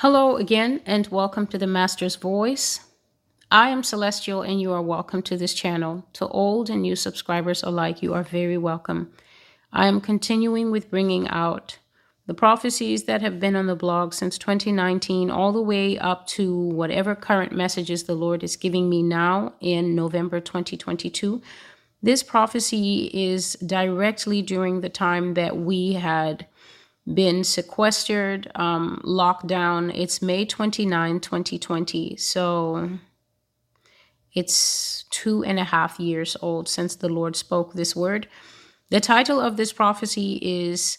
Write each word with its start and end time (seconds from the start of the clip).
Hello 0.00 0.36
again, 0.36 0.82
and 0.84 1.06
welcome 1.06 1.46
to 1.46 1.56
the 1.56 1.66
Master's 1.66 2.16
Voice. 2.16 2.80
I 3.50 3.70
am 3.70 3.82
Celestial, 3.82 4.42
and 4.42 4.60
you 4.60 4.70
are 4.74 4.82
welcome 4.82 5.22
to 5.22 5.38
this 5.38 5.54
channel. 5.54 6.06
To 6.12 6.28
old 6.28 6.68
and 6.68 6.82
new 6.82 6.94
subscribers 6.94 7.62
alike, 7.62 8.02
you 8.02 8.12
are 8.12 8.22
very 8.22 8.58
welcome. 8.58 9.10
I 9.72 9.86
am 9.86 10.02
continuing 10.02 10.70
with 10.70 10.90
bringing 10.90 11.26
out 11.28 11.78
the 12.26 12.34
prophecies 12.34 13.04
that 13.04 13.22
have 13.22 13.40
been 13.40 13.56
on 13.56 13.68
the 13.68 13.74
blog 13.74 14.12
since 14.12 14.36
2019, 14.36 15.30
all 15.30 15.50
the 15.50 15.62
way 15.62 15.96
up 15.96 16.26
to 16.26 16.54
whatever 16.54 17.14
current 17.14 17.52
messages 17.52 18.04
the 18.04 18.14
Lord 18.14 18.44
is 18.44 18.56
giving 18.56 18.90
me 18.90 19.02
now 19.02 19.54
in 19.62 19.94
November 19.94 20.40
2022. 20.40 21.40
This 22.02 22.22
prophecy 22.22 23.10
is 23.14 23.54
directly 23.64 24.42
during 24.42 24.82
the 24.82 24.90
time 24.90 25.32
that 25.32 25.56
we 25.56 25.94
had 25.94 26.46
been 27.12 27.44
sequestered, 27.44 28.50
um, 28.54 29.00
locked 29.04 29.46
down. 29.46 29.90
It's 29.90 30.20
May 30.20 30.44
29, 30.44 31.20
2020. 31.20 32.16
So 32.16 32.98
it's 34.32 35.04
two 35.10 35.44
and 35.44 35.58
a 35.58 35.64
half 35.64 36.00
years 36.00 36.36
old 36.42 36.68
since 36.68 36.96
the 36.96 37.08
Lord 37.08 37.36
spoke 37.36 37.72
this 37.72 37.94
word. 37.94 38.28
The 38.90 39.00
title 39.00 39.40
of 39.40 39.56
this 39.56 39.72
prophecy 39.72 40.38
is 40.42 40.98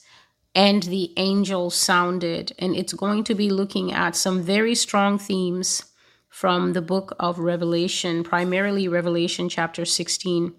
And 0.55 0.83
the 0.83 1.13
Angel 1.17 1.70
Sounded, 1.70 2.53
and 2.58 2.75
it's 2.75 2.94
going 2.94 3.23
to 3.25 3.35
be 3.35 3.49
looking 3.49 3.94
at 3.94 4.16
some 4.16 4.41
very 4.41 4.75
strong 4.75 5.19
themes 5.19 5.83
from 6.30 6.73
the 6.73 6.81
book 6.81 7.16
of 7.19 7.39
Revelation, 7.39 8.23
primarily 8.23 8.88
Revelation 8.88 9.49
chapter 9.49 9.85
16 9.85 10.53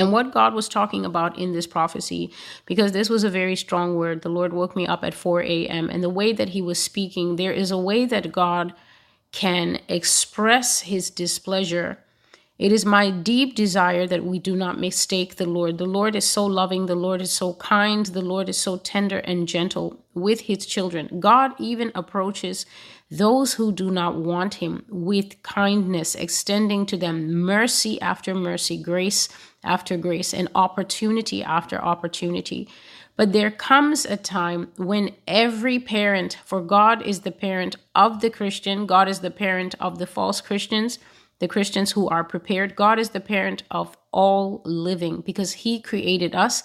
and 0.00 0.12
what 0.12 0.32
God 0.32 0.54
was 0.54 0.68
talking 0.68 1.04
about 1.04 1.38
in 1.38 1.52
this 1.52 1.66
prophecy, 1.66 2.32
because 2.64 2.92
this 2.92 3.10
was 3.10 3.22
a 3.22 3.30
very 3.30 3.54
strong 3.54 3.96
word. 3.96 4.22
The 4.22 4.30
Lord 4.30 4.52
woke 4.54 4.74
me 4.74 4.86
up 4.86 5.04
at 5.04 5.14
4 5.14 5.42
a.m. 5.42 5.90
And 5.90 6.02
the 6.02 6.08
way 6.08 6.32
that 6.32 6.50
He 6.50 6.62
was 6.62 6.78
speaking, 6.78 7.36
there 7.36 7.52
is 7.52 7.70
a 7.70 7.78
way 7.78 8.06
that 8.06 8.32
God 8.32 8.72
can 9.30 9.78
express 9.88 10.80
His 10.80 11.10
displeasure. 11.10 11.98
It 12.60 12.72
is 12.72 12.84
my 12.84 13.08
deep 13.10 13.54
desire 13.54 14.06
that 14.06 14.22
we 14.22 14.38
do 14.38 14.54
not 14.54 14.78
mistake 14.78 15.36
the 15.36 15.46
Lord. 15.46 15.78
The 15.78 15.86
Lord 15.86 16.14
is 16.14 16.26
so 16.26 16.44
loving. 16.44 16.84
The 16.84 16.94
Lord 16.94 17.22
is 17.22 17.32
so 17.32 17.54
kind. 17.54 18.04
The 18.04 18.20
Lord 18.20 18.50
is 18.50 18.58
so 18.58 18.76
tender 18.76 19.20
and 19.20 19.48
gentle 19.48 20.04
with 20.12 20.40
his 20.40 20.66
children. 20.66 21.20
God 21.20 21.52
even 21.58 21.90
approaches 21.94 22.66
those 23.10 23.54
who 23.54 23.72
do 23.72 23.90
not 23.90 24.16
want 24.16 24.56
him 24.56 24.84
with 24.90 25.42
kindness, 25.42 26.14
extending 26.14 26.84
to 26.84 26.98
them 26.98 27.32
mercy 27.32 27.98
after 28.02 28.34
mercy, 28.34 28.76
grace 28.76 29.30
after 29.64 29.96
grace 29.96 30.34
and 30.34 30.50
opportunity 30.54 31.42
after 31.42 31.82
opportunity. 31.82 32.68
But 33.16 33.32
there 33.32 33.50
comes 33.50 34.04
a 34.04 34.18
time 34.18 34.70
when 34.76 35.12
every 35.26 35.78
parent, 35.78 36.36
for 36.44 36.60
God 36.60 37.06
is 37.06 37.20
the 37.20 37.32
parent 37.32 37.76
of 37.94 38.20
the 38.20 38.28
Christian, 38.28 38.84
God 38.84 39.08
is 39.08 39.20
the 39.20 39.30
parent 39.30 39.74
of 39.80 39.98
the 39.98 40.06
false 40.06 40.42
Christians, 40.42 40.98
the 41.40 41.48
Christians 41.48 41.92
who 41.92 42.08
are 42.08 42.24
prepared. 42.24 42.76
God 42.76 42.98
is 42.98 43.10
the 43.10 43.20
parent 43.20 43.64
of 43.70 43.96
all 44.12 44.62
living 44.64 45.20
because 45.20 45.52
He 45.52 45.80
created 45.80 46.34
us 46.34 46.62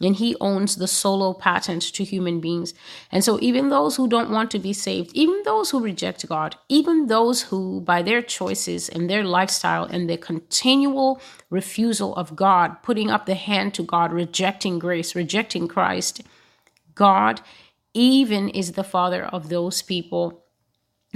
and 0.00 0.16
he 0.16 0.36
owns 0.40 0.76
the 0.76 0.86
solo 0.86 1.32
patent 1.32 1.82
to 1.82 2.04
human 2.04 2.40
beings. 2.40 2.74
And 3.10 3.24
so, 3.24 3.38
even 3.40 3.68
those 3.68 3.96
who 3.96 4.08
don't 4.08 4.30
want 4.30 4.50
to 4.52 4.58
be 4.58 4.72
saved, 4.72 5.10
even 5.14 5.42
those 5.44 5.70
who 5.70 5.80
reject 5.82 6.28
God, 6.28 6.56
even 6.68 7.06
those 7.06 7.42
who, 7.42 7.80
by 7.80 8.02
their 8.02 8.22
choices 8.22 8.88
and 8.88 9.08
their 9.08 9.24
lifestyle 9.24 9.84
and 9.84 10.08
their 10.08 10.16
continual 10.16 11.20
refusal 11.50 12.14
of 12.14 12.36
God, 12.36 12.82
putting 12.82 13.10
up 13.10 13.26
the 13.26 13.34
hand 13.34 13.74
to 13.74 13.82
God, 13.82 14.12
rejecting 14.12 14.78
grace, 14.78 15.14
rejecting 15.14 15.66
Christ, 15.68 16.22
God 16.94 17.40
even 17.94 18.48
is 18.50 18.72
the 18.72 18.84
father 18.84 19.24
of 19.24 19.48
those 19.48 19.82
people. 19.82 20.44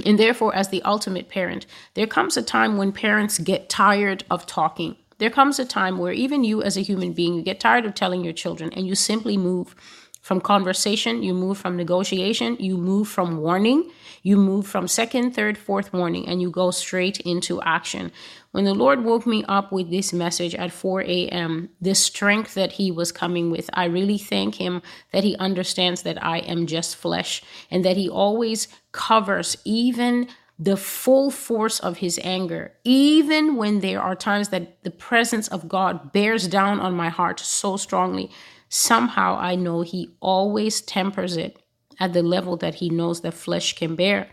And 0.05 0.19
therefore, 0.19 0.55
as 0.55 0.69
the 0.69 0.83
ultimate 0.83 1.29
parent, 1.29 1.67
there 1.95 2.07
comes 2.07 2.37
a 2.37 2.43
time 2.43 2.77
when 2.77 2.93
parents 2.93 3.39
get 3.39 3.69
tired 3.69 4.25
of 4.31 4.47
talking. 4.47 4.97
There 5.19 5.31
comes 5.31 5.59
a 5.59 5.65
time 5.65 5.99
where 5.99 6.13
even 6.13 6.45
you, 6.45 6.63
as 6.63 6.77
a 6.77 6.83
human 6.83 7.13
being, 7.13 7.35
you 7.35 7.43
get 7.43 7.61
tired 7.61 7.85
of 7.85 7.95
telling 7.95 8.25
your 8.25 8.33
children 8.33 8.73
and 8.73 8.87
you 8.87 8.95
simply 8.95 9.37
move 9.37 9.75
from 10.23 10.41
conversation, 10.41 11.23
you 11.23 11.35
move 11.35 11.59
from 11.59 11.77
negotiation, 11.77 12.57
you 12.59 12.77
move 12.77 13.09
from 13.09 13.39
warning, 13.39 13.91
you 14.23 14.37
move 14.37 14.67
from 14.67 14.87
second, 14.89 15.33
third, 15.33 15.59
fourth 15.59 15.93
warning, 15.93 16.27
and 16.29 16.41
you 16.41 16.49
go 16.49 16.71
straight 16.71 17.21
into 17.21 17.61
action. 17.63 18.13
When 18.53 18.65
the 18.65 18.75
Lord 18.75 19.03
woke 19.03 19.27
me 19.27 19.45
up 19.49 19.73
with 19.73 19.91
this 19.91 20.13
message 20.13 20.55
at 20.55 20.73
4 20.73 21.03
a.m., 21.03 21.71
the 21.81 21.95
strength 21.95 22.55
that 22.55 22.73
He 22.73 22.91
was 22.91 23.11
coming 23.11 23.51
with, 23.51 23.69
I 23.73 23.87
really 23.87 24.19
thank 24.19 24.57
Him 24.57 24.83
that 25.11 25.25
He 25.25 25.37
understands 25.37 26.03
that 26.03 26.23
I 26.23 26.39
am 26.39 26.67
just 26.67 26.97
flesh 26.97 27.43
and 27.71 27.85
that 27.85 27.97
He 27.97 28.09
always 28.09 28.69
covers 28.93 29.57
even 29.65 30.29
the 30.59 30.77
full 30.77 31.31
force 31.31 31.81
of 31.81 31.97
his 31.97 32.21
anger, 32.23 32.73
even 32.85 33.57
when 33.57 33.81
there 33.81 34.01
are 34.01 34.15
times 34.15 34.51
that 34.51 34.81
the 34.85 34.93
presence 34.93 35.49
of 35.49 35.69
God 35.69 36.13
bears 36.13 36.47
down 36.47 36.79
on 36.79 36.95
my 36.95 37.09
heart 37.09 37.41
so 37.41 37.77
strongly, 37.77 38.31
somehow 38.69 39.37
I 39.39 39.57
know 39.57 39.81
he 39.81 40.15
always 40.21 40.81
tempers 40.81 41.37
it 41.37 41.61
at 41.99 42.13
the 42.13 42.23
level 42.23 42.57
that 42.59 42.77
he 42.77 42.91
knows 42.91 43.23
that 43.23 43.35
flesh 43.35 43.75
can 43.75 43.97
bear. 43.97 44.29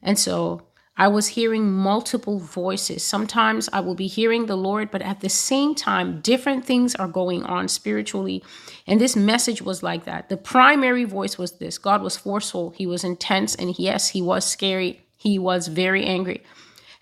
And 0.00 0.18
so 0.18 0.67
I 0.98 1.08
was 1.08 1.28
hearing 1.28 1.72
multiple 1.72 2.38
voices. 2.38 3.02
Sometimes 3.02 3.68
I 3.72 3.80
will 3.80 3.94
be 3.94 4.08
hearing 4.08 4.46
the 4.46 4.56
Lord, 4.56 4.90
but 4.90 5.00
at 5.00 5.20
the 5.20 5.30
same 5.30 5.74
time, 5.74 6.20
different 6.20 6.64
things 6.66 6.94
are 6.96 7.08
going 7.08 7.44
on 7.44 7.68
spiritually. 7.68 8.44
And 8.86 9.00
this 9.00 9.16
message 9.16 9.62
was 9.62 9.82
like 9.82 10.04
that. 10.04 10.28
The 10.28 10.36
primary 10.36 11.04
voice 11.04 11.38
was 11.38 11.52
this 11.52 11.78
God 11.78 12.02
was 12.02 12.16
forceful, 12.16 12.70
He 12.76 12.86
was 12.86 13.04
intense, 13.04 13.54
and 13.54 13.78
yes, 13.78 14.08
He 14.10 14.20
was 14.20 14.44
scary 14.44 15.00
he 15.18 15.38
was 15.38 15.66
very 15.66 16.04
angry. 16.04 16.42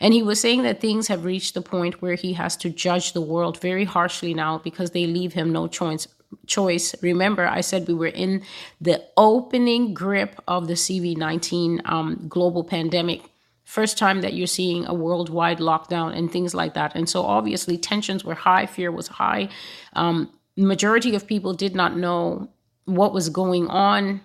And 0.00 0.12
he 0.12 0.22
was 0.22 0.40
saying 0.40 0.62
that 0.62 0.80
things 0.80 1.08
have 1.08 1.24
reached 1.24 1.54
the 1.54 1.62
point 1.62 2.02
where 2.02 2.16
he 2.16 2.32
has 2.32 2.56
to 2.58 2.70
judge 2.70 3.12
the 3.12 3.20
world 3.20 3.60
very 3.60 3.84
harshly 3.84 4.34
now 4.34 4.58
because 4.58 4.90
they 4.90 5.06
leave 5.06 5.34
him 5.34 5.52
no 5.52 5.68
choice. 5.68 6.08
Choice. 6.46 6.94
Remember, 7.02 7.46
I 7.46 7.60
said 7.60 7.86
we 7.86 7.94
were 7.94 8.06
in 8.06 8.42
the 8.80 9.04
opening 9.16 9.94
grip 9.94 10.42
of 10.48 10.66
the 10.66 10.74
CV19 10.74 11.86
um, 11.88 12.26
global 12.28 12.64
pandemic. 12.64 13.22
First 13.66 13.98
time 13.98 14.22
that 14.22 14.32
you're 14.32 14.46
seeing 14.46 14.86
a 14.86 14.94
worldwide 14.94 15.58
lockdown 15.58 16.16
and 16.16 16.32
things 16.32 16.54
like 16.54 16.72
that. 16.72 16.94
And 16.94 17.06
so 17.08 17.22
obviously 17.22 17.76
tensions 17.76 18.24
were 18.24 18.34
high, 18.34 18.64
fear 18.64 18.90
was 18.90 19.08
high. 19.08 19.50
Um, 19.92 20.30
majority 20.56 21.14
of 21.14 21.26
people 21.26 21.52
did 21.52 21.74
not 21.74 21.96
know 21.96 22.48
what 22.86 23.12
was 23.12 23.28
going 23.28 23.68
on 23.68 24.22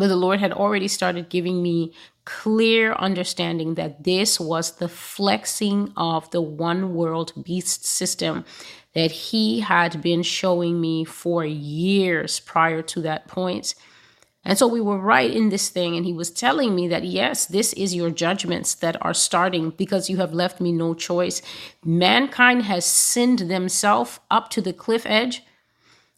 but 0.00 0.08
the 0.08 0.16
Lord 0.16 0.40
had 0.40 0.52
already 0.52 0.88
started 0.88 1.28
giving 1.28 1.62
me 1.62 1.92
clear 2.24 2.94
understanding 2.94 3.74
that 3.74 4.04
this 4.04 4.38
was 4.38 4.76
the 4.76 4.88
flexing 4.88 5.92
of 5.96 6.30
the 6.30 6.40
one 6.40 6.94
world 6.94 7.32
beast 7.44 7.84
system 7.84 8.44
that 8.94 9.10
He 9.10 9.60
had 9.60 10.00
been 10.00 10.22
showing 10.22 10.80
me 10.80 11.04
for 11.04 11.44
years 11.44 12.40
prior 12.40 12.82
to 12.82 13.02
that 13.02 13.26
point. 13.28 13.74
And 14.42 14.56
so 14.56 14.66
we 14.66 14.80
were 14.80 14.98
right 14.98 15.30
in 15.30 15.50
this 15.50 15.68
thing, 15.68 15.96
and 15.96 16.06
he 16.06 16.14
was 16.14 16.30
telling 16.30 16.74
me 16.74 16.88
that, 16.88 17.04
yes, 17.04 17.44
this 17.44 17.74
is 17.74 17.94
your 17.94 18.10
judgments 18.10 18.74
that 18.76 18.96
are 19.04 19.12
starting 19.12 19.70
because 19.70 20.08
you 20.08 20.16
have 20.16 20.32
left 20.32 20.60
me 20.60 20.72
no 20.72 20.94
choice. 20.94 21.42
Mankind 21.84 22.62
has 22.62 22.86
sinned 22.86 23.40
themselves 23.40 24.18
up 24.30 24.48
to 24.50 24.62
the 24.62 24.72
cliff 24.72 25.04
edge 25.04 25.42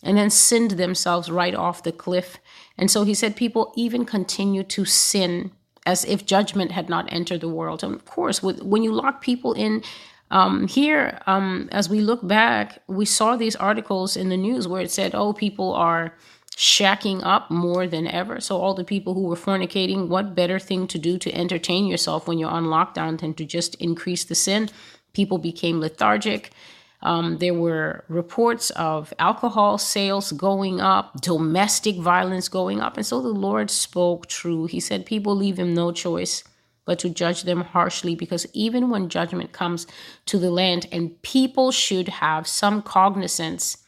and 0.05 0.17
then 0.19 0.31
sinned 0.31 0.73
themselves 0.73 1.31
right 1.31 1.55
off 1.55 1.83
the 1.83 1.93
cliff. 1.93 2.39
And 2.79 2.91
so 2.91 3.05
he 3.05 3.15
said, 3.15 3.35
people 3.35 3.73
even 3.77 4.05
continue 4.05 4.63
to 4.65 4.85
sin 4.85 5.51
as 5.85 6.05
if 6.05 6.25
judgment 6.25 6.71
had 6.71 6.89
not 6.89 7.13
entered 7.13 7.41
the 7.41 7.49
world. 7.49 7.83
And 7.83 7.95
of 7.95 8.05
course, 8.05 8.41
with, 8.41 8.63
when 8.63 8.85
you 8.85 8.93
lock 8.93 9.21
people 9.21 9.53
in, 9.53 9.83
um, 10.31 10.67
here, 10.67 11.21
um, 11.27 11.69
as 11.73 11.89
we 11.89 12.01
look 12.01 12.27
back, 12.27 12.83
we 12.87 13.05
saw 13.05 13.37
these 13.37 13.57
articles 13.57 14.17
in 14.17 14.29
the 14.29 14.37
news 14.37 14.67
where 14.67 14.81
it 14.81 14.91
said, 14.91 15.15
oh, 15.15 15.33
people 15.33 15.75
are 15.75 16.17
shacking 16.57 17.21
up 17.25 17.51
more 17.51 17.87
than 17.87 18.07
ever. 18.07 18.41
So, 18.41 18.59
all 18.59 18.75
the 18.75 18.85
people 18.85 19.15
who 19.15 19.25
were 19.25 19.37
fornicating, 19.37 20.09
what 20.09 20.35
better 20.35 20.59
thing 20.59 20.87
to 20.89 20.99
do 20.99 21.19
to 21.19 21.35
entertain 21.35 21.87
yourself 21.87 22.29
when 22.29 22.39
you're 22.39 22.51
on 22.51 22.65
lockdown 22.65 23.19
than 23.21 23.35
to 23.35 23.45
just 23.45 23.75
increase 23.77 24.25
the 24.25 24.35
sin? 24.35 24.69
People 25.13 25.39
became 25.39 25.81
lethargic. 25.81 26.51
Um, 27.03 27.39
there 27.39 27.55
were 27.55 28.05
reports 28.09 28.71
of 28.71 29.13
alcohol 29.19 29.77
sales 29.77 30.31
going 30.33 30.81
up, 30.81 31.21
domestic 31.21 31.97
violence 31.97 32.49
going 32.49 32.81
up. 32.81 32.97
And 32.97 33.05
so 33.05 33.21
the 33.21 33.29
Lord 33.29 33.71
spoke 33.71 34.29
true. 34.29 34.67
He 34.67 34.79
said, 34.79 35.05
People 35.05 35.35
leave 35.35 35.59
him 35.59 35.75
no 35.75 35.91
choice 35.91 36.45
but 36.85 36.99
to 36.99 37.09
judge 37.09 37.43
them 37.45 37.61
harshly, 37.61 38.15
because 38.15 38.47
even 38.53 38.91
when 38.91 39.09
judgment 39.09 39.53
comes 39.53 39.87
to 40.27 40.39
the 40.39 40.51
land, 40.51 40.87
and 40.91 41.21
people 41.23 41.71
should 41.71 42.09
have 42.09 42.47
some 42.47 42.83
cognizance 42.83 43.79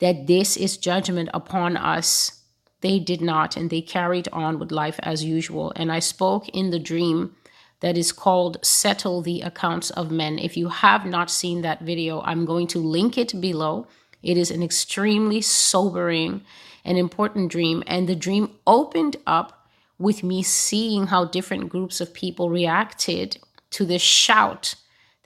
that 0.00 0.26
this 0.26 0.56
is 0.56 0.76
judgment 0.76 1.28
upon 1.32 1.76
us, 1.76 2.42
they 2.80 2.98
did 2.98 3.20
not, 3.20 3.56
and 3.56 3.70
they 3.70 3.80
carried 3.80 4.28
on 4.32 4.58
with 4.58 4.72
life 4.72 4.98
as 5.02 5.24
usual. 5.24 5.72
And 5.76 5.90
I 5.90 6.00
spoke 6.00 6.48
in 6.50 6.70
the 6.70 6.78
dream 6.78 7.34
that 7.80 7.96
is 7.98 8.12
called 8.12 8.64
Settle 8.64 9.22
the 9.22 9.42
Accounts 9.42 9.90
of 9.90 10.10
Men. 10.10 10.38
If 10.38 10.56
you 10.56 10.68
have 10.68 11.04
not 11.04 11.30
seen 11.30 11.62
that 11.62 11.82
video, 11.82 12.20
I'm 12.22 12.44
going 12.44 12.66
to 12.68 12.78
link 12.78 13.18
it 13.18 13.40
below. 13.40 13.86
It 14.22 14.36
is 14.36 14.50
an 14.50 14.62
extremely 14.62 15.40
sobering 15.40 16.42
and 16.84 16.98
important 16.98 17.50
dream. 17.50 17.82
And 17.86 18.08
the 18.08 18.14
dream 18.14 18.52
opened 18.66 19.16
up 19.26 19.68
with 19.98 20.22
me 20.22 20.42
seeing 20.42 21.08
how 21.08 21.26
different 21.26 21.68
groups 21.68 22.00
of 22.00 22.14
people 22.14 22.50
reacted 22.50 23.38
to 23.70 23.84
the 23.84 23.98
shout 23.98 24.74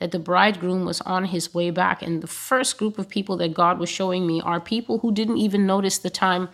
that 0.01 0.13
the 0.13 0.19
bridegroom 0.19 0.85
was 0.85 1.01
on 1.03 1.27
his 1.27 1.53
way 1.53 1.71
back. 1.71 2.03
And 2.03 2.23
the 2.23 2.29
first 2.29 2.79
group 2.79 2.99
of 2.99 3.09
people 3.09 3.37
that 3.39 3.55
God 3.55 3.79
was 3.79 3.89
showing 3.89 4.27
me 4.27 4.41
are 4.41 4.61
people 4.61 4.99
who 4.99 5.13
didn't 5.13 5.39
even 5.39 5.67
notice 5.67 5.99
the 5.99 6.11
time, 6.11 6.49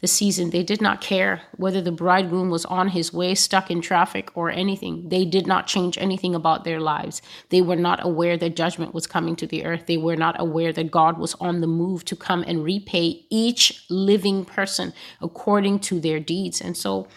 the 0.00 0.06
season. 0.06 0.50
They 0.50 0.62
did 0.62 0.80
not 0.80 1.00
care 1.00 1.42
whether 1.56 1.80
the 1.80 1.92
bridegroom 1.92 2.50
was 2.50 2.64
on 2.66 2.88
his 2.88 3.12
way, 3.12 3.34
stuck 3.34 3.70
in 3.70 3.80
traffic, 3.80 4.30
or 4.34 4.50
anything. 4.50 5.08
They 5.08 5.24
did 5.24 5.46
not 5.46 5.66
change 5.66 5.98
anything 5.98 6.34
about 6.34 6.64
their 6.64 6.80
lives. 6.80 7.20
They 7.50 7.62
were 7.62 7.76
not 7.76 8.04
aware 8.04 8.36
that 8.36 8.56
judgment 8.56 8.94
was 8.94 9.06
coming 9.06 9.36
to 9.36 9.46
the 9.46 9.64
earth. 9.64 9.86
They 9.86 9.98
were 9.98 10.16
not 10.16 10.40
aware 10.40 10.72
that 10.72 10.90
God 10.90 11.18
was 11.18 11.34
on 11.34 11.60
the 11.60 11.66
move 11.66 12.04
to 12.06 12.16
come 12.16 12.44
and 12.46 12.64
repay 12.64 13.24
each 13.30 13.84
living 13.90 14.44
person 14.44 14.92
according 15.20 15.80
to 15.80 16.00
their 16.00 16.20
deeds. 16.20 16.60
And 16.60 16.76
so 16.76 17.08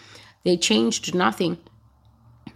they 0.44 0.56
changed 0.56 1.14
nothing. 1.14 1.58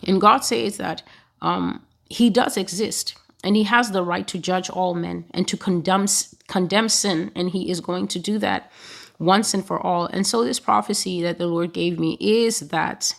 And 0.07 0.21
God 0.21 0.45
says 0.45 0.77
that 0.79 1.03
um, 1.41 1.84
he 2.09 2.31
does 2.31 2.57
exist 2.57 3.15
and 3.43 3.57
he 3.57 3.65
has 3.65 3.91
the 3.91 4.03
right 4.03 4.27
to 4.29 4.39
judge 4.39 4.71
all 4.71 4.95
men 4.95 5.27
and 5.33 5.47
to 5.49 5.57
condemn 5.57 6.07
condemn 6.49 6.89
sin 6.89 7.31
and 7.35 7.51
he 7.51 7.71
is 7.71 7.81
going 7.81 8.09
to 8.09 8.19
do 8.19 8.39
that 8.39 8.71
once 9.19 9.55
and 9.55 9.65
for 9.65 9.79
all. 9.79 10.07
And 10.07 10.27
so 10.27 10.45
this 10.45 10.61
prophecy 10.61 11.23
that 11.23 11.39
the 11.39 11.47
lord 11.47 11.73
gave 11.73 11.99
me 11.99 12.17
is 12.21 12.61
that 12.71 13.15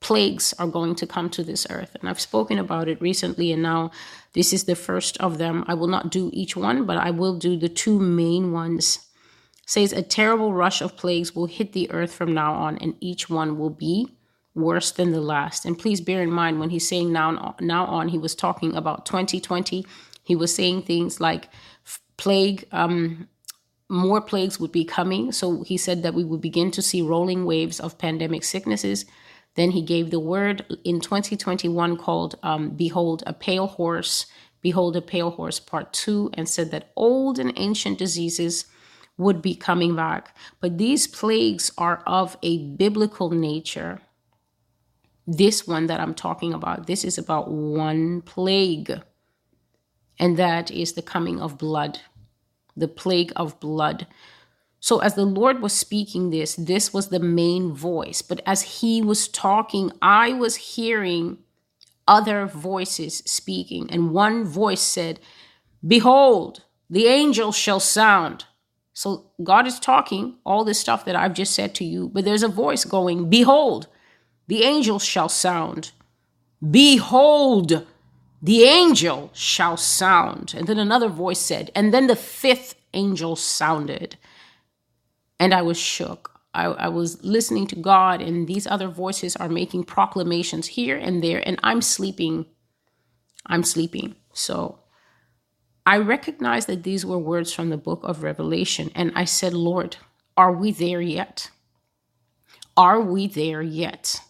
plagues 0.00 0.52
are 0.58 0.66
going 0.66 0.94
to 0.96 1.06
come 1.06 1.30
to 1.30 1.42
this 1.42 1.66
earth. 1.70 1.96
And 2.00 2.08
i've 2.08 2.20
spoken 2.20 2.58
about 2.58 2.88
it 2.88 3.00
recently 3.00 3.52
and 3.52 3.62
now 3.62 3.90
this 4.32 4.52
is 4.52 4.64
the 4.64 4.74
first 4.74 5.16
of 5.18 5.38
them. 5.38 5.64
I 5.68 5.74
will 5.74 5.88
not 5.88 6.10
do 6.10 6.30
each 6.32 6.56
one 6.56 6.86
but 6.86 6.96
i 6.96 7.10
will 7.10 7.38
do 7.38 7.56
the 7.56 7.68
two 7.68 7.98
main 7.98 8.52
ones. 8.52 8.98
Says 9.66 9.92
a 9.92 10.02
terrible 10.02 10.52
rush 10.52 10.82
of 10.82 10.96
plagues 10.96 11.34
will 11.34 11.46
hit 11.46 11.72
the 11.72 11.90
earth 11.90 12.12
from 12.12 12.34
now 12.34 12.52
on 12.54 12.76
and 12.78 12.94
each 13.00 13.30
one 13.30 13.58
will 13.58 13.70
be 13.70 14.08
worse 14.54 14.92
than 14.92 15.12
the 15.12 15.20
last. 15.20 15.64
And 15.64 15.78
please 15.78 16.00
bear 16.00 16.22
in 16.22 16.30
mind 16.30 16.60
when 16.60 16.70
he's 16.70 16.88
saying 16.88 17.12
now 17.12 17.56
now 17.60 17.86
on, 17.86 18.08
he 18.08 18.18
was 18.18 18.34
talking 18.34 18.74
about 18.74 19.06
2020. 19.06 19.84
He 20.22 20.36
was 20.36 20.54
saying 20.54 20.82
things 20.82 21.20
like 21.20 21.48
plague, 22.16 22.64
um, 22.72 23.28
more 23.88 24.20
plagues 24.20 24.58
would 24.58 24.72
be 24.72 24.84
coming. 24.84 25.32
So 25.32 25.62
he 25.62 25.76
said 25.76 26.02
that 26.02 26.14
we 26.14 26.24
would 26.24 26.40
begin 26.40 26.70
to 26.72 26.82
see 26.82 27.02
rolling 27.02 27.44
waves 27.44 27.80
of 27.80 27.98
pandemic 27.98 28.44
sicknesses. 28.44 29.04
Then 29.56 29.70
he 29.70 29.82
gave 29.82 30.10
the 30.10 30.20
word 30.20 30.64
in 30.84 31.00
2021 31.00 31.96
called 31.96 32.36
um, 32.42 32.70
Behold 32.70 33.22
a 33.26 33.32
Pale 33.32 33.68
Horse, 33.68 34.26
Behold 34.62 34.96
a 34.96 35.02
Pale 35.02 35.32
Horse 35.32 35.60
Part 35.60 35.92
2, 35.92 36.30
and 36.34 36.48
said 36.48 36.70
that 36.70 36.90
old 36.96 37.38
and 37.38 37.52
ancient 37.56 37.98
diseases 37.98 38.64
would 39.16 39.40
be 39.40 39.54
coming 39.54 39.94
back. 39.94 40.36
But 40.60 40.78
these 40.78 41.06
plagues 41.06 41.70
are 41.78 42.02
of 42.06 42.36
a 42.42 42.58
biblical 42.58 43.30
nature 43.30 44.00
this 45.26 45.66
one 45.66 45.86
that 45.86 46.00
I'm 46.00 46.14
talking 46.14 46.52
about, 46.52 46.86
this 46.86 47.04
is 47.04 47.18
about 47.18 47.50
one 47.50 48.22
plague, 48.22 49.00
and 50.18 50.36
that 50.36 50.70
is 50.70 50.92
the 50.92 51.02
coming 51.02 51.40
of 51.40 51.58
blood, 51.58 52.00
the 52.76 52.88
plague 52.88 53.32
of 53.36 53.58
blood. 53.60 54.06
So, 54.80 54.98
as 54.98 55.14
the 55.14 55.24
Lord 55.24 55.62
was 55.62 55.72
speaking 55.72 56.28
this, 56.28 56.56
this 56.56 56.92
was 56.92 57.08
the 57.08 57.18
main 57.18 57.72
voice. 57.72 58.20
But 58.20 58.42
as 58.44 58.80
he 58.80 59.00
was 59.00 59.28
talking, 59.28 59.90
I 60.02 60.34
was 60.34 60.56
hearing 60.56 61.38
other 62.06 62.44
voices 62.44 63.22
speaking. 63.24 63.90
And 63.90 64.10
one 64.12 64.44
voice 64.44 64.82
said, 64.82 65.20
Behold, 65.86 66.64
the 66.90 67.06
angel 67.06 67.50
shall 67.50 67.80
sound. 67.80 68.44
So, 68.92 69.30
God 69.42 69.66
is 69.66 69.80
talking 69.80 70.36
all 70.44 70.64
this 70.64 70.80
stuff 70.80 71.06
that 71.06 71.16
I've 71.16 71.32
just 71.32 71.54
said 71.54 71.74
to 71.76 71.84
you, 71.84 72.10
but 72.10 72.26
there's 72.26 72.42
a 72.42 72.48
voice 72.48 72.84
going, 72.84 73.30
Behold, 73.30 73.88
the 74.46 74.62
angel 74.62 74.98
shall 74.98 75.28
sound. 75.28 75.92
Behold, 76.70 77.86
the 78.42 78.64
angel 78.64 79.30
shall 79.32 79.76
sound. 79.76 80.54
And 80.56 80.66
then 80.66 80.78
another 80.78 81.08
voice 81.08 81.40
said, 81.40 81.70
and 81.74 81.94
then 81.94 82.06
the 82.06 82.16
fifth 82.16 82.74
angel 82.92 83.36
sounded. 83.36 84.16
And 85.40 85.54
I 85.54 85.62
was 85.62 85.78
shook. 85.78 86.30
I, 86.54 86.66
I, 86.66 86.88
was 86.88 87.22
listening 87.24 87.66
to 87.68 87.76
God, 87.76 88.22
and 88.22 88.46
these 88.46 88.66
other 88.66 88.86
voices 88.86 89.34
are 89.34 89.48
making 89.48 89.84
proclamations 89.84 90.68
here 90.68 90.96
and 90.96 91.22
there, 91.22 91.42
and 91.44 91.58
I'm 91.64 91.82
sleeping. 91.82 92.46
I'm 93.46 93.64
sleeping. 93.64 94.14
So 94.32 94.78
I 95.84 95.98
recognized 95.98 96.68
that 96.68 96.84
these 96.84 97.04
were 97.04 97.18
words 97.18 97.52
from 97.52 97.70
the 97.70 97.76
book 97.76 98.00
of 98.04 98.22
Revelation, 98.22 98.92
and 98.94 99.10
I 99.16 99.24
said, 99.24 99.52
Lord, 99.52 99.96
are 100.36 100.52
we 100.52 100.70
there 100.70 101.00
yet? 101.00 101.50
Are 102.76 103.00
we 103.00 103.26
there 103.26 103.62
yet? 103.62 104.20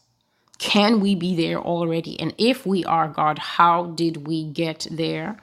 Can 0.59 1.01
we 1.01 1.15
be 1.15 1.35
there 1.35 1.59
already? 1.59 2.19
And 2.21 2.35
if 2.39 2.65
we 2.67 2.85
are, 2.85 3.09
God, 3.09 3.39
how 3.39 3.87
did 3.87 4.27
we 4.27 4.45
get 4.45 4.87
there? 4.91 5.37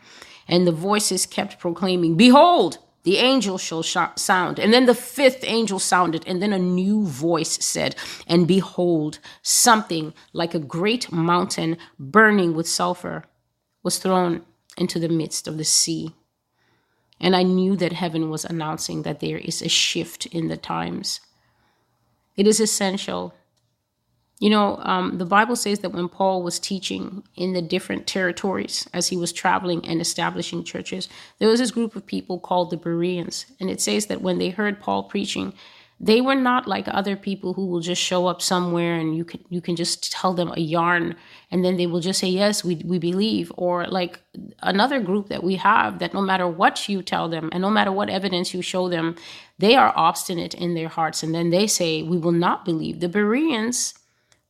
And 0.47 0.65
the 0.65 0.71
voices 0.71 1.25
kept 1.25 1.59
proclaiming, 1.59 2.15
Behold, 2.15 2.79
the 3.03 3.17
angel 3.17 3.57
shall 3.57 3.83
sh- 3.83 3.97
sound. 4.15 4.59
And 4.59 4.73
then 4.73 4.85
the 4.85 4.95
fifth 4.95 5.43
angel 5.43 5.79
sounded, 5.79 6.23
and 6.27 6.41
then 6.41 6.53
a 6.53 6.59
new 6.59 7.05
voice 7.05 7.63
said, 7.63 7.95
And 8.27 8.47
behold, 8.47 9.19
something 9.41 10.13
like 10.33 10.53
a 10.53 10.59
great 10.59 11.11
mountain 11.11 11.77
burning 11.99 12.53
with 12.55 12.67
sulfur 12.67 13.25
was 13.83 13.97
thrown 13.97 14.45
into 14.77 14.99
the 14.99 15.09
midst 15.09 15.47
of 15.47 15.57
the 15.57 15.65
sea. 15.65 16.13
And 17.19 17.35
I 17.35 17.43
knew 17.43 17.75
that 17.75 17.93
heaven 17.93 18.29
was 18.29 18.45
announcing 18.45 19.03
that 19.03 19.19
there 19.19 19.37
is 19.37 19.61
a 19.61 19.69
shift 19.69 20.25
in 20.27 20.47
the 20.47 20.57
times. 20.57 21.21
It 22.35 22.47
is 22.47 22.59
essential 22.59 23.33
you 24.41 24.49
know, 24.49 24.77
um, 24.77 25.19
the 25.19 25.25
Bible 25.25 25.55
says 25.55 25.79
that 25.79 25.91
when 25.91 26.09
Paul 26.09 26.41
was 26.41 26.57
teaching 26.57 27.21
in 27.35 27.53
the 27.53 27.61
different 27.61 28.07
territories 28.07 28.89
as 28.91 29.07
he 29.07 29.15
was 29.15 29.31
traveling 29.31 29.87
and 29.87 30.01
establishing 30.01 30.63
churches, 30.63 31.07
there 31.37 31.47
was 31.47 31.59
this 31.59 31.69
group 31.69 31.95
of 31.95 32.07
people 32.07 32.39
called 32.39 32.71
the 32.71 32.77
Bereans. 32.77 33.45
And 33.59 33.69
it 33.69 33.79
says 33.79 34.07
that 34.07 34.23
when 34.23 34.39
they 34.39 34.49
heard 34.49 34.81
Paul 34.81 35.03
preaching, 35.03 35.53
they 35.99 36.21
were 36.21 36.33
not 36.33 36.67
like 36.67 36.87
other 36.87 37.15
people 37.15 37.53
who 37.53 37.67
will 37.67 37.81
just 37.81 38.01
show 38.01 38.25
up 38.25 38.41
somewhere 38.41 38.95
and 38.95 39.15
you 39.15 39.23
can 39.23 39.45
you 39.49 39.61
can 39.61 39.75
just 39.75 40.11
tell 40.11 40.33
them 40.33 40.51
a 40.57 40.59
yarn 40.59 41.15
and 41.51 41.63
then 41.63 41.77
they 41.77 41.85
will 41.85 41.99
just 41.99 42.19
say 42.19 42.27
yes 42.27 42.63
we 42.63 42.77
we 42.77 42.97
believe. 42.97 43.51
Or 43.57 43.85
like 43.85 44.19
another 44.63 44.99
group 44.99 45.29
that 45.29 45.43
we 45.43 45.57
have 45.57 45.99
that 45.99 46.15
no 46.15 46.21
matter 46.21 46.47
what 46.47 46.89
you 46.89 47.03
tell 47.03 47.29
them 47.29 47.51
and 47.51 47.61
no 47.61 47.69
matter 47.69 47.91
what 47.91 48.09
evidence 48.09 48.55
you 48.55 48.63
show 48.63 48.89
them 48.89 49.15
they 49.59 49.75
are 49.75 49.93
obstinate 49.95 50.55
in 50.55 50.73
their 50.73 50.87
hearts. 50.87 51.21
And 51.21 51.35
then 51.35 51.51
they 51.51 51.67
say 51.67 52.01
we 52.01 52.17
will 52.17 52.31
not 52.31 52.65
believe. 52.65 52.99
The 52.99 53.07
Bereans 53.07 53.93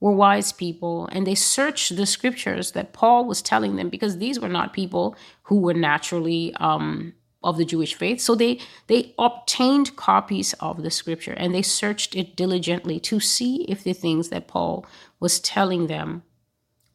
were 0.01 0.12
wise 0.12 0.51
people 0.51 1.07
and 1.12 1.25
they 1.25 1.36
searched 1.36 1.96
the 1.96 2.05
scriptures 2.05 2.72
that 2.74 2.91
Paul 2.91 3.25
was 3.25 3.41
telling 3.41 3.77
them 3.77 3.89
because 3.89 4.17
these 4.17 4.39
were 4.39 4.50
not 4.50 4.74
people 4.74 5.15
who 5.43 5.62
were 5.62 5.75
naturally 5.75 6.53
um, 6.55 7.13
of 7.43 7.58
the 7.58 7.65
Jewish 7.65 7.93
faith. 7.93 8.20
So 8.20 8.36
they 8.36 8.60
they 8.88 9.13
obtained 9.17 9.96
copies 9.96 10.53
of 10.53 10.84
the 10.84 10.91
scripture 10.91 11.34
and 11.34 11.55
they 11.55 11.62
searched 11.62 12.15
it 12.15 12.36
diligently 12.36 13.00
to 13.01 13.20
see 13.20 13.63
if 13.70 13.84
the 13.84 13.93
things 13.93 14.29
that 14.29 14.48
Paul 14.48 14.86
was 15.20 15.39
telling 15.39 15.88
them 15.88 16.24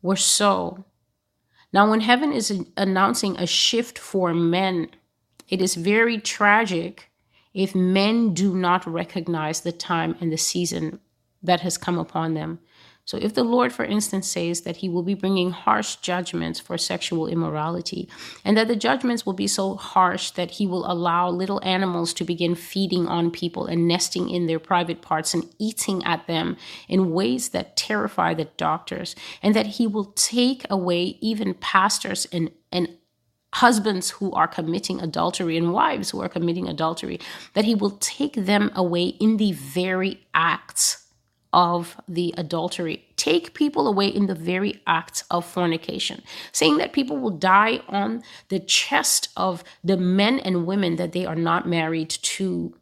were 0.02 0.16
so. 0.16 0.84
Now, 1.72 1.90
when 1.90 2.00
heaven 2.00 2.32
is 2.32 2.64
announcing 2.76 3.36
a 3.36 3.46
shift 3.46 3.98
for 3.98 4.32
men, 4.32 4.88
it 5.48 5.60
is 5.60 5.75
very 5.75 6.18
tragic 6.18 7.10
if 7.54 7.75
men 7.75 8.34
do 8.34 8.54
not 8.54 8.86
recognize 8.86 9.60
the 9.60 9.72
time 9.72 10.16
and 10.20 10.32
the 10.32 10.38
season 10.38 11.00
that 11.42 11.60
has 11.60 11.78
come 11.78 11.98
upon 11.98 12.34
them. 12.34 12.60
So, 13.06 13.18
if 13.18 13.34
the 13.34 13.44
Lord, 13.44 13.72
for 13.72 13.84
instance, 13.84 14.26
says 14.26 14.62
that 14.62 14.78
he 14.78 14.88
will 14.88 15.04
be 15.04 15.14
bringing 15.14 15.52
harsh 15.52 15.94
judgments 15.96 16.58
for 16.58 16.76
sexual 16.76 17.28
immorality, 17.28 18.08
and 18.44 18.56
that 18.56 18.66
the 18.66 18.75
judgments 18.75 19.25
will 19.25 19.32
be 19.32 19.46
so 19.46 19.76
harsh 19.76 20.32
that 20.32 20.50
he 20.52 20.66
will 20.66 20.90
allow 20.90 21.30
little 21.30 21.60
animals 21.62 22.12
to 22.14 22.25
begin 22.25 22.56
feeding 22.56 23.06
on 23.06 23.30
people 23.30 23.66
and 23.66 23.86
nesting 23.86 24.28
in 24.28 24.46
their 24.46 24.58
private 24.58 25.02
parts 25.02 25.34
and 25.34 25.44
eating 25.56 26.04
at 26.04 26.26
them 26.26 26.56
in 26.88 27.12
ways 27.12 27.50
that 27.50 27.76
terrify 27.76 28.34
the 28.34 28.48
doctors, 28.56 29.14
and 29.40 29.54
that 29.54 29.66
he 29.66 29.86
will 29.86 30.06
take 30.16 30.66
away 30.68 31.16
even 31.20 31.54
pastors 31.54 32.26
and, 32.32 32.50
and 32.72 32.88
husbands 33.54 34.10
who 34.10 34.32
are 34.32 34.48
committing 34.48 35.00
adultery 35.00 35.56
and 35.56 35.72
wives 35.72 36.10
who 36.10 36.20
are 36.20 36.28
committing 36.28 36.66
adultery, 36.66 37.20
that 37.54 37.64
he 37.64 37.75
will 37.76 37.98
take 38.00 38.34
them 38.34 38.72
away 38.75 39.04
in 39.20 39.36
the 39.36 39.52
very 39.52 40.26
acts 40.34 41.05
of 41.56 41.96
the 42.06 42.34
adultery. 42.36 43.02
Take 43.16 43.54
people 43.54 43.88
away 43.88 44.08
in 44.08 44.26
the 44.26 44.34
very 44.34 44.82
act 44.86 45.25
of 45.30 45.46
fornication, 45.46 46.22
saying 46.52 46.76
that 46.76 46.92
people 46.92 47.16
will 47.16 47.30
die 47.30 47.80
on 47.88 48.22
the 48.50 48.60
chest 48.60 49.30
of 49.38 49.64
the 49.82 49.96
men 49.96 50.38
and 50.38 50.66
women 50.66 50.96
that 50.96 51.12
they 51.12 51.25
are 51.25 51.34
not 51.34 51.66
married 51.66 52.10
to. 52.10 52.75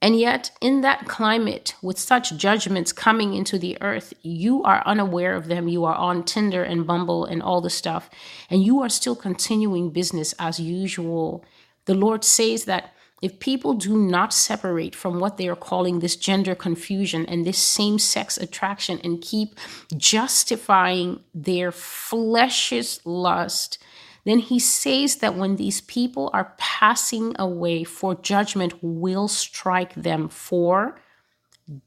And 0.00 0.18
yet, 0.18 0.50
in 0.62 0.80
that 0.80 1.08
climate, 1.08 1.74
with 1.82 1.98
such 1.98 2.34
judgments 2.38 2.90
coming 2.90 3.34
into 3.34 3.58
the 3.58 3.76
earth, 3.82 4.14
you 4.22 4.62
are 4.62 4.82
unaware 4.86 5.34
of 5.34 5.48
them. 5.48 5.68
You 5.68 5.84
are 5.84 5.94
on 5.94 6.24
Tinder 6.24 6.62
and 6.62 6.86
Bumble 6.86 7.26
and 7.26 7.42
all 7.42 7.60
the 7.60 7.68
stuff, 7.68 8.08
and 8.48 8.64
you 8.64 8.80
are 8.80 8.88
still 8.88 9.14
continuing 9.14 9.90
business 9.90 10.34
as 10.38 10.58
usual. 10.58 11.44
The 11.84 11.92
Lord 11.92 12.24
says 12.24 12.64
that 12.64 12.94
if 13.22 13.38
people 13.38 13.74
do 13.74 13.96
not 13.96 14.32
separate 14.32 14.94
from 14.94 15.20
what 15.20 15.36
they 15.36 15.48
are 15.48 15.56
calling 15.56 15.98
this 15.98 16.16
gender 16.16 16.54
confusion 16.54 17.26
and 17.26 17.44
this 17.44 17.58
same 17.58 17.98
sex 17.98 18.38
attraction 18.38 18.98
and 19.04 19.20
keep 19.20 19.58
justifying 19.96 21.20
their 21.34 21.70
flesh's 21.70 23.00
lust, 23.04 23.78
then 24.24 24.38
he 24.38 24.58
says 24.58 25.16
that 25.16 25.34
when 25.34 25.56
these 25.56 25.80
people 25.82 26.30
are 26.32 26.54
passing 26.56 27.34
away, 27.38 27.84
for 27.84 28.14
judgment 28.14 28.74
will 28.82 29.28
strike 29.28 29.94
them 29.94 30.28
for 30.28 30.98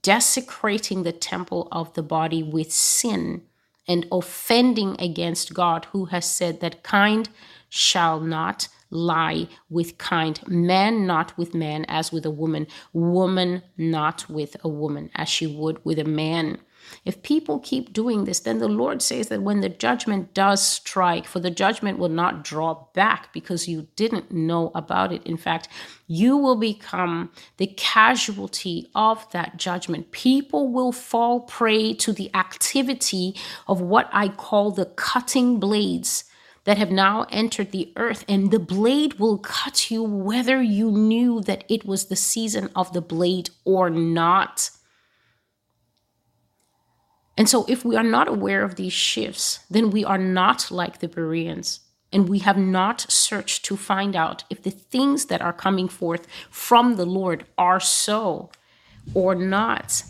desecrating 0.02 1.04
the 1.04 1.12
temple 1.12 1.68
of 1.72 1.94
the 1.94 2.04
body 2.04 2.42
with 2.42 2.72
sin 2.72 3.44
and 3.88 4.08
offending 4.12 4.96
against 5.00 5.54
God, 5.54 5.86
who 5.92 6.06
has 6.06 6.30
said 6.30 6.62
that 6.62 6.84
kind 6.84 7.28
shall 7.70 8.20
not 8.20 8.68
lie 8.94 9.48
with 9.70 9.98
kind, 9.98 10.40
man 10.48 11.06
not 11.06 11.38
with 11.38 11.54
man 11.54 11.86
as 11.88 12.12
with 12.12 12.26
a 12.26 12.32
woman, 12.32 12.68
woman 12.94 13.64
not 13.78 14.30
with 14.30 14.56
a 14.64 14.70
woman 14.70 15.10
as 15.16 15.28
she 15.28 15.48
would 15.48 15.84
with 15.84 16.00
a 16.00 16.06
man. 16.06 16.60
If 17.06 17.24
people 17.24 17.60
keep 17.60 17.94
doing 17.94 18.26
this, 18.26 18.42
then 18.42 18.60
the 18.60 18.68
Lord 18.68 19.02
says 19.02 19.28
that 19.28 19.42
when 19.42 19.62
the 19.62 19.70
judgment 19.70 20.34
does 20.34 20.62
strike, 20.62 21.26
for 21.26 21.40
the 21.40 21.52
judgment 21.52 21.98
will 21.98 22.10
not 22.10 22.44
draw 22.44 22.88
back 22.94 23.32
because 23.34 23.68
you 23.68 23.88
didn't 23.96 24.32
know 24.32 24.72
about 24.76 25.12
it. 25.12 25.24
In 25.24 25.38
fact, 25.38 25.68
you 26.08 26.38
will 26.38 26.56
become 26.56 27.32
the 27.58 27.68
casualty 27.68 28.90
of 28.96 29.30
that 29.32 29.58
judgment. 29.58 30.12
People 30.12 30.72
will 30.72 30.92
fall 30.92 31.42
prey 31.42 31.94
to 31.96 32.12
the 32.12 32.34
activity 32.36 33.36
of 33.68 33.82
what 33.82 34.10
I 34.12 34.28
call 34.30 34.72
the 34.72 34.86
cutting 34.86 35.60
blades 35.60 36.26
that 36.66 36.78
have 36.78 36.92
now 36.92 37.26
entered 37.30 37.72
the 37.72 37.92
earth, 37.98 38.24
and 38.28 38.52
the 38.52 38.60
blade 38.60 39.16
will 39.16 39.38
cut 39.38 39.92
you 39.92 40.02
whether 40.02 40.62
you 40.62 40.92
knew 40.92 41.42
that 41.42 41.66
it 41.68 41.86
was 41.86 42.06
the 42.06 42.16
season 42.16 42.70
of 42.76 42.94
the 42.94 43.02
blade 43.02 43.50
or 43.66 43.90
not. 43.90 44.70
And 47.38 47.50
so, 47.50 47.66
if 47.68 47.84
we 47.84 47.96
are 47.96 48.04
not 48.04 48.28
aware 48.28 48.64
of 48.64 48.76
these 48.76 48.94
shifts, 48.94 49.60
then 49.70 49.90
we 49.90 50.06
are 50.06 50.18
not 50.18 50.72
like 50.72 51.00
the 51.00 51.08
Bereans. 51.08 51.82
And 52.12 52.30
we 52.30 52.40
have 52.40 52.58
not 52.58 53.12
searched 53.12 53.66
to 53.66 53.76
find 53.76 54.16
out 54.16 54.44
if 54.48 54.62
the 54.62 54.70
things 54.70 55.26
that 55.26 55.42
are 55.42 55.52
coming 55.52 55.88
forth 55.88 56.28
from 56.52 56.96
the 56.96 57.08
Lord 57.08 57.46
are 57.58 57.80
so 57.80 58.52
or 59.16 59.34
not. 59.34 60.04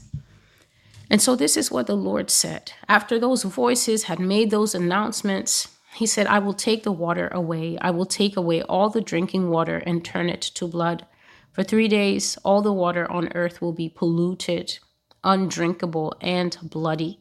And 1.10 1.22
so, 1.22 1.36
this 1.36 1.56
is 1.56 1.72
what 1.72 1.88
the 1.88 1.96
Lord 1.96 2.30
said. 2.30 2.74
After 2.90 3.18
those 3.18 3.44
voices 3.44 4.04
had 4.04 4.20
made 4.20 4.52
those 4.52 4.76
announcements, 4.76 5.70
he 5.96 6.06
said, 6.06 6.28
I 6.28 6.40
will 6.40 6.54
take 6.54 6.84
the 6.84 6.92
water 6.92 7.28
away. 7.32 7.78
I 7.80 7.92
will 7.92 8.06
take 8.06 8.36
away 8.36 8.62
all 8.64 8.90
the 8.90 9.02
drinking 9.02 9.50
water 9.50 9.78
and 9.78 10.04
turn 10.04 10.30
it 10.30 10.42
to 10.42 10.68
blood. 10.68 11.06
For 11.52 11.64
three 11.64 11.88
days, 11.88 12.38
all 12.44 12.62
the 12.62 12.74
water 12.74 13.10
on 13.12 13.32
earth 13.36 13.62
will 13.62 13.74
be 13.74 13.90
polluted, 13.90 14.80
undrinkable, 15.24 16.16
and 16.20 16.58
bloody. 16.64 17.20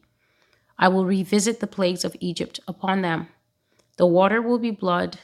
I 0.77 0.87
will 0.87 1.05
revisit 1.05 1.59
the 1.59 1.67
plagues 1.67 2.03
of 2.03 2.15
Egypt 2.19 2.59
upon 2.67 3.01
them. 3.01 3.27
The 3.97 4.07
water 4.07 4.41
will 4.41 4.57
be 4.57 4.71
blood, 4.71 5.19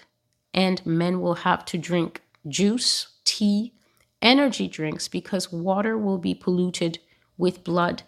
and 0.54 0.86
men 0.86 1.22
will 1.22 1.36
have 1.36 1.66
to 1.66 1.78
drink 1.78 2.22
juice, 2.48 3.08
tea, 3.24 3.74
energy 4.22 4.68
drinks, 4.68 5.08
because 5.08 5.52
water 5.52 5.98
will 5.98 6.20
be 6.20 6.36
polluted 6.36 7.00
with 7.38 7.64
blood. 7.64 8.04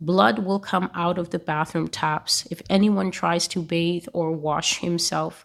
Blood 0.00 0.38
will 0.38 0.60
come 0.60 0.90
out 0.94 1.18
of 1.18 1.30
the 1.30 1.38
bathroom 1.38 1.88
taps 1.88 2.46
if 2.50 2.62
anyone 2.70 3.10
tries 3.10 3.46
to 3.48 3.60
bathe 3.60 4.06
or 4.14 4.32
wash 4.32 4.78
himself. 4.78 5.44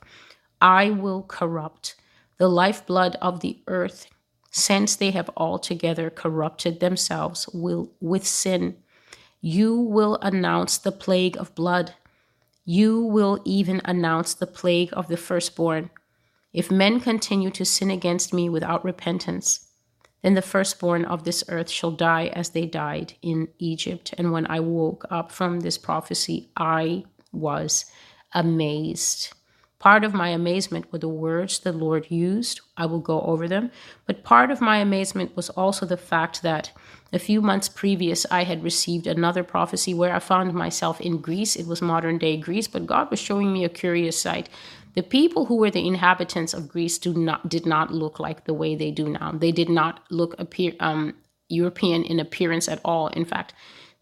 I 0.61 0.91
will 0.91 1.23
corrupt 1.23 1.95
the 2.37 2.47
lifeblood 2.47 3.17
of 3.21 3.41
the 3.41 3.61
earth, 3.67 4.07
since 4.51 4.95
they 4.95 5.11
have 5.11 5.29
altogether 5.35 6.09
corrupted 6.09 6.79
themselves 6.79 7.49
will, 7.53 7.91
with 7.99 8.25
sin. 8.25 8.77
You 9.41 9.75
will 9.75 10.17
announce 10.21 10.77
the 10.77 10.91
plague 10.91 11.37
of 11.37 11.53
blood. 11.53 11.93
You 12.63 13.01
will 13.01 13.41
even 13.43 13.81
announce 13.83 14.33
the 14.33 14.47
plague 14.47 14.89
of 14.93 15.09
the 15.09 15.17
firstborn. 15.17 15.89
If 16.53 16.71
men 16.71 17.01
continue 17.01 17.51
to 17.51 17.65
sin 17.65 17.91
against 17.91 18.33
me 18.33 18.47
without 18.47 18.85
repentance, 18.85 19.67
then 20.25 20.33
the 20.33 20.41
firstborn 20.41 21.05
of 21.05 21.23
this 21.23 21.43
earth 21.49 21.69
shall 21.69 21.91
die 21.91 22.31
as 22.33 22.49
they 22.49 22.65
died 22.65 23.13
in 23.21 23.47
Egypt. 23.59 24.11
And 24.17 24.31
when 24.31 24.47
I 24.47 24.59
woke 24.59 25.05
up 25.11 25.31
from 25.31 25.59
this 25.59 25.77
prophecy, 25.77 26.49
I 26.57 27.03
was 27.31 27.85
amazed. 28.33 29.33
Part 29.77 30.03
of 30.03 30.15
my 30.15 30.29
amazement 30.29 30.91
were 30.91 30.97
the 30.97 31.07
words 31.07 31.59
the 31.59 31.71
Lord 31.71 32.09
used. 32.09 32.61
I 32.75 32.87
will 32.87 33.01
go 33.01 33.21
over 33.21 33.47
them. 33.47 33.69
But 34.07 34.23
part 34.23 34.49
of 34.49 34.61
my 34.61 34.77
amazement 34.77 35.35
was 35.35 35.51
also 35.51 35.85
the 35.85 35.95
fact 35.95 36.41
that 36.41 36.71
a 37.13 37.19
few 37.19 37.39
months 37.39 37.69
previous, 37.69 38.25
I 38.31 38.45
had 38.45 38.63
received 38.63 39.05
another 39.05 39.43
prophecy 39.43 39.93
where 39.93 40.15
I 40.15 40.17
found 40.17 40.55
myself 40.55 40.99
in 40.99 41.19
Greece. 41.19 41.55
It 41.55 41.67
was 41.67 41.83
modern 41.83 42.17
day 42.17 42.37
Greece, 42.37 42.67
but 42.67 42.87
God 42.87 43.11
was 43.11 43.19
showing 43.19 43.53
me 43.53 43.63
a 43.63 43.69
curious 43.69 44.19
sight. 44.19 44.49
The 44.95 45.03
people 45.03 45.45
who 45.45 45.57
were 45.57 45.71
the 45.71 45.85
inhabitants 45.85 46.53
of 46.53 46.69
Greece 46.69 46.97
do 46.97 47.13
not 47.13 47.49
did 47.49 47.65
not 47.65 47.93
look 47.93 48.19
like 48.19 48.45
the 48.45 48.53
way 48.53 48.75
they 48.75 48.91
do 48.91 49.09
now. 49.09 49.31
They 49.31 49.51
did 49.51 49.69
not 49.69 50.01
look 50.09 50.35
appear 50.39 50.73
um, 50.79 51.15
European 51.49 52.03
in 52.03 52.19
appearance 52.19 52.67
at 52.67 52.81
all. 52.83 53.07
In 53.07 53.25
fact, 53.25 53.53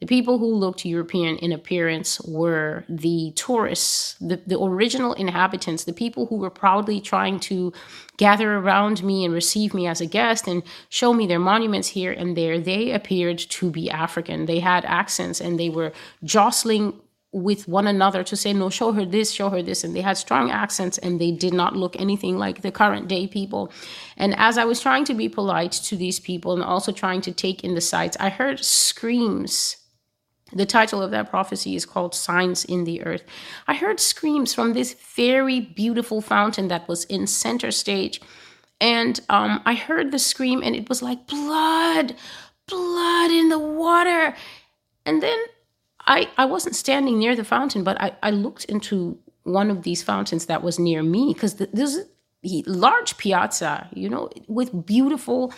the 0.04 0.08
people 0.08 0.38
who 0.38 0.54
looked 0.54 0.84
European 0.84 1.38
in 1.38 1.54
appearance 1.54 2.20
were 2.22 2.84
the 2.90 3.32
tourists, 3.38 4.18
the, 4.20 4.42
the 4.46 4.60
original 4.60 5.14
inhabitants, 5.14 5.86
the 5.86 5.94
people 5.94 6.26
who 6.26 6.36
were 6.36 6.50
proudly 6.50 7.00
trying 7.00 7.40
to 7.42 7.72
gather 8.18 8.56
around 8.56 9.02
me 9.02 9.24
and 9.24 9.34
receive 9.34 9.74
me 9.74 9.88
as 9.88 10.02
a 10.02 10.06
guest 10.06 10.46
and 10.46 10.62
show 10.90 11.14
me 11.14 11.26
their 11.26 11.40
monuments 11.40 11.88
here 11.88 12.12
and 12.12 12.36
there. 12.36 12.60
They 12.60 12.92
appeared 12.92 13.38
to 13.38 13.72
be 13.72 13.90
African. 13.90 14.46
They 14.46 14.60
had 14.60 14.84
accents 14.84 15.40
and 15.40 15.58
they 15.58 15.70
were 15.70 15.94
jostling 16.24 17.00
with 17.34 17.68
one 17.68 17.88
another 17.88 18.24
to 18.24 18.36
say, 18.36 18.54
no, 18.54 18.70
show 18.70 18.92
her 18.92 19.06
this, 19.06 19.32
show 19.32 19.50
her 19.50 19.64
this. 19.64 19.84
And 19.84 19.96
they 19.96 20.02
had 20.02 20.18
strong 20.18 20.52
accents 20.52 21.00
and 21.00 21.20
they 21.20 21.32
did 21.32 21.54
not 21.54 21.76
look 21.76 22.00
anything 22.00 22.38
like 22.38 22.62
the 22.62 22.72
current 22.72 23.08
day 23.08 23.28
people. 23.28 23.72
And 24.16 24.36
as 24.38 24.58
I 24.58 24.66
was 24.66 24.80
trying 24.80 25.04
to 25.06 25.16
be 25.16 25.28
polite 25.28 25.72
to 25.72 25.98
these 25.98 26.20
people 26.20 26.54
and 26.54 26.64
also 26.64 26.92
trying 26.92 27.22
to 27.22 27.32
take 27.32 27.64
in 27.64 27.74
the 27.74 27.82
sights, 27.82 28.16
I 28.20 28.30
heard 28.30 28.64
screams. 28.64 29.78
The 30.54 30.68
title 30.68 31.02
of 31.02 31.10
that 31.10 31.32
prophecy 31.32 31.76
is 31.76 31.86
called 31.86 32.14
Signs 32.14 32.64
in 32.64 32.84
the 32.84 33.02
Earth. 33.04 33.24
I 33.68 33.74
heard 33.74 34.00
screams 34.00 34.54
from 34.54 34.74
this 34.74 34.94
very 35.16 35.60
beautiful 35.60 36.22
fountain 36.22 36.68
that 36.68 36.88
was 36.88 37.06
in 37.06 37.26
center 37.26 37.72
stage. 37.72 38.22
And 38.80 39.20
um, 39.30 39.62
I 39.66 39.74
heard 39.74 40.12
the 40.12 40.20
scream, 40.20 40.62
and 40.62 40.76
it 40.76 40.90
was 40.90 41.02
like 41.02 41.26
blood, 41.26 42.16
blood 42.68 43.32
in 43.32 43.50
the 43.50 43.58
water. 43.58 44.36
And 45.06 45.24
then 45.24 45.40
I, 46.06 46.30
I 46.38 46.46
wasn't 46.46 46.76
standing 46.76 47.18
near 47.20 47.36
the 47.36 47.44
fountain, 47.44 47.84
but 47.84 48.00
I, 48.02 48.14
I 48.22 48.32
looked 48.32 48.66
into 48.66 49.18
one 49.44 49.70
of 49.70 49.84
these 49.84 50.04
fountains 50.04 50.46
that 50.48 50.64
was 50.64 50.80
near 50.80 51.04
me 51.04 51.34
because 51.34 51.56
there's 51.56 51.98
a 52.46 52.64
large 52.66 53.18
piazza, 53.18 53.88
you 53.94 54.10
know, 54.10 54.30
with 54.48 54.86
beautiful. 54.86 55.54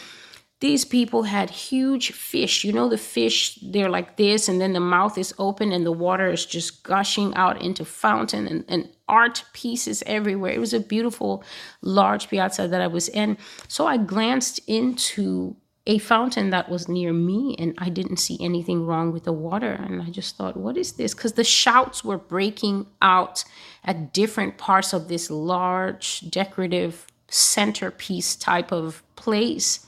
These 0.59 0.85
people 0.85 1.23
had 1.23 1.49
huge 1.49 2.11
fish. 2.11 2.63
You 2.63 2.73
know, 2.73 2.89
the 2.89 2.97
fish, 2.97 3.59
they're 3.61 3.89
like 3.89 4.17
this, 4.17 4.47
and 4.47 4.61
then 4.61 4.73
the 4.73 4.79
mouth 4.79 5.17
is 5.17 5.33
open 5.37 5.71
and 5.71 5.85
the 5.85 5.91
water 5.91 6.29
is 6.29 6.45
just 6.45 6.83
gushing 6.83 7.33
out 7.35 7.61
into 7.61 7.83
fountain 7.83 8.47
and, 8.47 8.65
and 8.67 8.89
art 9.07 9.43
pieces 9.53 10.03
everywhere. 10.05 10.51
It 10.51 10.59
was 10.59 10.73
a 10.73 10.79
beautiful, 10.79 11.43
large 11.81 12.29
piazza 12.29 12.67
that 12.67 12.81
I 12.81 12.87
was 12.87 13.09
in. 13.09 13.37
So 13.67 13.85
I 13.85 13.97
glanced 13.97 14.59
into 14.67 15.55
a 15.88 16.00
fountain 16.00 16.50
that 16.50 16.70
was 16.70 16.88
near 16.88 17.13
me 17.13 17.56
and 17.60 17.75
I 17.77 17.89
didn't 17.89 18.18
see 18.18 18.38
anything 18.42 18.86
wrong 18.86 19.12
with 19.12 19.25
the 19.25 19.34
water. 19.34 19.72
And 19.72 20.01
I 20.01 20.10
just 20.10 20.36
thought, 20.36 20.58
what 20.58 20.77
is 20.77 20.94
this? 20.94 21.13
Because 21.13 21.34
the 21.34 21.44
shouts 21.44 22.04
were 22.04 22.18
breaking 22.18 22.88
out 23.01 23.44
at 23.84 24.12
different 24.13 24.58
parts 24.58 24.94
of 24.94 25.08
this 25.08 25.30
large 25.30 26.22
decorative 26.32 27.06
centerpiece 27.27 28.36
type 28.36 28.72
of 28.72 29.04
place. 29.15 29.86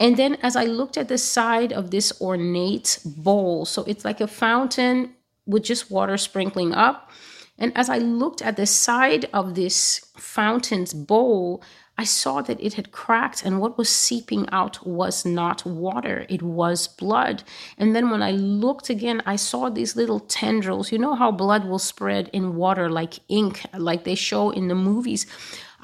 And 0.00 0.16
then 0.16 0.36
as 0.42 0.56
I 0.56 0.64
looked 0.64 0.96
at 0.96 1.08
the 1.08 1.18
side 1.18 1.72
of 1.72 1.90
this 1.90 2.18
ornate 2.20 2.98
bowl, 3.04 3.66
so 3.66 3.84
it's 3.84 4.04
like 4.04 4.20
a 4.20 4.26
fountain 4.26 5.14
with 5.46 5.64
just 5.64 5.90
water 5.90 6.16
sprinkling 6.16 6.72
up. 6.72 7.10
And 7.58 7.76
as 7.76 7.88
I 7.88 7.98
looked 7.98 8.42
at 8.42 8.56
the 8.56 8.66
side 8.66 9.28
of 9.32 9.54
this 9.54 10.04
fountain's 10.16 10.92
bowl, 10.92 11.62
I 11.96 12.04
saw 12.04 12.42
that 12.42 12.60
it 12.60 12.74
had 12.74 12.90
cracked, 12.90 13.44
and 13.44 13.60
what 13.60 13.78
was 13.78 13.88
seeping 13.88 14.48
out 14.50 14.84
was 14.84 15.24
not 15.24 15.64
water, 15.64 16.26
it 16.28 16.42
was 16.42 16.88
blood. 16.88 17.44
And 17.78 17.94
then 17.94 18.10
when 18.10 18.20
I 18.22 18.32
looked 18.32 18.90
again, 18.90 19.22
I 19.24 19.36
saw 19.36 19.68
these 19.68 19.94
little 19.94 20.18
tendrils. 20.18 20.90
You 20.90 20.98
know 20.98 21.14
how 21.14 21.30
blood 21.30 21.64
will 21.64 21.78
spread 21.78 22.30
in 22.32 22.56
water 22.56 22.90
like 22.90 23.20
ink, 23.28 23.62
like 23.78 24.02
they 24.02 24.16
show 24.16 24.50
in 24.50 24.66
the 24.66 24.74
movies? 24.74 25.26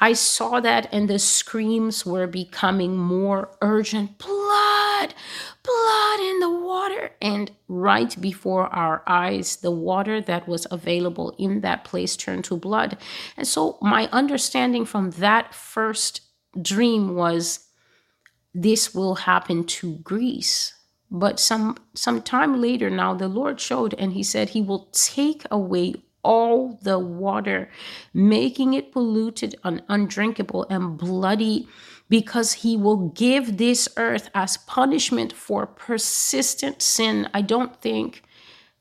I 0.00 0.14
saw 0.14 0.60
that, 0.60 0.88
and 0.92 1.08
the 1.08 1.18
screams 1.18 2.06
were 2.06 2.26
becoming 2.26 2.96
more 2.96 3.50
urgent 3.60 4.16
blood, 4.18 5.14
blood 5.62 6.20
in 6.20 6.40
the 6.40 6.50
water. 6.50 7.10
And 7.20 7.50
right 7.68 8.18
before 8.20 8.68
our 8.68 9.02
eyes, 9.06 9.56
the 9.56 9.70
water 9.70 10.20
that 10.22 10.48
was 10.48 10.66
available 10.70 11.34
in 11.38 11.60
that 11.60 11.84
place 11.84 12.16
turned 12.16 12.44
to 12.44 12.56
blood. 12.56 12.96
And 13.36 13.46
so, 13.46 13.78
my 13.82 14.08
understanding 14.10 14.86
from 14.86 15.10
that 15.12 15.54
first 15.54 16.22
dream 16.60 17.14
was 17.14 17.66
this 18.54 18.94
will 18.94 19.14
happen 19.16 19.64
to 19.64 19.96
Greece. 19.98 20.74
But 21.10 21.40
some 21.40 21.76
some 21.94 22.22
time 22.22 22.60
later 22.60 22.88
now 22.88 23.14
the 23.14 23.28
Lord 23.28 23.60
showed 23.60 23.94
and 23.94 24.12
he 24.12 24.22
said 24.22 24.50
he 24.50 24.62
will 24.62 24.88
take 24.92 25.44
away 25.50 25.94
all 26.22 26.78
the 26.82 26.98
water, 26.98 27.70
making 28.12 28.74
it 28.74 28.92
polluted 28.92 29.54
and 29.64 29.82
undrinkable 29.88 30.66
and 30.68 30.98
bloody, 30.98 31.68
because 32.08 32.54
he 32.54 32.76
will 32.76 33.08
give 33.10 33.56
this 33.56 33.88
earth 33.96 34.30
as 34.34 34.56
punishment 34.56 35.32
for 35.32 35.66
persistent 35.66 36.82
sin. 36.82 37.28
I 37.32 37.40
don't 37.40 37.80
think 37.80 38.22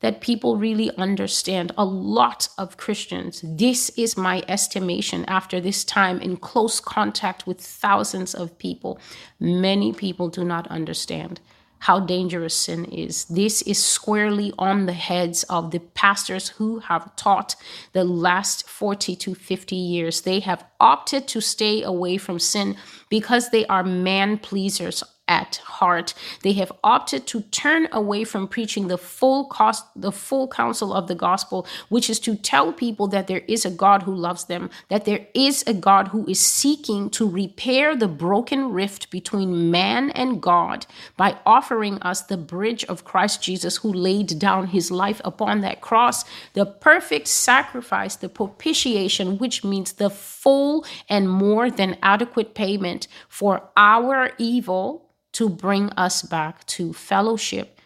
that 0.00 0.20
people 0.20 0.56
really 0.56 0.90
understand. 0.96 1.72
A 1.78 1.84
lot 1.84 2.48
of 2.58 2.76
Christians, 2.76 3.44
this 3.44 3.90
is 3.96 4.16
my 4.16 4.42
estimation 4.48 5.24
after 5.26 5.60
this 5.60 5.84
time 5.84 6.20
in 6.20 6.38
close 6.38 6.80
contact 6.80 7.46
with 7.46 7.60
thousands 7.60 8.34
of 8.34 8.58
people. 8.58 8.98
Many 9.38 9.92
people 9.92 10.28
do 10.28 10.44
not 10.44 10.66
understand 10.68 11.40
how 11.80 11.98
dangerous 11.98 12.54
sin 12.54 12.84
is. 12.84 13.24
This 13.24 13.62
is 13.62 13.82
squarely 13.82 14.52
on 14.58 14.86
the 14.86 14.92
heads 14.92 15.44
of 15.44 15.70
the 15.70 15.80
pastors 15.80 16.50
who 16.50 16.78
have 16.80 17.14
taught 17.16 17.56
the 17.92 18.04
last 18.04 18.68
40 18.68 19.16
to 19.16 19.34
50 19.34 19.76
years. 19.76 20.20
They 20.20 20.40
have 20.40 20.64
opted 20.78 21.26
to 21.28 21.40
stay 21.40 21.82
away 21.82 22.18
from 22.18 22.38
sin 22.38 22.76
because 23.08 23.50
they 23.50 23.66
are 23.66 23.82
man 23.82 24.38
pleasers 24.38 25.02
at 25.30 25.56
heart. 25.58 26.12
They 26.42 26.52
have 26.54 26.72
opted 26.82 27.26
to 27.28 27.42
turn 27.42 27.88
away 27.92 28.24
from 28.24 28.48
preaching 28.48 28.88
the 28.88 28.98
full 28.98 29.44
cost, 29.44 29.86
the 29.94 30.10
full 30.12 30.48
counsel 30.48 30.92
of 30.92 31.06
the 31.06 31.14
gospel, 31.14 31.66
which 31.88 32.10
is 32.10 32.18
to 32.20 32.34
tell 32.34 32.72
people 32.72 33.06
that 33.08 33.28
there 33.28 33.44
is 33.46 33.64
a 33.64 33.70
God 33.70 34.02
who 34.02 34.14
loves 34.14 34.44
them, 34.46 34.68
that 34.88 35.04
there 35.04 35.26
is 35.32 35.62
a 35.66 35.72
God 35.72 36.08
who 36.08 36.26
is 36.26 36.40
seeking 36.40 37.08
to 37.10 37.28
repair 37.28 37.94
the 37.94 38.08
broken 38.08 38.72
rift 38.72 39.10
between 39.10 39.70
man 39.70 40.10
and 40.10 40.42
God 40.42 40.84
by 41.16 41.38
offering 41.46 42.02
us 42.02 42.22
the 42.22 42.36
bridge 42.36 42.84
of 42.86 43.04
Christ 43.04 43.40
Jesus, 43.40 43.76
who 43.76 43.92
laid 43.92 44.38
down 44.38 44.66
his 44.66 44.90
life 44.90 45.20
upon 45.24 45.60
that 45.60 45.80
cross, 45.80 46.24
the 46.54 46.66
perfect 46.66 47.28
sacrifice, 47.28 48.16
the 48.16 48.28
propitiation, 48.28 49.38
which 49.38 49.62
means 49.62 49.92
the 49.92 50.10
full 50.10 50.84
and 51.08 51.30
more 51.30 51.70
than 51.70 51.96
adequate 52.02 52.54
payment 52.54 53.06
for 53.28 53.70
our 53.76 54.32
evil 54.36 55.06
to 55.32 55.48
bring 55.48 55.90
us 55.90 56.22
back 56.22 56.66
to 56.66 56.92
fellowship. 56.92 57.78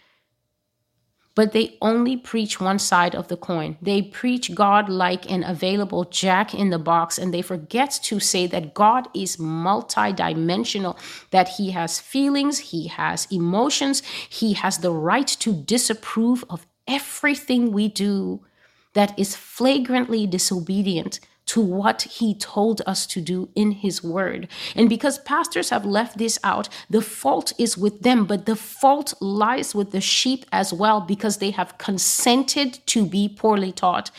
But 1.35 1.53
they 1.53 1.77
only 1.83 2.17
preach 2.17 2.61
one 2.61 2.79
side 2.79 3.15
of 3.17 3.27
the 3.27 3.37
coin. 3.37 3.77
They 3.83 4.03
preach 4.03 4.55
God 4.55 4.89
like 4.89 5.29
an 5.29 5.43
available 5.43 6.05
jack 6.05 6.55
in 6.55 6.71
the 6.71 6.79
box, 6.79 7.19
and 7.19 7.35
they 7.35 7.43
forget 7.43 7.99
to 8.05 8.21
say 8.21 8.47
that 8.47 8.73
God 8.73 9.09
is 9.15 9.37
multidimensional, 9.37 10.97
that 11.31 11.49
He 11.49 11.73
has 11.73 11.99
feelings, 11.99 12.59
He 12.71 12.87
has 12.87 13.27
emotions, 13.33 14.03
He 14.29 14.53
has 14.53 14.79
the 14.79 14.93
right 14.93 15.27
to 15.27 15.53
disapprove 15.53 16.45
of 16.49 16.67
everything 16.87 17.73
we 17.73 17.89
do 17.89 18.45
that 18.93 19.19
is 19.19 19.35
flagrantly 19.35 20.29
disobedient 20.29 21.19
to 21.47 21.61
what 21.61 22.03
he 22.03 22.35
told 22.35 22.81
us 22.87 23.07
to 23.07 23.21
do 23.21 23.49
in 23.55 23.73
his 23.73 24.03
word. 24.03 24.49
And 24.75 24.89
because 24.89 25.19
pastors 25.19 25.71
have 25.71 25.85
left 25.85 26.19
this 26.19 26.39
out, 26.43 26.69
the 26.89 27.03
fault 27.03 27.53
is 27.59 27.77
with 27.77 28.01
them, 28.01 28.25
but 28.25 28.47
the 28.47 28.57
fault 28.57 29.15
lies 29.21 29.75
with 29.75 29.91
the 29.91 30.01
sheep 30.01 30.47
as 30.53 30.73
well 30.73 31.01
because 31.01 31.39
they 31.39 31.51
have 31.51 31.79
consented 31.79 32.79
to 32.87 33.05
be 33.05 33.29
poorly 33.29 33.73
taught. 33.73 34.11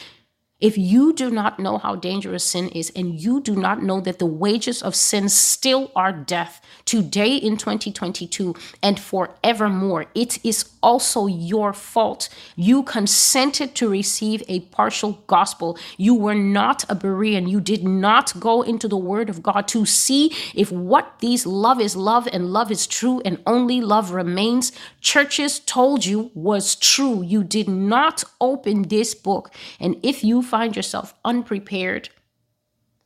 If 0.61 0.77
you 0.77 1.11
do 1.11 1.29
not 1.29 1.59
know 1.59 1.77
how 1.77 1.95
dangerous 1.95 2.45
sin 2.45 2.69
is 2.69 2.89
and 2.95 3.19
you 3.19 3.41
do 3.41 3.55
not 3.55 3.83
know 3.83 3.99
that 3.99 4.19
the 4.19 4.25
wages 4.25 4.81
of 4.81 4.95
sin 4.95 5.27
still 5.27 5.91
are 5.95 6.13
death 6.13 6.61
today 6.85 7.35
in 7.35 7.57
2022 7.57 8.55
and 8.81 8.97
forevermore, 8.97 10.05
it 10.15 10.43
is 10.45 10.63
also 10.85 11.25
your 11.25 11.73
fault. 11.73 12.29
You 12.55 12.83
consented 12.83 13.73
to 13.75 13.89
receive 13.89 14.43
a 14.47 14.59
partial 14.77 15.13
gospel. 15.25 15.77
You 15.97 16.13
were 16.13 16.35
not 16.35 16.83
a 16.83 16.95
Berean. 16.95 17.49
You 17.49 17.59
did 17.59 17.83
not 17.83 18.39
go 18.39 18.61
into 18.61 18.87
the 18.87 19.03
word 19.11 19.27
of 19.27 19.41
God 19.41 19.67
to 19.69 19.85
see 19.87 20.31
if 20.53 20.71
what 20.71 21.19
these 21.19 21.47
love 21.47 21.81
is 21.81 21.95
love 21.95 22.27
and 22.31 22.53
love 22.53 22.69
is 22.71 22.85
true 22.85 23.19
and 23.25 23.41
only 23.47 23.81
love 23.81 24.11
remains. 24.11 24.71
Churches 25.01 25.59
told 25.59 26.05
you 26.05 26.29
was 26.35 26.75
true. 26.75 27.23
You 27.23 27.43
did 27.43 27.67
not 27.67 28.23
open 28.39 28.83
this 28.83 29.15
book. 29.15 29.51
And 29.79 29.97
if 30.03 30.23
you 30.23 30.43
find 30.43 30.75
yourself 30.75 31.15
unprepared 31.25 32.09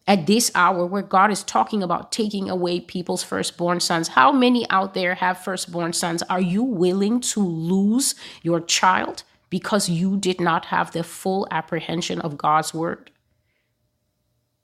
at 0.10 0.26
this 0.26 0.52
hour 0.56 0.88
where 0.88 1.04
God 1.04 1.30
is 1.30 1.44
talking 1.44 1.84
about 1.84 2.12
taking 2.12 2.50
away 2.50 2.80
people's 2.80 3.22
firstborn 3.22 3.80
sons, 3.80 4.08
how 4.08 4.32
many 4.32 4.68
out 4.72 4.96
there 4.96 5.14
have 5.14 5.38
firstborn 5.38 5.94
sons? 5.94 6.24
Are 6.24 6.42
you 6.42 6.64
willing 6.64 7.22
to 7.22 7.40
lose 7.40 8.16
your 8.42 8.60
child 8.60 9.22
because 9.52 9.88
you 9.88 10.18
did 10.18 10.42
not 10.42 10.66
have 10.66 10.92
the 10.92 11.04
full 11.04 11.48
apprehension 11.52 12.20
of 12.22 12.40
God's 12.40 12.74
word? 12.74 13.12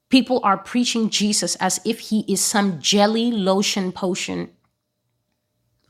People 0.10 0.42
are 0.44 0.58
preaching 0.58 1.12
Jesus 1.12 1.56
as 1.58 1.80
if 1.86 2.00
he 2.00 2.26
is 2.28 2.42
some 2.42 2.82
jelly 2.82 3.32
lotion 3.32 3.92
potion. 3.92 4.50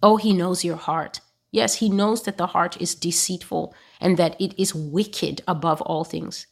Oh, 0.04 0.18
he 0.18 0.34
knows 0.34 0.66
your 0.66 0.76
heart. 0.76 1.22
Yes, 1.52 1.76
he 1.76 1.88
knows 1.88 2.24
that 2.24 2.38
the 2.38 2.48
heart 2.48 2.82
is 2.82 2.94
deceitful 2.94 3.74
and 4.02 4.18
that 4.18 4.36
it 4.42 4.54
is 4.60 4.76
wicked 4.76 5.44
above 5.48 5.82
all 5.82 6.04
things. 6.04 6.46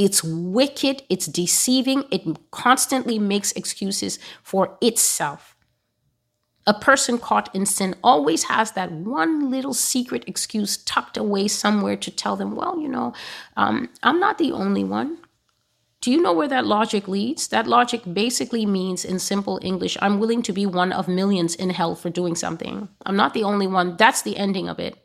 It's 0.00 0.24
wicked, 0.24 1.02
it's 1.10 1.26
deceiving, 1.26 2.04
it 2.10 2.22
constantly 2.50 3.18
makes 3.18 3.52
excuses 3.52 4.18
for 4.42 4.78
itself. 4.80 5.58
A 6.66 6.72
person 6.72 7.18
caught 7.18 7.54
in 7.54 7.66
sin 7.66 7.94
always 8.02 8.44
has 8.44 8.72
that 8.72 8.90
one 8.90 9.50
little 9.50 9.74
secret 9.74 10.24
excuse 10.26 10.78
tucked 10.78 11.18
away 11.18 11.48
somewhere 11.48 11.96
to 11.96 12.10
tell 12.10 12.34
them, 12.34 12.56
well, 12.56 12.80
you 12.80 12.88
know, 12.88 13.12
um, 13.58 13.90
I'm 14.02 14.18
not 14.18 14.38
the 14.38 14.52
only 14.52 14.84
one. 14.84 15.18
Do 16.00 16.10
you 16.10 16.22
know 16.22 16.32
where 16.32 16.48
that 16.48 16.64
logic 16.64 17.06
leads? 17.06 17.48
That 17.48 17.66
logic 17.66 18.00
basically 18.10 18.64
means, 18.64 19.04
in 19.04 19.18
simple 19.18 19.60
English, 19.60 19.98
I'm 20.00 20.18
willing 20.18 20.40
to 20.44 20.52
be 20.54 20.64
one 20.64 20.92
of 20.92 21.08
millions 21.08 21.54
in 21.54 21.68
hell 21.68 21.94
for 21.94 22.08
doing 22.08 22.34
something. 22.36 22.88
I'm 23.04 23.16
not 23.16 23.34
the 23.34 23.44
only 23.44 23.66
one. 23.66 23.98
That's 23.98 24.22
the 24.22 24.38
ending 24.38 24.66
of 24.66 24.78
it. 24.78 24.96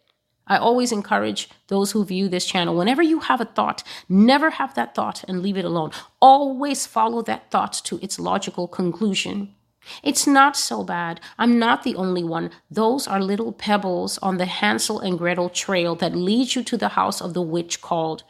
I 0.48 0.58
always 0.58 0.92
encourage 0.92 1.50
those 1.68 1.92
who 1.92 2.06
view 2.06 2.30
this 2.30 2.46
channel 2.46 2.76
whenever 2.76 3.02
you 3.02 3.22
have 3.22 3.42
a 3.42 3.46
thought, 3.46 3.84
never 4.08 4.52
have 4.52 4.76
that 4.76 4.94
thought 4.94 5.24
and 5.28 5.42
leave 5.42 5.58
it 5.58 5.66
alone. 5.66 5.92
Always 6.20 6.86
follow 6.86 7.22
that 7.24 7.50
thought 7.52 7.74
to 7.86 8.00
its 8.02 8.20
logical 8.20 8.68
conclusion. 8.68 9.56
It's 10.04 10.26
not 10.26 10.56
so 10.58 10.84
bad. 10.84 11.20
I'm 11.38 11.60
not 11.60 11.84
the 11.84 11.96
only 11.96 12.24
one. 12.24 12.52
Those 12.72 13.08
are 13.08 13.22
little 13.22 13.52
pebbles 13.52 14.18
on 14.20 14.38
the 14.38 14.46
Hansel 14.46 15.00
and 15.00 15.18
Gretel 15.18 15.50
trail 15.50 15.96
that 15.96 16.16
leads 16.16 16.56
you 16.56 16.64
to 16.64 16.78
the 16.78 16.90
house 16.90 17.22
of 17.22 17.34
the 17.34 17.42
witch 17.42 17.82
called. 17.82 18.24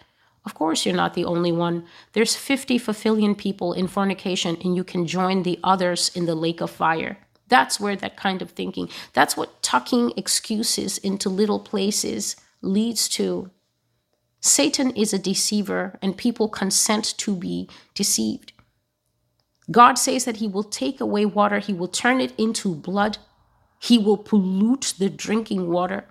Of 0.45 0.54
course, 0.54 0.86
you're 0.86 0.95
not 0.95 1.15
the 1.15 1.25
only 1.25 1.51
one. 1.51 1.86
There's 2.13 2.36
50 2.36 2.78
fulfilling 2.78 3.36
people 3.36 3.73
in 3.73 3.88
fornication, 3.88 4.58
and 4.63 4.75
you 4.75 4.84
can 4.84 5.08
join 5.08 5.43
the 5.43 5.60
others 5.63 6.12
in 6.13 6.25
the 6.25 6.36
lake 6.36 6.62
of 6.62 6.69
fire. 6.69 7.17
That's 7.47 7.79
where 7.79 7.95
that 7.95 8.17
kind 8.17 8.41
of 8.41 8.51
thinking, 8.51 8.89
that's 9.13 9.38
what 9.38 9.62
tucking 9.62 10.13
excuses 10.17 10.97
into 10.97 11.29
little 11.29 11.60
places 11.60 12.36
leads 12.62 13.08
to. 13.10 13.51
Satan 14.39 14.91
is 14.91 15.13
a 15.13 15.19
deceiver, 15.19 15.97
and 16.01 16.17
people 16.17 16.47
consent 16.47 17.17
to 17.17 17.36
be 17.36 17.69
deceived. 17.93 18.53
God 19.71 19.95
says 19.95 20.25
that 20.25 20.38
He 20.38 20.47
will 20.47 20.63
take 20.63 21.01
away 21.01 21.25
water, 21.25 21.60
He 21.60 21.73
will 21.73 21.88
turn 21.88 22.21
it 22.21 22.34
into 22.38 22.75
blood, 22.75 23.17
He 23.79 23.97
will 23.97 24.17
pollute 24.17 24.93
the 24.99 25.10
drinking 25.10 25.69
water 25.69 26.05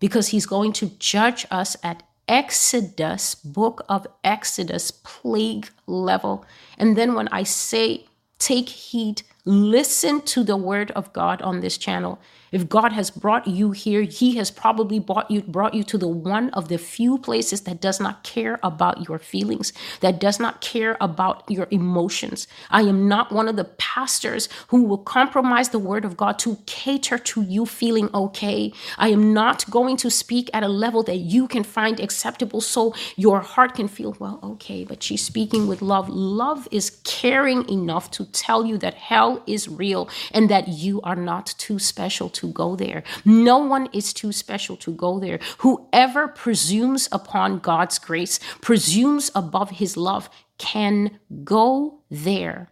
because 0.00 0.28
He's 0.28 0.46
going 0.46 0.72
to 0.74 0.86
judge 0.98 1.46
us 1.50 1.76
at 1.82 2.02
Exodus, 2.28 3.34
book 3.34 3.84
of 3.88 4.06
Exodus, 4.24 4.90
plague 4.90 5.68
level. 5.86 6.44
And 6.76 6.96
then 6.96 7.14
when 7.14 7.28
I 7.28 7.44
say 7.44 8.06
take 8.38 8.68
heed, 8.68 9.22
listen 9.46 10.20
to 10.22 10.44
the 10.44 10.56
word 10.56 10.90
of 10.90 11.12
God 11.12 11.40
on 11.40 11.60
this 11.60 11.78
channel. 11.78 12.18
If 12.52 12.68
God 12.68 12.92
has 12.92 13.10
brought 13.10 13.46
you 13.46 13.72
here, 13.72 14.02
He 14.02 14.36
has 14.36 14.50
probably 14.50 14.98
brought 14.98 15.30
you 15.30 15.42
brought 15.42 15.74
you 15.74 15.84
to 15.84 15.98
the 15.98 16.08
one 16.08 16.50
of 16.50 16.68
the 16.68 16.78
few 16.78 17.18
places 17.18 17.62
that 17.62 17.80
does 17.80 18.00
not 18.00 18.24
care 18.24 18.58
about 18.62 19.08
your 19.08 19.18
feelings, 19.18 19.72
that 20.00 20.20
does 20.20 20.40
not 20.40 20.60
care 20.60 20.96
about 21.00 21.44
your 21.50 21.68
emotions. 21.70 22.46
I 22.70 22.82
am 22.82 23.08
not 23.08 23.32
one 23.32 23.48
of 23.48 23.56
the 23.56 23.64
pastors 23.64 24.48
who 24.68 24.82
will 24.84 24.98
compromise 24.98 25.70
the 25.70 25.78
word 25.78 26.04
of 26.04 26.16
God 26.16 26.38
to 26.40 26.58
cater 26.66 27.18
to 27.18 27.42
you 27.42 27.66
feeling 27.66 28.10
okay. 28.14 28.72
I 28.98 29.08
am 29.08 29.32
not 29.32 29.70
going 29.70 29.96
to 29.98 30.10
speak 30.10 30.50
at 30.54 30.62
a 30.62 30.68
level 30.68 31.02
that 31.04 31.16
you 31.16 31.48
can 31.48 31.64
find 31.64 32.00
acceptable 32.00 32.60
so 32.60 32.94
your 33.16 33.40
heart 33.40 33.74
can 33.74 33.88
feel, 33.88 34.16
well, 34.18 34.38
okay, 34.42 34.84
but 34.84 35.02
she's 35.02 35.22
speaking 35.24 35.66
with 35.66 35.82
love. 35.82 36.08
Love 36.08 36.68
is 36.70 36.90
caring 37.04 37.68
enough 37.68 38.10
to 38.12 38.24
tell 38.26 38.64
you 38.66 38.78
that 38.78 38.94
hell 38.94 39.42
is 39.46 39.68
real 39.68 40.08
and 40.32 40.48
that 40.50 40.68
you 40.68 41.00
are 41.02 41.16
not 41.16 41.54
too 41.58 41.78
special 41.78 42.28
to 42.36 42.52
go 42.52 42.76
there. 42.76 43.02
No 43.24 43.58
one 43.58 43.88
is 43.92 44.12
too 44.12 44.32
special 44.32 44.76
to 44.78 44.92
go 44.92 45.18
there. 45.18 45.40
Whoever 45.58 46.28
presumes 46.28 47.08
upon 47.12 47.58
God's 47.58 47.98
grace, 47.98 48.38
presumes 48.60 49.30
above 49.34 49.70
his 49.70 49.96
love, 49.96 50.30
can 50.58 51.18
go 51.44 52.02
there. 52.10 52.70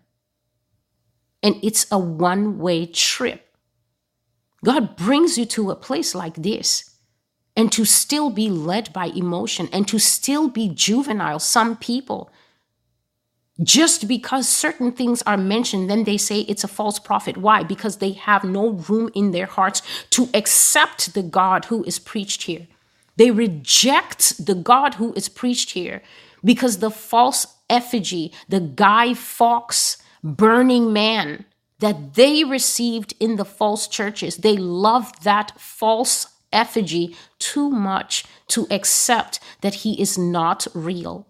And 1.43 1.57
it's 1.63 1.87
a 1.91 1.99
one 1.99 2.59
way 2.59 2.87
trip. 2.87 3.43
God 4.65 4.97
brings 4.97 5.37
you 5.37 5.45
to 5.47 5.71
a 5.71 5.77
place 5.77 6.15
like 6.15 6.37
this 6.37 6.95
and 7.57 7.71
to 7.73 7.85
still 7.85 8.31
be 8.31 8.49
led 8.51 8.93
by 8.93 9.07
emotion 9.07 9.69
and 9.73 9.87
to 9.89 9.99
still 9.99 10.49
be 10.49 10.69
juvenile. 10.69 11.39
Some 11.39 11.77
people, 11.77 12.31
just 13.63 14.09
because 14.09 14.49
certain 14.49 14.91
things 14.91 15.23
are 15.23 15.37
mentioned, 15.37 15.89
then 15.89 16.05
they 16.05 16.17
say 16.17 16.41
it's 16.41 16.65
a 16.65 16.69
false 16.69 16.99
prophet. 16.99 17.37
Why? 17.37 17.63
Because 17.63 17.99
they 17.99 18.13
have 18.13 18.43
no 18.43 18.71
room 18.71 19.11
in 19.15 19.31
their 19.31 19.47
hearts 19.47 19.81
to 20.11 20.29
accept 20.35 21.15
the 21.15 21.23
God 21.23 21.67
who 21.67 21.85
is 21.85 21.99
preached 21.99 22.45
here. 22.45 22.67
They 23.17 23.31
reject 23.31 24.45
the 24.45 24.57
God 24.57 24.95
who 24.95 25.13
is 25.15 25.29
preached 25.29 25.71
here 25.71 26.03
because 26.43 26.79
the 26.79 26.91
false 26.91 27.47
effigy, 27.71 28.33
the 28.49 28.61
Guy 28.61 29.15
Fawkes 29.15 29.99
burning 30.25 30.93
man 30.93 31.45
that 31.79 32.15
they 32.15 32.43
received 32.43 33.15
in 33.21 33.37
the 33.37 33.45
false 33.45 33.87
churches, 33.87 34.39
they 34.39 34.57
loved 34.57 35.23
that 35.23 35.53
false 35.61 36.27
effigy 36.53 37.15
too 37.39 37.71
much 37.71 38.25
to 38.49 38.67
accept 38.71 39.39
that 39.61 39.75
he 39.75 40.01
is 40.01 40.19
not 40.19 40.67
real. 40.75 41.27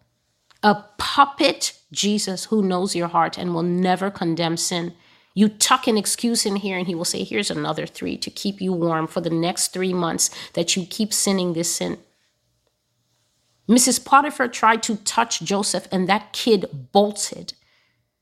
A 0.65 0.83
puppet 0.97 1.79
Jesus 1.93 2.47
who 2.47 2.63
knows 2.63 2.97
your 2.97 3.09
heart 3.09 3.37
and 3.37 3.53
will 3.53 3.63
never 3.63 4.11
condemn 4.11 4.57
sin. 4.57 4.95
You 5.35 5.51
tuck 5.51 5.87
an 5.87 5.99
excuse 5.99 6.47
in 6.47 6.57
here, 6.57 6.79
and 6.79 6.87
he 6.87 6.95
will 6.95 7.05
say, 7.05 7.23
Here's 7.23 7.51
another 7.51 7.85
three 7.85 8.17
to 8.17 8.31
keep 8.31 8.63
you 8.63 8.73
warm 8.73 9.07
for 9.07 9.21
the 9.21 9.29
next 9.29 9.75
three 9.75 9.93
months 9.93 10.31
that 10.55 10.75
you 10.75 10.87
keep 10.87 11.13
sinning 11.13 11.53
this 11.53 11.77
sin. 11.77 11.99
Mrs. 13.69 14.03
Potiphar 14.03 14.49
tried 14.49 14.83
to 14.85 14.97
touch 14.97 15.43
Joseph, 15.43 15.87
and 15.93 16.09
that 16.09 16.33
kid 16.33 16.89
bolted. 16.93 17.53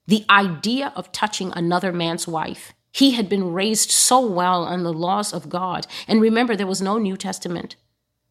The 0.09 0.25
idea 0.29 0.93
of 0.97 1.13
touching 1.13 1.53
another 1.55 1.93
man's 1.93 2.27
wife. 2.27 2.73
He 2.91 3.13
had 3.13 3.29
been 3.29 3.53
raised 3.53 3.93
so 3.93 4.27
well 4.27 4.65
on 4.65 4.83
the 4.83 4.93
laws 4.93 5.33
of 5.33 5.49
God. 5.49 5.87
And 6.09 6.21
remember, 6.21 6.57
there 6.57 6.67
was 6.67 6.83
no 6.83 6.99
New 6.99 7.17
Testament 7.17 7.77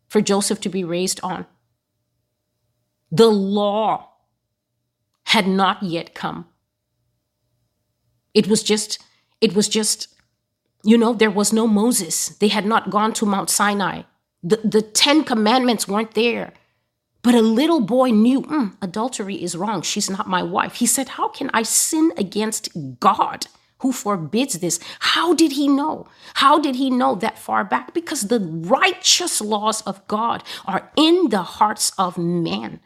for 0.09 0.19
Joseph 0.19 0.59
to 0.61 0.69
be 0.69 0.83
raised 0.83 1.21
on. 1.23 1.45
The 3.11 3.29
law 3.29 4.09
had 5.25 5.47
not 5.47 5.83
yet 5.83 6.13
come. 6.13 6.45
It 8.33 8.47
was 8.47 8.63
just, 8.63 9.03
it 9.41 9.53
was 9.53 9.67
just, 9.67 10.07
you 10.83 10.97
know, 10.97 11.13
there 11.13 11.31
was 11.31 11.51
no 11.51 11.67
Moses. 11.67 12.29
They 12.29 12.47
had 12.47 12.65
not 12.65 12.89
gone 12.89 13.13
to 13.13 13.25
Mount 13.25 13.49
Sinai. 13.49 14.03
The, 14.41 14.61
the 14.63 14.81
Ten 14.81 15.23
Commandments 15.23 15.87
weren't 15.87 16.13
there. 16.13 16.53
But 17.23 17.35
a 17.35 17.41
little 17.41 17.81
boy 17.81 18.09
knew 18.09 18.41
mm, 18.41 18.75
adultery 18.81 19.35
is 19.35 19.55
wrong. 19.55 19.83
She's 19.83 20.09
not 20.09 20.27
my 20.27 20.41
wife. 20.41 20.75
He 20.75 20.87
said, 20.87 21.09
How 21.09 21.27
can 21.27 21.51
I 21.53 21.61
sin 21.63 22.11
against 22.17 22.69
God 22.99 23.45
who 23.79 23.91
forbids 23.91 24.59
this? 24.59 24.79
How 24.99 25.33
did 25.33 25.51
he 25.51 25.67
know? 25.67 26.07
How 26.35 26.59
did 26.59 26.75
he 26.75 26.89
know 26.89 27.15
that 27.15 27.37
far 27.37 27.63
back? 27.63 27.93
Because 27.93 28.23
the 28.23 28.39
righteous 28.39 29.39
laws 29.39 29.81
of 29.83 30.05
God 30.07 30.43
are 30.65 30.91
in 30.95 31.29
the 31.29 31.43
hearts 31.43 31.91
of 31.97 32.17
man. 32.17 32.79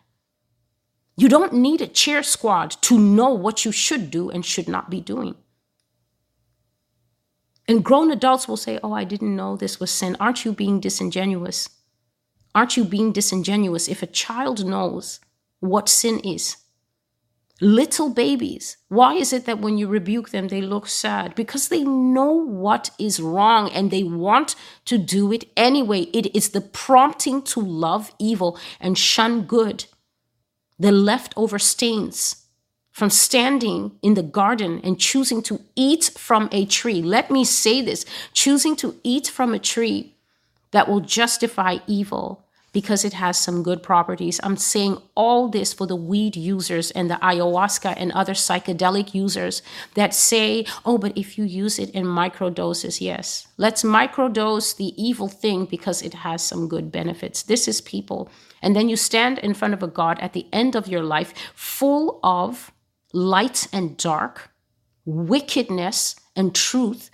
You 1.17 1.29
don't 1.29 1.53
need 1.53 1.81
a 1.81 1.87
cheer 1.87 2.23
squad 2.23 2.71
to 2.81 2.99
know 2.99 3.29
what 3.29 3.63
you 3.63 3.71
should 3.71 4.11
do 4.11 4.29
and 4.29 4.45
should 4.45 4.67
not 4.67 4.89
be 4.89 4.99
doing. 4.99 5.35
And 7.67 7.83
grown 7.83 8.11
adults 8.11 8.47
will 8.47 8.57
say, 8.57 8.79
Oh, 8.83 8.93
I 8.93 9.05
didn't 9.05 9.35
know 9.35 9.55
this 9.55 9.79
was 9.79 9.91
sin. 9.91 10.17
Aren't 10.19 10.45
you 10.45 10.53
being 10.53 10.79
disingenuous? 10.79 11.69
Aren't 12.53 12.77
you 12.77 12.83
being 12.83 13.11
disingenuous 13.11 13.87
if 13.87 14.03
a 14.03 14.07
child 14.07 14.65
knows 14.65 15.19
what 15.59 15.89
sin 15.89 16.19
is? 16.19 16.57
Little 17.61 18.09
babies, 18.09 18.75
why 18.89 19.13
is 19.13 19.31
it 19.31 19.45
that 19.45 19.59
when 19.59 19.77
you 19.77 19.87
rebuke 19.87 20.29
them, 20.29 20.49
they 20.49 20.61
look 20.61 20.87
sad? 20.87 21.35
Because 21.35 21.69
they 21.69 21.83
know 21.83 22.33
what 22.33 22.89
is 22.99 23.21
wrong 23.21 23.69
and 23.71 23.89
they 23.89 24.03
want 24.03 24.55
to 24.85 24.97
do 24.97 25.31
it 25.31 25.45
anyway. 25.55 26.01
It 26.13 26.35
is 26.35 26.49
the 26.49 26.59
prompting 26.59 27.41
to 27.43 27.61
love 27.61 28.13
evil 28.19 28.59
and 28.81 28.97
shun 28.97 29.43
good 29.43 29.85
the 30.77 30.91
leftover 30.91 31.59
stains 31.59 32.45
from 32.91 33.09
standing 33.09 33.91
in 34.01 34.13
the 34.13 34.23
garden 34.23 34.79
and 34.83 34.99
choosing 34.99 35.41
to 35.43 35.59
eat 35.75 36.11
from 36.15 36.47
a 36.51 36.65
tree. 36.65 37.01
Let 37.01 37.29
me 37.29 37.43
say 37.43 37.81
this 37.81 38.05
choosing 38.33 38.75
to 38.77 38.95
eat 39.03 39.27
from 39.27 39.53
a 39.53 39.59
tree 39.59 40.15
that 40.71 40.87
will 40.87 41.01
justify 41.01 41.77
evil 41.87 42.45
because 42.75 43.05
it 43.05 43.13
has 43.13 43.37
some 43.37 43.63
good 43.63 43.81
properties. 43.81 44.37
I'm 44.43 44.57
saying 44.57 44.97
all 45.15 45.47
this 45.47 45.73
for 45.73 45.87
the 45.87 45.95
weed 45.95 46.35
users 46.35 46.91
and 46.91 47.09
the 47.09 47.15
ayahuasca 47.15 47.93
and 47.95 48.11
other 48.11 48.33
psychedelic 48.33 49.13
users 49.13 49.61
that 49.93 50.13
say, 50.13 50.65
oh, 50.85 50.97
but 50.97 51.17
if 51.17 51.37
you 51.37 51.45
use 51.45 51.79
it 51.79 51.89
in 51.91 52.05
micro 52.05 52.49
doses, 52.49 52.99
yes, 52.99 53.47
let's 53.57 53.83
microdose 53.83 54.75
the 54.75 54.93
evil 55.01 55.29
thing 55.29 55.63
because 55.63 56.01
it 56.01 56.13
has 56.13 56.43
some 56.43 56.67
good 56.67 56.91
benefits. 56.91 57.43
This 57.43 57.69
is 57.69 57.79
people. 57.79 58.29
And 58.61 58.75
then 58.75 58.89
you 58.89 58.95
stand 58.95 59.39
in 59.39 59.53
front 59.53 59.73
of 59.73 59.83
a 59.83 59.87
God 59.87 60.19
at 60.19 60.33
the 60.33 60.47
end 60.51 60.75
of 60.75 60.87
your 60.87 61.03
life 61.03 61.33
full 61.53 62.19
of 62.23 62.71
light 63.13 63.67
and 63.71 63.97
dark, 63.97 64.51
wickedness 65.05 66.15
and 66.35 66.53
truth 66.53 67.11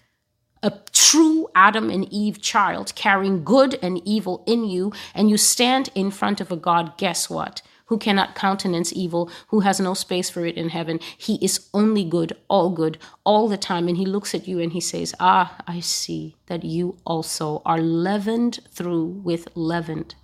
a 0.63 0.71
true 0.91 1.47
Adam 1.55 1.89
and 1.89 2.11
Eve 2.11 2.41
child 2.41 2.93
carrying 2.95 3.43
good 3.43 3.79
and 3.81 4.01
evil 4.05 4.43
in 4.45 4.65
you, 4.65 4.93
and 5.13 5.29
you 5.29 5.37
stand 5.37 5.89
in 5.95 6.11
front 6.11 6.39
of 6.39 6.51
a 6.51 6.55
God, 6.55 6.97
guess 6.97 7.29
what? 7.29 7.61
Who 7.87 7.97
cannot 7.97 8.35
countenance 8.35 8.93
evil, 8.93 9.29
who 9.47 9.61
has 9.61 9.79
no 9.79 9.93
space 9.93 10.29
for 10.29 10.45
it 10.45 10.55
in 10.55 10.69
heaven. 10.69 10.99
He 11.17 11.43
is 11.43 11.67
only 11.73 12.05
good, 12.05 12.37
all 12.47 12.69
good, 12.69 12.97
all 13.25 13.49
the 13.49 13.57
time. 13.57 13.89
And 13.89 13.97
he 13.97 14.05
looks 14.05 14.33
at 14.33 14.47
you 14.47 14.59
and 14.59 14.71
he 14.71 14.79
says, 14.79 15.13
Ah, 15.19 15.57
I 15.67 15.81
see 15.81 16.37
that 16.45 16.63
you 16.63 16.97
also 17.05 17.61
are 17.65 17.81
leavened 17.81 18.59
through 18.71 19.21
with 19.23 19.49
leavened. 19.55 20.15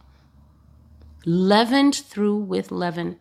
Leavened 1.29 1.93
through 1.93 2.37
with 2.37 2.71
leaven. 2.71 3.19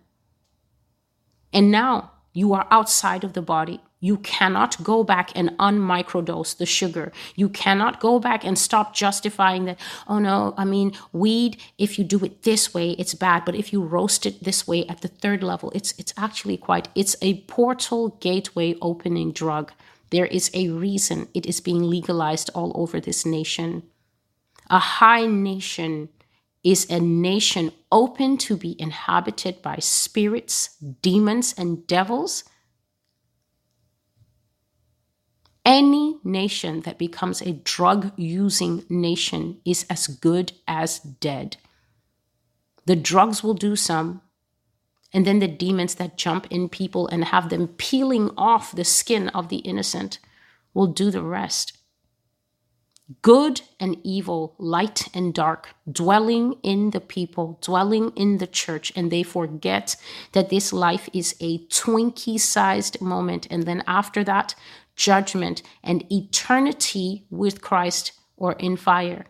And 1.53 1.73
now 1.73 2.13
you 2.33 2.55
are 2.55 2.69
outside 2.71 3.25
of 3.25 3.33
the 3.33 3.43
body. 3.43 3.81
You 3.99 4.19
cannot 4.19 4.81
go 4.85 5.03
back 5.03 5.33
and 5.35 5.51
unmicrodose 5.59 6.57
the 6.57 6.67
sugar. 6.67 7.11
You 7.35 7.49
cannot 7.49 7.99
go 7.99 8.21
back 8.21 8.45
and 8.45 8.57
stop 8.57 8.95
justifying 8.95 9.65
that, 9.65 9.81
oh 10.07 10.21
no, 10.21 10.55
I 10.57 10.65
mean, 10.65 10.93
weed, 11.13 11.61
if 11.79 11.99
you 11.99 12.05
do 12.05 12.25
it 12.25 12.45
this 12.45 12.73
way, 12.73 12.91
it's 12.91 13.15
bad. 13.15 13.45
But 13.45 13.57
if 13.57 13.73
you 13.73 13.83
roast 13.83 14.25
it 14.25 14.45
this 14.45 14.69
way 14.69 14.87
at 14.87 15.01
the 15.01 15.09
third 15.09 15.43
level, 15.43 15.73
it's 15.75 15.93
it's 15.99 16.15
actually 16.17 16.59
quite 16.59 16.87
it's 16.95 17.17
a 17.21 17.41
portal 17.49 18.11
gateway 18.21 18.77
opening 18.81 19.33
drug. 19.33 19.73
There 20.11 20.27
is 20.27 20.49
a 20.55 20.69
reason 20.69 21.27
it 21.35 21.45
is 21.45 21.61
being 21.61 21.83
legalized 21.83 22.51
all 22.55 22.71
over 22.77 23.01
this 23.01 23.27
nation. 23.27 23.83
A 24.71 24.79
high 24.79 25.27
nation 25.27 26.11
is 26.67 26.91
a 26.91 27.01
nation 27.01 27.73
open 27.91 28.37
to 28.37 28.57
be 28.57 28.75
inhabited 28.79 29.63
by 29.63 29.77
spirits, 29.79 30.77
demons, 31.01 31.55
and 31.57 31.87
devils 31.87 32.45
Any 35.67 36.21
nation 36.23 36.83
that 36.83 36.97
becomes 36.97 37.43
a 37.43 37.53
drug 37.53 38.13
using 38.17 38.85
nation 38.89 39.61
is 39.65 39.85
as 39.91 40.07
good 40.07 40.53
as 40.69 41.01
dead. 41.01 41.57
The 42.85 42.95
drugs 42.95 43.43
will 43.43 43.55
do 43.55 43.75
some, 43.75 44.21
and 45.13 45.27
then 45.27 45.41
the 45.41 45.49
demons 45.49 45.97
that 45.97 46.17
jump 46.17 46.47
in 46.51 46.69
people 46.69 47.09
and 47.09 47.25
have 47.25 47.49
them 47.49 47.67
peeling 47.67 48.31
off 48.37 48.77
the 48.77 48.85
skin 48.85 49.29
of 49.31 49.49
the 49.49 49.57
innocent 49.57 50.21
will 50.73 50.87
do 50.87 51.11
the 51.11 51.25
rest. 51.25 51.77
Good 53.23 53.61
and 53.79 53.99
evil, 54.03 54.57
light 54.59 55.07
and 55.15 55.33
dark, 55.33 55.69
dwelling 55.91 56.55
in 56.65 56.91
the 56.91 57.01
people, 57.01 57.57
dwelling 57.63 58.11
in 58.17 58.39
the 58.39 58.49
church, 58.49 58.93
and 58.97 59.13
they 59.13 59.23
forget 59.23 59.95
that 60.33 60.51
this 60.51 60.73
life 60.73 61.09
is 61.13 61.37
a 61.41 61.59
Twinkie 61.67 62.41
sized 62.41 63.01
moment. 63.01 63.47
And 63.49 63.63
then 63.63 63.85
after 63.87 64.25
that, 64.25 64.57
judgment, 64.97 65.63
and 65.85 66.11
eternity 66.11 67.27
with 67.31 67.63
Christ 67.63 68.11
or 68.37 68.55
in 68.55 68.77
fire. 68.77 69.27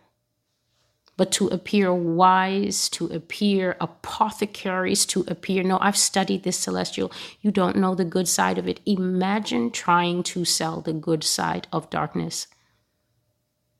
But 1.15 1.31
to 1.33 1.47
appear 1.47 1.93
wise, 1.93 2.89
to 2.89 3.07
appear 3.07 3.75
apothecaries, 3.79 5.05
to 5.07 5.23
appear, 5.27 5.61
no, 5.61 5.77
I've 5.81 5.97
studied 5.97 6.43
this 6.43 6.57
celestial. 6.57 7.11
You 7.41 7.51
don't 7.51 7.77
know 7.77 7.93
the 7.93 8.05
good 8.05 8.27
side 8.27 8.57
of 8.57 8.67
it. 8.67 8.79
Imagine 8.87 9.69
trying 9.69 10.23
to 10.23 10.45
sell 10.45 10.81
the 10.81 10.93
good 10.93 11.23
side 11.23 11.67
of 11.71 11.91
darkness. 11.91 12.47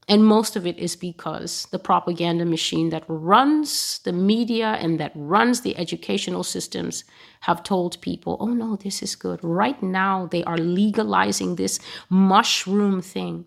And 0.09 0.25
most 0.25 0.55
of 0.55 0.65
it 0.65 0.77
is 0.77 0.95
because 0.95 1.67
the 1.71 1.79
propaganda 1.79 2.45
machine 2.45 2.89
that 2.89 3.03
runs 3.09 3.99
the 4.05 4.13
media 4.13 4.77
and 4.79 4.99
that 5.01 5.11
runs 5.15 5.61
the 5.61 5.77
educational 5.77 6.43
systems 6.43 7.03
have 7.41 7.61
told 7.61 7.99
people, 8.01 8.37
oh 8.39 8.53
no, 8.53 8.77
this 8.77 9.03
is 9.03 9.15
good. 9.17 9.39
Right 9.43 9.81
now, 9.83 10.27
they 10.27 10.45
are 10.45 10.57
legalizing 10.57 11.55
this 11.55 11.79
mushroom 12.09 13.01
thing. 13.01 13.45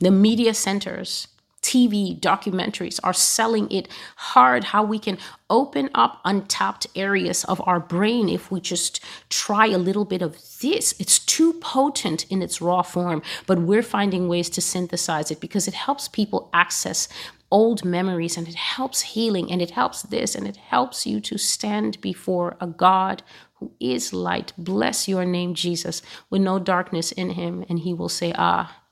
The 0.00 0.10
media 0.10 0.54
centers 0.54 1.28
TV 1.66 2.16
documentaries 2.20 3.00
are 3.02 3.12
selling 3.12 3.68
it 3.72 3.88
hard 4.14 4.62
how 4.62 4.84
we 4.84 5.00
can 5.00 5.18
open 5.50 5.90
up 5.96 6.20
untapped 6.24 6.86
areas 6.94 7.42
of 7.44 7.60
our 7.66 7.80
brain 7.80 8.28
if 8.28 8.52
we 8.52 8.60
just 8.60 9.00
try 9.30 9.66
a 9.66 9.76
little 9.76 10.04
bit 10.04 10.22
of 10.22 10.36
this. 10.60 10.94
It's 11.00 11.18
too 11.18 11.54
potent 11.54 12.24
in 12.30 12.40
its 12.40 12.60
raw 12.60 12.82
form, 12.82 13.20
but 13.48 13.58
we're 13.58 13.82
finding 13.82 14.28
ways 14.28 14.48
to 14.50 14.60
synthesize 14.60 15.32
it 15.32 15.40
because 15.40 15.66
it 15.66 15.74
helps 15.74 16.06
people 16.06 16.50
access 16.52 17.08
old 17.50 17.84
memories 17.84 18.36
and 18.36 18.46
it 18.46 18.54
helps 18.54 19.00
healing 19.02 19.50
and 19.50 19.60
it 19.60 19.70
helps 19.70 20.02
this 20.02 20.36
and 20.36 20.46
it 20.46 20.56
helps 20.56 21.04
you 21.04 21.20
to 21.20 21.36
stand 21.36 22.00
before 22.00 22.56
a 22.60 22.68
God 22.68 23.24
who 23.54 23.72
is 23.80 24.12
light. 24.12 24.52
Bless 24.56 25.08
your 25.08 25.24
name, 25.24 25.54
Jesus, 25.54 26.00
with 26.30 26.42
no 26.42 26.60
darkness 26.60 27.10
in 27.10 27.30
him. 27.30 27.64
And 27.68 27.80
he 27.80 27.92
will 27.92 28.08
say, 28.08 28.32
Ah, 28.36 28.82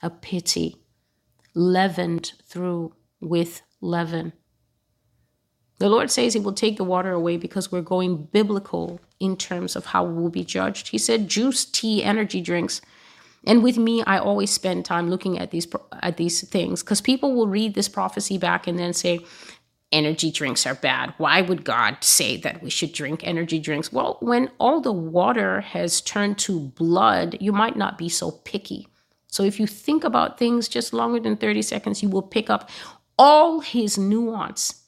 a 0.00 0.10
pity 0.10 0.81
leavened 1.54 2.32
through 2.44 2.94
with 3.20 3.62
leaven. 3.80 4.32
The 5.78 5.88
Lord 5.88 6.10
says 6.10 6.34
He 6.34 6.40
will 6.40 6.52
take 6.52 6.76
the 6.76 6.84
water 6.84 7.12
away 7.12 7.36
because 7.36 7.72
we're 7.72 7.80
going 7.82 8.24
biblical 8.24 9.00
in 9.18 9.36
terms 9.36 9.76
of 9.76 9.86
how 9.86 10.04
we'll 10.04 10.30
be 10.30 10.44
judged. 10.44 10.88
He 10.88 10.98
said, 10.98 11.28
juice, 11.28 11.64
tea, 11.64 12.02
energy 12.02 12.40
drinks. 12.40 12.80
And 13.44 13.62
with 13.62 13.78
me, 13.78 14.02
I 14.04 14.18
always 14.18 14.50
spend 14.50 14.84
time 14.84 15.10
looking 15.10 15.38
at 15.38 15.50
these 15.50 15.66
at 16.02 16.16
these 16.16 16.48
things 16.48 16.82
because 16.82 17.00
people 17.00 17.34
will 17.34 17.48
read 17.48 17.74
this 17.74 17.88
prophecy 17.88 18.38
back 18.38 18.66
and 18.66 18.78
then 18.78 18.92
say, 18.92 19.20
energy 19.92 20.30
drinks 20.30 20.66
are 20.66 20.74
bad. 20.74 21.14
Why 21.18 21.42
would 21.42 21.64
God 21.64 21.98
say 22.00 22.36
that 22.38 22.62
we 22.62 22.70
should 22.70 22.92
drink 22.92 23.20
energy 23.24 23.58
drinks? 23.58 23.92
Well, 23.92 24.18
when 24.20 24.50
all 24.58 24.80
the 24.80 24.92
water 24.92 25.60
has 25.60 26.00
turned 26.00 26.38
to 26.38 26.60
blood, 26.60 27.36
you 27.40 27.52
might 27.52 27.76
not 27.76 27.98
be 27.98 28.08
so 28.08 28.30
picky. 28.30 28.88
So 29.32 29.42
if 29.44 29.58
you 29.58 29.66
think 29.66 30.04
about 30.04 30.38
things 30.38 30.68
just 30.68 30.92
longer 30.92 31.18
than 31.18 31.38
30 31.38 31.62
seconds, 31.62 32.02
you 32.02 32.10
will 32.10 32.22
pick 32.22 32.50
up 32.50 32.68
all 33.18 33.60
his 33.60 33.96
nuance. 33.96 34.82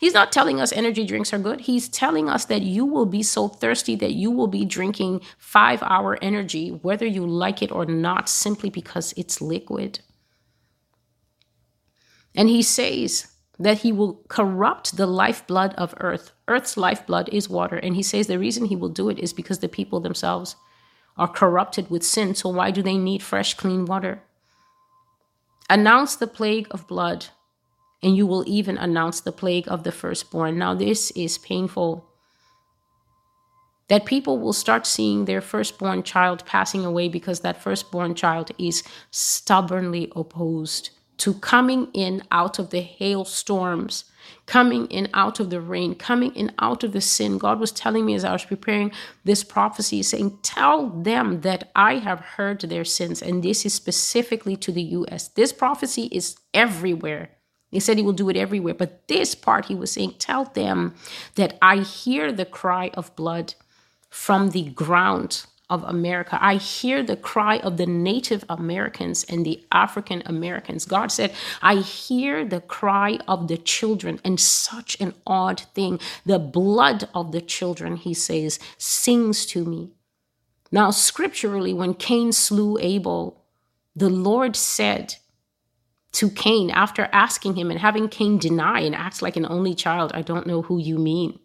He's 0.00 0.14
not 0.14 0.32
telling 0.32 0.60
us 0.60 0.72
energy 0.72 1.04
drinks 1.04 1.32
are 1.32 1.38
good. 1.38 1.60
He's 1.60 1.88
telling 1.88 2.28
us 2.28 2.44
that 2.46 2.62
you 2.62 2.84
will 2.84 3.06
be 3.06 3.22
so 3.22 3.46
thirsty 3.46 3.94
that 3.96 4.14
you 4.14 4.32
will 4.32 4.48
be 4.48 4.64
drinking 4.64 5.20
five 5.38 5.80
hour 5.84 6.18
energy, 6.20 6.70
whether 6.70 7.06
you 7.06 7.24
like 7.24 7.62
it 7.62 7.70
or 7.70 7.86
not, 7.86 8.28
simply 8.28 8.68
because 8.68 9.14
it's 9.16 9.40
liquid. 9.40 10.00
And 12.34 12.48
he 12.48 12.62
says 12.62 13.28
that 13.60 13.78
he 13.78 13.92
will 13.92 14.24
corrupt 14.28 14.96
the 14.96 15.06
lifeblood 15.06 15.74
of 15.74 15.94
earth. 16.00 16.32
Earth's 16.48 16.76
lifeblood 16.76 17.28
is 17.30 17.48
water. 17.48 17.76
And 17.76 17.94
he 17.94 18.02
says 18.02 18.26
the 18.26 18.40
reason 18.40 18.64
he 18.64 18.76
will 18.76 18.88
do 18.88 19.08
it 19.08 19.20
is 19.20 19.32
because 19.32 19.60
the 19.60 19.68
people 19.68 20.00
themselves 20.00 20.56
are 21.18 21.28
corrupted 21.28 21.90
with 21.90 22.04
sin, 22.04 22.34
so 22.34 22.48
why 22.48 22.70
do 22.70 22.82
they 22.82 22.96
need 22.96 23.22
fresh, 23.22 23.54
clean 23.54 23.84
water? 23.84 24.22
Announce 25.68 26.16
the 26.16 26.26
plague 26.26 26.68
of 26.70 26.86
blood, 26.86 27.26
and 28.02 28.16
you 28.16 28.26
will 28.26 28.44
even 28.46 28.78
announce 28.78 29.20
the 29.20 29.32
plague 29.32 29.66
of 29.68 29.82
the 29.82 29.92
firstborn. 29.92 30.56
Now, 30.56 30.74
this 30.74 31.10
is 31.10 31.36
painful. 31.36 32.06
That 33.88 34.04
people 34.04 34.38
will 34.38 34.52
start 34.52 34.86
seeing 34.86 35.24
their 35.24 35.40
firstborn 35.40 36.02
child 36.02 36.44
passing 36.46 36.84
away 36.84 37.08
because 37.08 37.40
that 37.40 37.62
firstborn 37.62 38.14
child 38.14 38.52
is 38.58 38.84
stubbornly 39.10 40.12
opposed 40.14 40.90
to 41.18 41.34
coming 41.34 41.88
in 41.92 42.22
out 42.30 42.58
of 42.58 42.70
the 42.70 42.80
hailstorms 42.80 44.04
coming 44.46 44.86
in 44.86 45.08
out 45.14 45.40
of 45.40 45.50
the 45.50 45.60
rain, 45.60 45.94
coming 45.94 46.34
in 46.34 46.52
out 46.58 46.84
of 46.84 46.92
the 46.92 47.00
sin. 47.00 47.38
God 47.38 47.60
was 47.60 47.72
telling 47.72 48.06
me 48.06 48.14
as 48.14 48.24
I 48.24 48.32
was 48.32 48.44
preparing 48.44 48.92
this 49.24 49.44
prophecy, 49.44 50.02
saying, 50.02 50.38
Tell 50.42 50.88
them 50.88 51.42
that 51.42 51.70
I 51.76 51.96
have 51.96 52.20
heard 52.20 52.60
their 52.60 52.84
sins. 52.84 53.22
And 53.22 53.42
this 53.42 53.66
is 53.66 53.74
specifically 53.74 54.56
to 54.56 54.72
the 54.72 54.82
US. 54.82 55.28
This 55.28 55.52
prophecy 55.52 56.08
is 56.12 56.36
everywhere. 56.54 57.30
He 57.70 57.80
said 57.80 57.98
he 57.98 58.02
will 58.02 58.12
do 58.12 58.30
it 58.30 58.36
everywhere. 58.36 58.74
But 58.74 59.08
this 59.08 59.34
part, 59.34 59.66
he 59.66 59.74
was 59.74 59.92
saying, 59.92 60.14
Tell 60.18 60.44
them 60.44 60.94
that 61.34 61.58
I 61.60 61.78
hear 61.78 62.32
the 62.32 62.46
cry 62.46 62.90
of 62.94 63.14
blood 63.16 63.54
from 64.08 64.50
the 64.50 64.64
ground 64.70 65.44
of 65.70 65.84
America. 65.84 66.38
I 66.40 66.56
hear 66.56 67.02
the 67.02 67.16
cry 67.16 67.58
of 67.58 67.76
the 67.76 67.86
Native 67.86 68.44
Americans 68.48 69.24
and 69.24 69.44
the 69.44 69.64
African 69.70 70.22
Americans. 70.26 70.84
God 70.84 71.12
said, 71.12 71.32
I 71.60 71.76
hear 71.76 72.44
the 72.44 72.60
cry 72.60 73.18
of 73.28 73.48
the 73.48 73.58
children. 73.58 74.20
And 74.24 74.40
such 74.40 74.98
an 75.00 75.14
odd 75.26 75.60
thing. 75.74 76.00
The 76.24 76.38
blood 76.38 77.08
of 77.14 77.32
the 77.32 77.40
children, 77.42 77.96
he 77.96 78.14
says, 78.14 78.58
sings 78.78 79.44
to 79.46 79.64
me. 79.64 79.90
Now, 80.72 80.90
scripturally, 80.90 81.72
when 81.74 81.94
Cain 81.94 82.32
slew 82.32 82.78
Abel, 82.78 83.44
the 83.94 84.10
Lord 84.10 84.56
said, 84.56 85.16
to 86.12 86.30
Cain, 86.30 86.70
after 86.70 87.08
asking 87.12 87.56
him 87.56 87.70
and 87.70 87.78
having 87.78 88.08
Cain 88.08 88.38
deny 88.38 88.80
and 88.80 88.94
act 88.94 89.20
like 89.20 89.36
an 89.36 89.46
only 89.46 89.74
child, 89.74 90.10
I 90.14 90.22
don't 90.22 90.46
know 90.46 90.62
who 90.62 90.78
you 90.78 90.98
mean. 90.98 91.38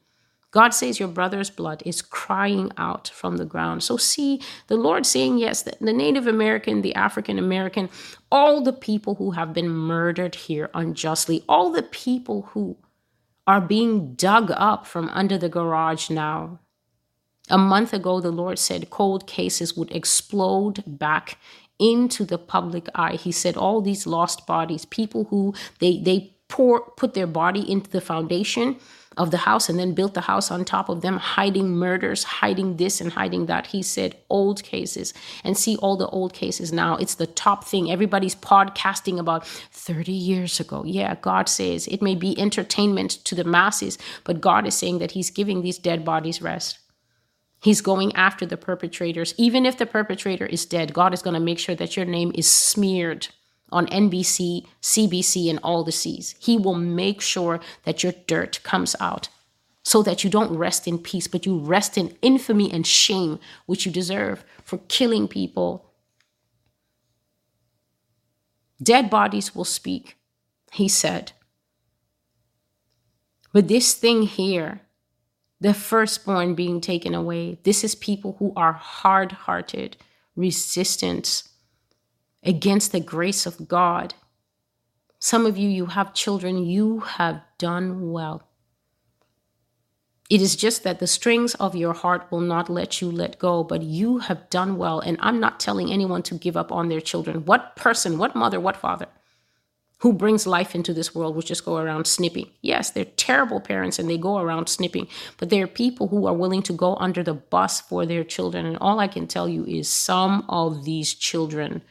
God 0.54 0.70
says 0.70 1.00
your 1.00 1.10
brother's 1.10 1.50
blood 1.50 1.82
is 1.84 2.02
crying 2.04 2.72
out 2.78 3.10
from 3.10 3.38
the 3.38 3.46
ground. 3.46 3.84
So, 3.84 3.98
see 3.98 4.40
the 4.68 4.78
Lord 4.78 5.06
saying, 5.06 5.40
yes, 5.40 5.64
the, 5.64 5.94
Native 5.94 6.28
American, 6.28 6.84
the 6.84 6.94
African 6.94 7.40
American, 7.40 7.90
all 8.32 8.62
the 8.62 8.72
people 8.72 9.16
who 9.16 9.32
have 9.32 9.52
been 9.52 9.70
murdered 9.70 10.36
here 10.36 10.70
unjustly, 10.76 11.44
all 11.50 11.72
the 11.72 11.82
people 11.82 12.44
who 12.54 12.78
are 13.48 13.62
being 13.62 14.14
dug 14.14 14.52
up 14.52 14.86
from 14.86 15.10
under 15.10 15.40
the 15.40 15.50
garage 15.50 16.12
now. 16.12 16.60
A 17.50 17.58
month 17.58 17.92
ago, 17.92 18.22
the 18.22 18.32
Lord 18.32 18.60
said 18.60 18.92
cold 18.92 19.26
cases 19.26 19.76
would 19.76 19.92
explode 19.92 20.84
back 20.88 21.40
into 21.80 22.26
the 22.26 22.38
public 22.38 22.88
eye. 22.94 23.16
He 23.16 23.32
said 23.32 23.58
all 23.58 23.82
these 23.82 24.06
lost 24.06 24.46
bodies, 24.46 24.86
people 24.86 25.26
who 25.26 25.56
they 25.80 25.98
they 25.98 26.36
pour 26.48 26.82
put 26.92 27.16
their 27.16 27.28
body 27.28 27.70
into 27.70 27.90
the 27.90 28.00
foundation 28.00 28.78
of 29.18 29.32
the 29.32 29.38
house 29.38 29.70
and 29.70 29.80
then 29.80 29.94
built 29.94 30.14
the 30.14 30.22
house 30.22 30.52
on 30.52 30.66
top 30.66 30.90
of 30.90 31.02
them, 31.02 31.18
hiding 31.18 31.76
murders, 31.76 32.24
hiding 32.24 32.78
this 32.78 33.02
and 33.02 33.12
hiding 33.12 33.46
that. 33.46 33.68
He 33.68 33.82
said 33.82 34.18
old 34.30 34.64
cases 34.64 35.14
and 35.44 35.58
see 35.58 35.76
all 35.78 35.98
the 35.98 36.08
old 36.08 36.34
cases 36.34 36.72
now. 36.72 36.96
It's 36.96 37.16
the 37.16 37.28
top 37.28 37.64
thing. 37.64 37.92
Everybody's 37.92 38.36
podcasting 38.36 39.20
about 39.20 39.46
30 39.46 40.12
years 40.12 40.60
ago. 40.60 40.84
Yeah, 40.86 41.16
God 41.22 41.50
says 41.50 41.88
it 41.88 42.02
may 42.02 42.16
be 42.16 42.40
entertainment 42.40 43.12
to 43.26 43.36
the 43.36 43.44
masses, 43.44 43.98
but 44.24 44.42
God 44.42 44.66
is 44.66 44.76
saying 44.76 45.00
that 45.00 45.12
He's 45.12 45.30
giving 45.30 45.62
these 45.62 45.78
dead 45.78 46.04
bodies 46.04 46.42
rest. 46.42 46.80
He's 47.62 47.80
going 47.80 48.14
after 48.16 48.46
the 48.46 48.58
perpetrators. 48.58 49.34
Even 49.38 49.66
if 49.66 49.78
the 49.78 49.86
perpetrator 49.86 50.46
is 50.46 50.66
dead, 50.66 50.94
God 50.94 51.14
is 51.14 51.22
going 51.22 51.36
to 51.36 51.40
make 51.40 51.60
sure 51.60 51.76
that 51.76 51.96
your 51.96 52.06
name 52.06 52.34
is 52.36 52.52
smeared 52.52 53.30
on 53.74 53.88
NBC, 53.88 54.66
CBC, 54.82 55.50
and 55.50 55.60
all 55.64 55.84
the 55.84 55.92
C's. 55.92 56.36
He 56.40 56.58
will 56.58 56.76
make 56.76 57.20
sure 57.20 57.60
that 57.84 58.04
your 58.04 58.14
dirt 58.28 58.62
comes 58.64 58.96
out 59.00 59.30
so 59.84 60.02
that 60.04 60.24
you 60.24 60.30
don't 60.30 60.58
rest 60.58 60.88
in 60.88 60.98
peace, 60.98 61.28
but 61.28 61.46
you 61.46 61.58
rest 61.58 61.98
in 61.98 62.16
infamy 62.22 62.72
and 62.72 62.88
shame, 62.88 63.40
which 63.66 63.86
you 63.86 63.92
deserve 63.92 64.46
for 64.64 64.78
killing 64.88 65.28
people. 65.28 65.92
Dead 68.82 69.10
bodies 69.10 69.54
will 69.54 69.66
speak, 69.66 70.18
he 70.72 70.88
said. 70.88 71.34
But 73.52 73.68
this 73.68 73.94
thing 73.94 74.24
here, 74.24 74.82
the 75.60 75.74
firstborn 75.74 76.56
being 76.56 76.82
taken 76.82 77.14
away, 77.14 77.60
this 77.64 77.84
is 77.84 77.96
people 77.96 78.36
who 78.40 78.54
are 78.56 78.74
hard 78.74 79.32
hearted, 79.32 79.98
resistant, 80.36 81.44
against 82.44 82.92
the 82.92 83.00
grace 83.00 83.46
of 83.46 83.68
God. 83.68 84.14
Some 85.20 85.46
of 85.46 85.58
you, 85.58 85.70
you 85.70 85.88
have 85.88 86.14
children, 86.14 86.66
you 86.66 87.00
have 87.00 87.42
done 87.58 88.12
well. 88.12 88.44
It 90.30 90.42
is 90.42 90.56
just 90.56 90.84
that 90.84 91.00
the 91.00 91.08
strings 91.08 91.54
of 91.56 91.76
your 91.76 91.94
heart 91.94 92.28
will 92.32 92.42
not 92.42 92.70
let 92.70 93.02
you 93.02 93.12
let 93.12 93.40
go, 93.40 93.64
but 93.64 93.84
you 93.84 94.20
have 94.20 94.50
done 94.50 94.78
well. 94.78 95.00
And 95.00 95.18
I'm 95.22 95.40
not 95.40 95.60
telling 95.60 95.92
anyone 95.92 96.24
to 96.24 96.36
give 96.36 96.58
up 96.58 96.72
on 96.72 96.90
their 96.90 97.02
children. 97.02 97.46
What 97.46 97.76
person, 97.76 98.18
what 98.18 98.36
mother, 98.36 98.60
what 98.60 98.78
father 98.78 99.08
who 100.00 100.12
brings 100.12 100.46
life 100.46 100.76
into 100.76 100.94
this 100.94 101.16
world 101.16 101.36
will 101.36 101.42
just 101.42 101.64
go 101.64 101.78
around 101.78 102.08
snipping? 102.08 102.50
Yes, 102.62 102.92
they're 102.92 103.06
terrible 103.06 103.62
parents 103.62 104.00
and 104.00 104.10
they 104.10 104.18
go 104.18 104.38
around 104.38 104.68
snipping, 104.68 105.08
but 105.38 105.50
there 105.50 105.64
are 105.64 105.68
people 105.68 106.08
who 106.10 106.26
are 106.26 106.34
willing 106.34 106.64
to 106.64 106.74
go 106.74 106.96
under 106.96 107.24
the 107.24 107.34
bus 107.34 107.80
for 107.80 108.06
their 108.06 108.24
children. 108.24 108.66
And 108.66 108.78
all 108.82 109.00
I 109.00 109.08
can 109.08 109.28
tell 109.28 109.48
you 109.48 109.64
is 109.66 109.88
some 109.88 110.46
of 110.50 110.84
these 110.84 111.14
children 111.14 111.82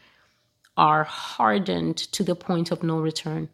are 0.77 1.05
hardened 1.05 1.97
to 1.97 2.23
the 2.23 2.35
point 2.35 2.71
of 2.71 2.83
no 2.83 2.99
return. 2.99 3.49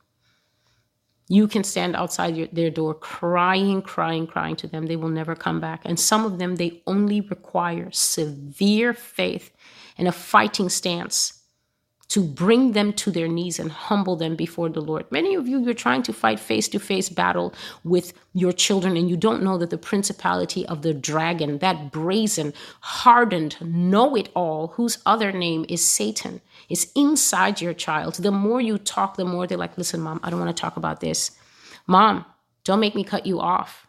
You 1.29 1.47
can 1.47 1.63
stand 1.63 1.95
outside 1.95 2.37
your, 2.37 2.47
their 2.49 2.71
door 2.71 2.95
crying, 2.95 3.83
crying, 3.83 4.27
crying 4.27 4.57
to 4.57 4.67
them. 4.67 4.87
They 4.87 4.97
will 4.97 5.11
never 5.11 5.35
come 5.35 5.61
back. 5.61 5.83
And 5.85 6.01
some 6.01 6.25
of 6.25 6.39
them, 6.39 6.57
they 6.57 6.83
only 6.87 7.21
require 7.21 7.91
severe 7.91 8.95
faith 8.95 9.53
and 9.99 10.09
a 10.09 10.13
fighting 10.13 10.71
stance 10.71 11.38
to 12.09 12.23
bring 12.23 12.73
them 12.73 12.93
to 12.95 13.11
their 13.11 13.29
knees 13.29 13.59
and 13.59 13.71
humble 13.71 14.17
them 14.17 14.35
before 14.35 14.71
the 14.71 14.81
Lord. 14.81 15.05
Many 15.11 15.35
of 15.35 15.47
you, 15.47 15.61
you're 15.61 15.75
trying 15.75 16.03
to 16.05 16.13
fight 16.13 16.41
face 16.41 16.67
to 16.69 16.79
face 16.79 17.11
battle 17.11 17.53
with 17.85 18.15
your 18.33 18.53
children, 18.53 18.97
and 18.97 19.11
you 19.11 19.17
don't 19.17 19.43
know 19.43 19.59
that 19.59 19.69
the 19.69 19.77
principality 19.77 20.65
of 20.67 20.81
the 20.81 20.95
dragon, 20.95 21.59
that 21.59 21.93
brazen, 21.93 22.55
hardened, 22.81 23.57
know 23.61 24.17
it 24.17 24.31
all, 24.35 24.69
whose 24.69 24.99
other 25.05 25.33
name 25.33 25.67
is 25.69 25.85
Satan, 25.85 26.41
is 26.71 26.91
inside 26.97 27.61
your 27.61 27.75
child. 27.75 28.15
The 28.15 28.31
more 28.31 28.61
you 28.61 28.79
talk, 28.79 29.17
the 29.17 29.27
more 29.27 29.47
they're 29.47 29.59
like, 29.59 29.77
listen, 29.77 30.01
mom, 30.01 30.21
I 30.23 30.31
don't 30.31 30.41
want 30.41 30.57
to 30.57 30.61
talk 30.61 30.79
about 30.79 31.01
this. 31.01 31.33
Mom, 31.87 32.25
don't 32.65 32.81
make 32.81 32.95
me 32.95 33.05
cut 33.05 33.27
you 33.27 33.39
off. 33.41 33.87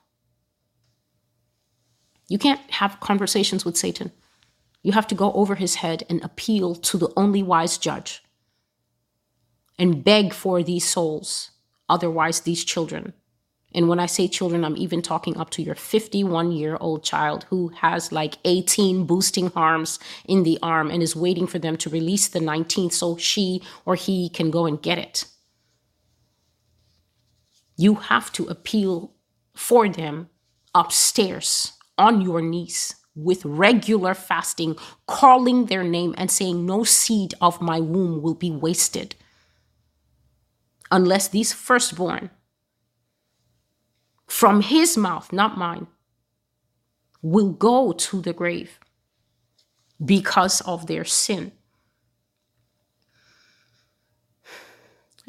You 2.27 2.38
can't 2.38 2.62
have 2.71 2.99
conversations 2.99 3.65
with 3.65 3.77
Satan. 3.77 4.12
You 4.81 4.93
have 4.93 5.07
to 5.07 5.15
go 5.15 5.31
over 5.33 5.55
his 5.55 5.75
head 5.75 6.03
and 6.09 6.23
appeal 6.23 6.75
to 6.75 6.97
the 6.97 7.11
only 7.17 7.43
wise 7.43 7.77
judge 7.77 8.23
and 9.77 10.03
beg 10.03 10.33
for 10.33 10.63
these 10.63 10.87
souls, 10.87 11.51
otherwise, 11.87 12.41
these 12.41 12.63
children. 12.63 13.13
And 13.73 13.87
when 13.87 13.99
I 13.99 14.07
say 14.07 14.27
children, 14.27 14.65
I'm 14.65 14.77
even 14.77 15.01
talking 15.01 15.37
up 15.37 15.51
to 15.51 15.61
your 15.61 15.75
51 15.75 16.51
year 16.51 16.77
old 16.79 17.03
child 17.03 17.45
who 17.49 17.69
has 17.69 18.11
like 18.11 18.37
18 18.43 19.05
boosting 19.05 19.51
harms 19.51 19.99
in 20.25 20.43
the 20.43 20.57
arm 20.63 20.89
and 20.89 21.03
is 21.03 21.15
waiting 21.15 21.45
for 21.45 21.59
them 21.59 21.77
to 21.77 21.89
release 21.89 22.27
the 22.27 22.39
19th 22.39 22.93
so 22.93 23.15
she 23.17 23.61
or 23.85 23.95
he 23.95 24.29
can 24.29 24.49
go 24.49 24.65
and 24.65 24.81
get 24.81 24.97
it. 24.97 25.25
You 27.77 27.95
have 27.95 28.31
to 28.33 28.47
appeal 28.47 29.13
for 29.55 29.87
them 29.87 30.29
upstairs 30.73 31.73
on 31.97 32.21
your 32.21 32.41
knees 32.41 32.95
with 33.23 33.45
regular 33.45 34.13
fasting, 34.13 34.75
calling 35.08 35.65
their 35.65 35.84
name 35.84 36.15
and 36.17 36.32
saying, 36.32 36.65
No 36.65 36.84
seed 36.84 37.34
of 37.41 37.62
my 37.62 37.79
womb 37.79 38.21
will 38.21 38.36
be 38.36 38.51
wasted 38.51 39.15
unless 40.91 41.27
these 41.27 41.53
firstborn 41.53 42.29
from 44.27 44.62
his 44.62 44.95
mouth, 44.95 45.34
not 45.34 45.58
mine, 45.58 45.88
will 47.21 47.49
go 47.51 47.91
to 47.91 48.21
the 48.21 48.32
grave 48.32 48.79
because 50.03 50.62
of 50.62 50.88
their 50.88 51.03
sin. 51.03 51.51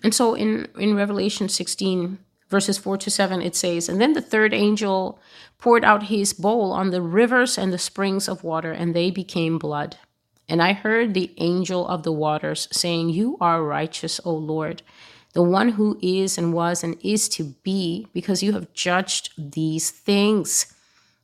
And 0.03 0.15
so 0.15 0.35
in, 0.35 0.69
in 0.79 0.95
Revelation 0.95 1.49
16, 1.49 2.19
verses 2.51 2.77
4 2.77 2.99
to 2.99 3.11
7, 3.11 3.41
it 3.41 3.57
says, 3.57 3.89
And 3.89 4.01
then 4.01 4.13
the 4.13 4.21
third 4.21 4.53
angel 4.53 5.19
poured 5.59 5.85
out 5.85 6.05
his 6.05 6.33
bowl 6.33 6.73
on 6.73 6.91
the 6.91 7.01
rivers 7.01 7.57
and 7.57 7.73
the 7.73 7.79
springs 7.79 8.29
of 8.29 8.45
water, 8.45 8.73
and 8.73 8.95
they 8.95 9.11
became 9.11 9.59
blood. 9.59 9.97
And 10.49 10.61
I 10.61 10.73
heard 10.73 11.15
the 11.15 11.33
angel 11.39 11.87
of 11.87 12.03
the 12.03 12.13
waters 12.13 12.69
saying, 12.73 13.11
You 13.11 13.39
are 13.41 13.63
righteous, 13.63 14.21
O 14.25 14.33
Lord, 14.35 14.83
the 15.33 15.45
one 15.45 15.71
who 15.71 15.97
is 16.03 16.37
and 16.37 16.53
was 16.53 16.83
and 16.83 16.97
is 17.03 17.29
to 17.31 17.55
be, 17.63 18.09
because 18.13 18.43
you 18.43 18.53
have 18.53 18.73
judged 18.73 19.31
these 19.39 19.91
things. 19.91 20.75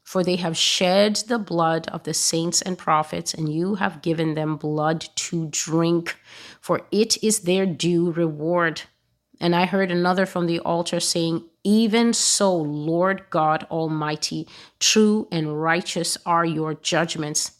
For 0.04 0.22
they 0.22 0.36
have 0.36 0.56
shed 0.56 1.16
the 1.26 1.40
blood 1.40 1.88
of 1.88 2.04
the 2.04 2.14
saints 2.14 2.62
and 2.62 2.78
prophets, 2.78 3.34
and 3.34 3.52
you 3.52 3.74
have 3.74 4.02
given 4.02 4.36
them 4.36 4.56
blood 4.56 5.08
to 5.16 5.48
drink, 5.50 6.16
for 6.60 6.82
it 6.92 7.20
is 7.24 7.40
their 7.40 7.66
due 7.66 8.12
reward. 8.12 8.82
And 9.40 9.54
I 9.54 9.66
heard 9.66 9.90
another 9.90 10.26
from 10.26 10.46
the 10.46 10.60
altar 10.60 11.00
saying, 11.00 11.44
Even 11.62 12.12
so, 12.12 12.54
Lord 12.56 13.24
God 13.30 13.66
Almighty, 13.70 14.48
true 14.80 15.28
and 15.30 15.60
righteous 15.62 16.16
are 16.24 16.44
your 16.44 16.74
judgments. 16.74 17.52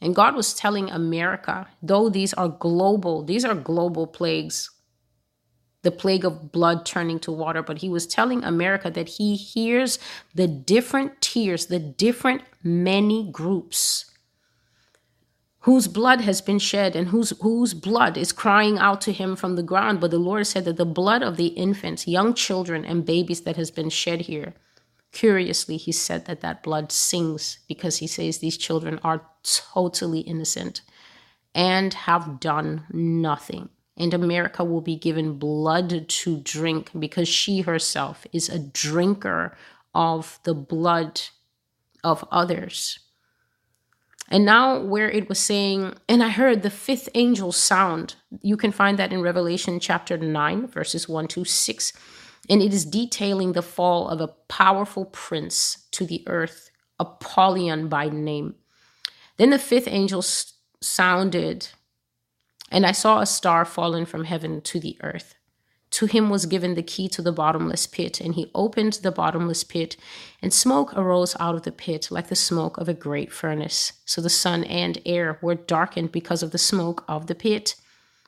And 0.00 0.14
God 0.14 0.34
was 0.34 0.54
telling 0.54 0.90
America, 0.90 1.68
though 1.82 2.08
these 2.08 2.32
are 2.34 2.48
global, 2.48 3.22
these 3.22 3.44
are 3.44 3.54
global 3.54 4.06
plagues, 4.06 4.70
the 5.82 5.90
plague 5.90 6.24
of 6.24 6.52
blood 6.52 6.84
turning 6.84 7.18
to 7.20 7.32
water, 7.32 7.62
but 7.62 7.78
he 7.78 7.88
was 7.88 8.06
telling 8.06 8.42
America 8.42 8.90
that 8.90 9.08
he 9.08 9.36
hears 9.36 9.98
the 10.34 10.46
different 10.46 11.20
tears, 11.20 11.66
the 11.66 11.78
different 11.78 12.42
many 12.62 13.30
groups 13.30 14.09
whose 15.60 15.88
blood 15.88 16.22
has 16.22 16.40
been 16.40 16.58
shed 16.58 16.96
and 16.96 17.08
whose 17.08 17.30
whose 17.40 17.74
blood 17.74 18.16
is 18.16 18.32
crying 18.32 18.78
out 18.78 19.00
to 19.02 19.12
him 19.12 19.36
from 19.36 19.56
the 19.56 19.62
ground. 19.62 20.00
But 20.00 20.10
the 20.10 20.18
lord 20.18 20.46
said 20.46 20.64
that 20.64 20.76
the 20.76 20.84
blood 20.84 21.22
of 21.22 21.36
the 21.36 21.48
infants 21.48 22.08
young 22.08 22.34
children 22.34 22.84
and 22.84 23.04
babies 23.04 23.42
that 23.42 23.56
has 23.56 23.70
been 23.70 23.90
shed 23.90 24.22
here 24.22 24.54
curiously 25.12 25.76
he 25.76 25.92
said 25.92 26.26
that 26.26 26.40
that 26.40 26.62
blood 26.62 26.92
sings 26.92 27.58
because 27.68 27.98
he 27.98 28.06
says 28.06 28.38
these 28.38 28.56
children 28.56 29.00
are 29.02 29.26
totally 29.42 30.20
innocent 30.20 30.82
and 31.54 31.94
have 31.94 32.40
done 32.40 32.84
nothing. 32.92 33.68
And 33.96 34.14
america 34.14 34.64
will 34.64 34.80
be 34.80 34.96
given 34.96 35.38
blood 35.38 36.08
to 36.08 36.40
drink 36.40 36.90
because 36.98 37.28
she 37.28 37.60
herself 37.60 38.26
is 38.32 38.48
a 38.48 38.58
drinker 38.58 39.56
of 39.94 40.38
the 40.44 40.54
blood 40.54 41.20
of 42.02 42.24
others 42.30 43.00
and 44.30 44.44
now, 44.44 44.78
where 44.78 45.10
it 45.10 45.28
was 45.28 45.40
saying, 45.40 45.94
and 46.08 46.22
I 46.22 46.28
heard 46.28 46.62
the 46.62 46.70
fifth 46.70 47.08
angel 47.14 47.50
sound, 47.50 48.14
you 48.42 48.56
can 48.56 48.70
find 48.70 48.96
that 48.98 49.12
in 49.12 49.22
Revelation 49.22 49.80
chapter 49.80 50.16
9, 50.16 50.68
verses 50.68 51.08
1 51.08 51.26
to 51.28 51.44
6. 51.44 51.92
And 52.48 52.62
it 52.62 52.72
is 52.72 52.84
detailing 52.84 53.52
the 53.52 53.62
fall 53.62 54.08
of 54.08 54.20
a 54.20 54.28
powerful 54.48 55.04
prince 55.06 55.88
to 55.90 56.06
the 56.06 56.22
earth, 56.28 56.70
Apollyon 57.00 57.88
by 57.88 58.08
name. 58.08 58.54
Then 59.36 59.50
the 59.50 59.58
fifth 59.58 59.88
angel 59.88 60.22
sounded, 60.80 61.68
and 62.70 62.86
I 62.86 62.92
saw 62.92 63.20
a 63.20 63.26
star 63.26 63.64
fallen 63.64 64.06
from 64.06 64.24
heaven 64.24 64.60
to 64.62 64.78
the 64.78 64.96
earth. 65.02 65.34
To 65.90 66.06
him 66.06 66.30
was 66.30 66.46
given 66.46 66.74
the 66.74 66.84
key 66.84 67.08
to 67.08 67.22
the 67.22 67.32
bottomless 67.32 67.86
pit, 67.86 68.20
and 68.20 68.34
he 68.34 68.50
opened 68.54 68.94
the 68.94 69.10
bottomless 69.10 69.64
pit, 69.64 69.96
and 70.40 70.52
smoke 70.52 70.96
arose 70.96 71.34
out 71.40 71.56
of 71.56 71.62
the 71.62 71.72
pit 71.72 72.08
like 72.10 72.28
the 72.28 72.36
smoke 72.36 72.78
of 72.78 72.88
a 72.88 72.94
great 72.94 73.32
furnace. 73.32 73.92
So 74.04 74.20
the 74.20 74.30
sun 74.30 74.62
and 74.64 75.02
air 75.04 75.38
were 75.42 75.56
darkened 75.56 76.12
because 76.12 76.42
of 76.44 76.52
the 76.52 76.58
smoke 76.58 77.04
of 77.08 77.26
the 77.26 77.34
pit. 77.34 77.74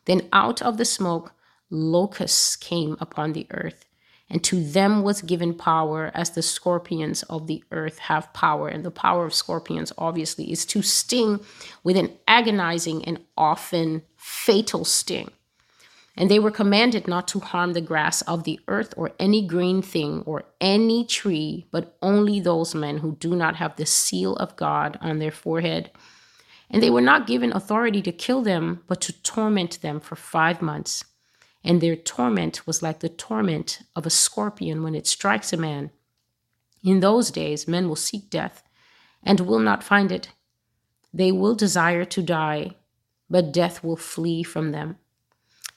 Then 0.06 0.28
out 0.32 0.60
of 0.60 0.76
the 0.76 0.84
smoke 0.84 1.32
locusts 1.70 2.56
came 2.56 2.96
upon 3.00 3.32
the 3.32 3.46
earth, 3.50 3.84
and 4.28 4.42
to 4.44 4.64
them 4.64 5.02
was 5.02 5.22
given 5.22 5.54
power 5.54 6.10
as 6.14 6.30
the 6.30 6.42
scorpions 6.42 7.22
of 7.24 7.46
the 7.46 7.62
earth 7.70 7.98
have 8.00 8.32
power. 8.32 8.66
And 8.66 8.84
the 8.84 8.90
power 8.90 9.24
of 9.24 9.34
scorpions, 9.34 9.92
obviously, 9.96 10.50
is 10.50 10.66
to 10.66 10.82
sting 10.82 11.38
with 11.84 11.96
an 11.96 12.18
agonizing 12.26 13.04
and 13.04 13.20
often 13.36 14.02
fatal 14.16 14.84
sting. 14.84 15.30
And 16.16 16.30
they 16.30 16.38
were 16.38 16.50
commanded 16.50 17.08
not 17.08 17.26
to 17.28 17.40
harm 17.40 17.72
the 17.72 17.80
grass 17.80 18.20
of 18.22 18.44
the 18.44 18.60
earth 18.68 18.92
or 18.96 19.12
any 19.18 19.46
green 19.46 19.80
thing 19.80 20.22
or 20.26 20.44
any 20.60 21.06
tree, 21.06 21.66
but 21.70 21.96
only 22.02 22.38
those 22.38 22.74
men 22.74 22.98
who 22.98 23.16
do 23.16 23.34
not 23.34 23.56
have 23.56 23.76
the 23.76 23.86
seal 23.86 24.36
of 24.36 24.56
God 24.56 24.98
on 25.00 25.18
their 25.18 25.30
forehead. 25.30 25.90
And 26.68 26.82
they 26.82 26.90
were 26.90 27.00
not 27.00 27.26
given 27.26 27.52
authority 27.52 28.02
to 28.02 28.12
kill 28.12 28.42
them, 28.42 28.82
but 28.86 29.00
to 29.02 29.22
torment 29.22 29.80
them 29.80 30.00
for 30.00 30.16
five 30.16 30.60
months. 30.60 31.04
And 31.64 31.80
their 31.80 31.96
torment 31.96 32.66
was 32.66 32.82
like 32.82 33.00
the 33.00 33.08
torment 33.08 33.80
of 33.96 34.04
a 34.04 34.10
scorpion 34.10 34.82
when 34.82 34.94
it 34.94 35.06
strikes 35.06 35.52
a 35.52 35.56
man. 35.56 35.90
In 36.84 37.00
those 37.00 37.30
days, 37.30 37.68
men 37.68 37.88
will 37.88 37.96
seek 37.96 38.28
death 38.28 38.62
and 39.22 39.40
will 39.40 39.60
not 39.60 39.84
find 39.84 40.10
it. 40.10 40.28
They 41.14 41.30
will 41.30 41.54
desire 41.54 42.04
to 42.06 42.22
die, 42.22 42.72
but 43.30 43.52
death 43.52 43.84
will 43.84 43.96
flee 43.96 44.42
from 44.42 44.72
them. 44.72 44.96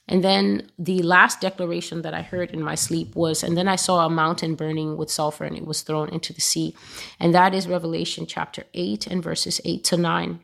And 0.07 0.23
then 0.23 0.69
the 0.77 1.01
last 1.01 1.41
declaration 1.41 2.03
that 2.03 2.13
I 2.13 2.21
heard 2.21 2.51
in 2.51 2.61
my 2.61 2.75
sleep 2.75 3.15
was, 3.15 3.43
and 3.43 3.57
then 3.57 3.67
I 3.67 3.75
saw 3.75 4.05
a 4.05 4.09
mountain 4.09 4.55
burning 4.55 4.97
with 4.97 5.09
sulfur 5.09 5.45
and 5.45 5.57
it 5.57 5.65
was 5.65 5.81
thrown 5.81 6.09
into 6.09 6.31
the 6.31 6.41
sea. 6.41 6.75
And 7.19 7.33
that 7.33 7.55
is 7.55 7.67
Revelation 7.67 8.27
chapter 8.27 8.65
8 8.73 9.07
and 9.07 9.23
verses 9.23 9.59
8 9.65 9.83
to 9.85 9.97
9. 9.97 10.39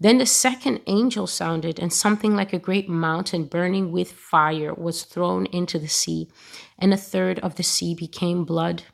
Then 0.00 0.18
the 0.18 0.26
second 0.26 0.80
angel 0.86 1.26
sounded, 1.26 1.80
and 1.80 1.92
something 1.92 2.36
like 2.36 2.52
a 2.52 2.58
great 2.58 2.88
mountain 2.88 3.44
burning 3.44 3.90
with 3.90 4.12
fire 4.12 4.72
was 4.72 5.02
thrown 5.02 5.46
into 5.46 5.76
the 5.78 5.88
sea, 5.88 6.28
and 6.78 6.94
a 6.94 6.96
third 6.96 7.40
of 7.40 7.56
the 7.56 7.64
sea 7.64 7.96
became 7.96 8.44
blood. 8.44 8.84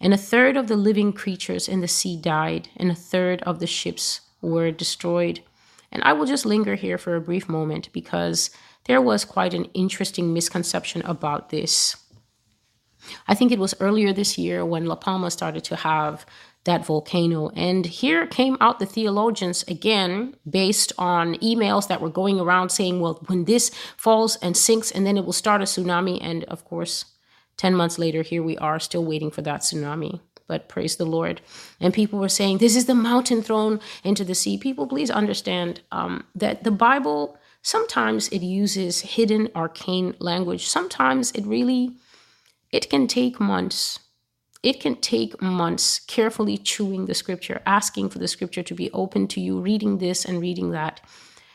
And 0.00 0.12
a 0.12 0.16
third 0.16 0.56
of 0.56 0.66
the 0.66 0.76
living 0.76 1.12
creatures 1.12 1.68
in 1.68 1.80
the 1.80 1.86
sea 1.86 2.16
died, 2.20 2.70
and 2.76 2.90
a 2.90 2.96
third 2.96 3.40
of 3.42 3.60
the 3.60 3.68
ships 3.68 4.22
were 4.42 4.72
destroyed. 4.72 5.40
And 5.92 6.02
I 6.02 6.12
will 6.12 6.26
just 6.26 6.44
linger 6.44 6.74
here 6.74 6.98
for 6.98 7.14
a 7.14 7.20
brief 7.20 7.48
moment 7.48 7.90
because 7.92 8.50
there 8.88 9.00
was 9.00 9.24
quite 9.24 9.54
an 9.54 9.66
interesting 9.74 10.32
misconception 10.32 11.02
about 11.02 11.50
this. 11.50 11.96
I 13.28 13.34
think 13.34 13.52
it 13.52 13.58
was 13.58 13.74
earlier 13.80 14.12
this 14.12 14.36
year 14.36 14.64
when 14.64 14.86
La 14.86 14.96
Palma 14.96 15.30
started 15.30 15.62
to 15.64 15.76
have 15.76 16.26
that 16.64 16.84
volcano. 16.84 17.50
And 17.50 17.86
here 17.86 18.26
came 18.26 18.56
out 18.60 18.78
the 18.78 18.86
theologians 18.86 19.62
again, 19.68 20.34
based 20.48 20.92
on 20.98 21.34
emails 21.36 21.88
that 21.88 22.00
were 22.00 22.10
going 22.10 22.40
around 22.40 22.70
saying, 22.70 23.00
well, 23.00 23.22
when 23.26 23.44
this 23.44 23.70
falls 23.96 24.36
and 24.36 24.56
sinks, 24.56 24.90
and 24.90 25.06
then 25.06 25.16
it 25.16 25.24
will 25.24 25.32
start 25.32 25.60
a 25.60 25.64
tsunami. 25.64 26.18
And 26.20 26.44
of 26.44 26.64
course, 26.64 27.04
10 27.58 27.74
months 27.74 27.98
later, 27.98 28.22
here 28.22 28.42
we 28.42 28.58
are 28.58 28.80
still 28.80 29.04
waiting 29.04 29.30
for 29.30 29.42
that 29.42 29.60
tsunami. 29.60 30.20
But 30.46 30.68
praise 30.68 30.96
the 30.96 31.06
Lord. 31.06 31.42
And 31.78 31.92
people 31.92 32.18
were 32.18 32.28
saying, 32.28 32.58
this 32.58 32.74
is 32.74 32.86
the 32.86 32.94
mountain 32.94 33.42
thrown 33.42 33.80
into 34.02 34.24
the 34.24 34.34
sea. 34.34 34.56
People, 34.56 34.86
please 34.86 35.10
understand 35.10 35.82
um, 35.92 36.24
that 36.34 36.64
the 36.64 36.70
Bible 36.70 37.38
Sometimes 37.68 38.28
it 38.28 38.40
uses 38.40 39.02
hidden 39.02 39.50
arcane 39.54 40.14
language. 40.20 40.66
Sometimes 40.66 41.32
it 41.32 41.44
really 41.44 41.98
it 42.72 42.88
can 42.88 43.06
take 43.06 43.38
months. 43.38 43.98
It 44.62 44.80
can 44.80 44.96
take 44.96 45.42
months 45.42 45.98
carefully 45.98 46.56
chewing 46.56 47.04
the 47.04 47.14
scripture, 47.14 47.60
asking 47.66 48.08
for 48.08 48.20
the 48.20 48.26
scripture 48.26 48.62
to 48.62 48.74
be 48.74 48.90
open 48.92 49.28
to 49.28 49.40
you, 49.42 49.60
reading 49.60 49.98
this 49.98 50.24
and 50.24 50.40
reading 50.40 50.70
that. 50.70 51.02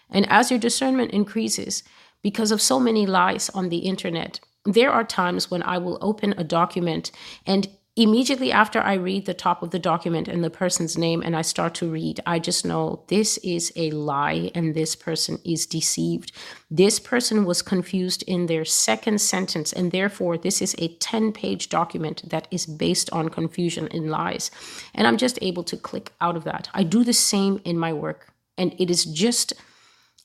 And 0.07 0.29
as 0.29 0.51
your 0.51 0.59
discernment 0.59 1.09
increases, 1.09 1.81
because 2.21 2.51
of 2.51 2.61
so 2.61 2.79
many 2.79 3.07
lies 3.07 3.49
on 3.49 3.69
the 3.69 3.79
internet, 3.79 4.39
there 4.65 4.91
are 4.91 5.03
times 5.03 5.49
when 5.49 5.63
I 5.63 5.79
will 5.79 5.97
open 5.99 6.35
a 6.37 6.43
document 6.43 7.11
and 7.47 7.67
immediately 7.95 8.51
after 8.51 8.81
I 8.81 8.95
read 8.95 9.25
the 9.25 9.35
top 9.35 9.61
of 9.61 9.69
the 9.69 9.77
document 9.77 10.27
and 10.27 10.43
the 10.43 10.49
person's 10.49 10.97
name 10.97 11.21
and 11.21 11.35
I 11.35 11.43
start 11.43 11.75
to 11.75 11.91
read, 11.91 12.19
I 12.25 12.39
just 12.39 12.65
know 12.65 13.03
this 13.07 13.37
is 13.39 13.71
a 13.75 13.91
lie 13.91 14.51
and 14.55 14.73
this 14.73 14.95
person 14.95 15.39
is 15.45 15.67
deceived. 15.67 16.31
This 16.71 16.99
person 16.99 17.45
was 17.45 17.61
confused 17.61 18.23
in 18.23 18.47
their 18.47 18.65
second 18.65 19.21
sentence, 19.21 19.71
and 19.71 19.91
therefore, 19.91 20.37
this 20.37 20.61
is 20.61 20.75
a 20.79 20.87
10 20.95 21.33
page 21.33 21.69
document 21.69 22.27
that 22.29 22.47
is 22.49 22.65
based 22.65 23.11
on 23.11 23.29
confusion 23.29 23.87
and 23.91 24.09
lies. 24.09 24.49
And 24.95 25.05
I'm 25.05 25.17
just 25.17 25.37
able 25.41 25.63
to 25.65 25.77
click 25.77 26.11
out 26.19 26.35
of 26.35 26.45
that. 26.45 26.69
I 26.73 26.83
do 26.83 27.03
the 27.03 27.13
same 27.13 27.61
in 27.63 27.77
my 27.77 27.93
work, 27.93 28.33
and 28.57 28.73
it 28.79 28.89
is 28.89 29.05
just 29.05 29.53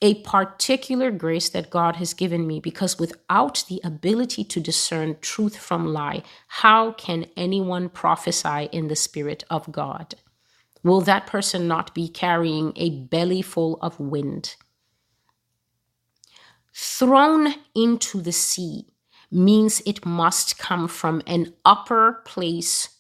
a 0.01 0.23
particular 0.23 1.11
grace 1.11 1.49
that 1.49 1.71
God 1.71 1.97
has 1.97 2.15
given 2.15 2.47
me 2.47 2.61
because 2.61 2.99
without 2.99 3.65
the 3.69 3.81
ability 3.83 4.45
to 4.45 4.61
discern 4.61 5.17
truth 5.21 5.57
from 5.57 5.93
lie, 5.93 6.23
how 6.47 6.93
can 6.93 7.27
anyone 7.37 7.89
prophesy 7.89 8.69
in 8.71 8.89
the 8.89 8.97
Spirit 8.97 9.45
of 9.51 9.73
God? 9.73 10.15
Will 10.85 11.01
that 11.01 11.27
person 11.27 11.67
not 11.67 11.95
be 11.95 12.09
carrying 12.09 12.73
a 12.77 12.91
belly 12.91 13.43
full 13.43 13.79
of 13.83 13.99
wind? 13.99 14.55
Thrown 16.73 17.55
into 17.75 18.21
the 18.21 18.33
sea 18.33 18.87
means 19.33 19.83
it 19.85 20.07
must 20.07 20.59
come 20.59 20.87
from 20.87 21.23
an 21.27 21.53
upper 21.65 22.23
place 22.25 22.91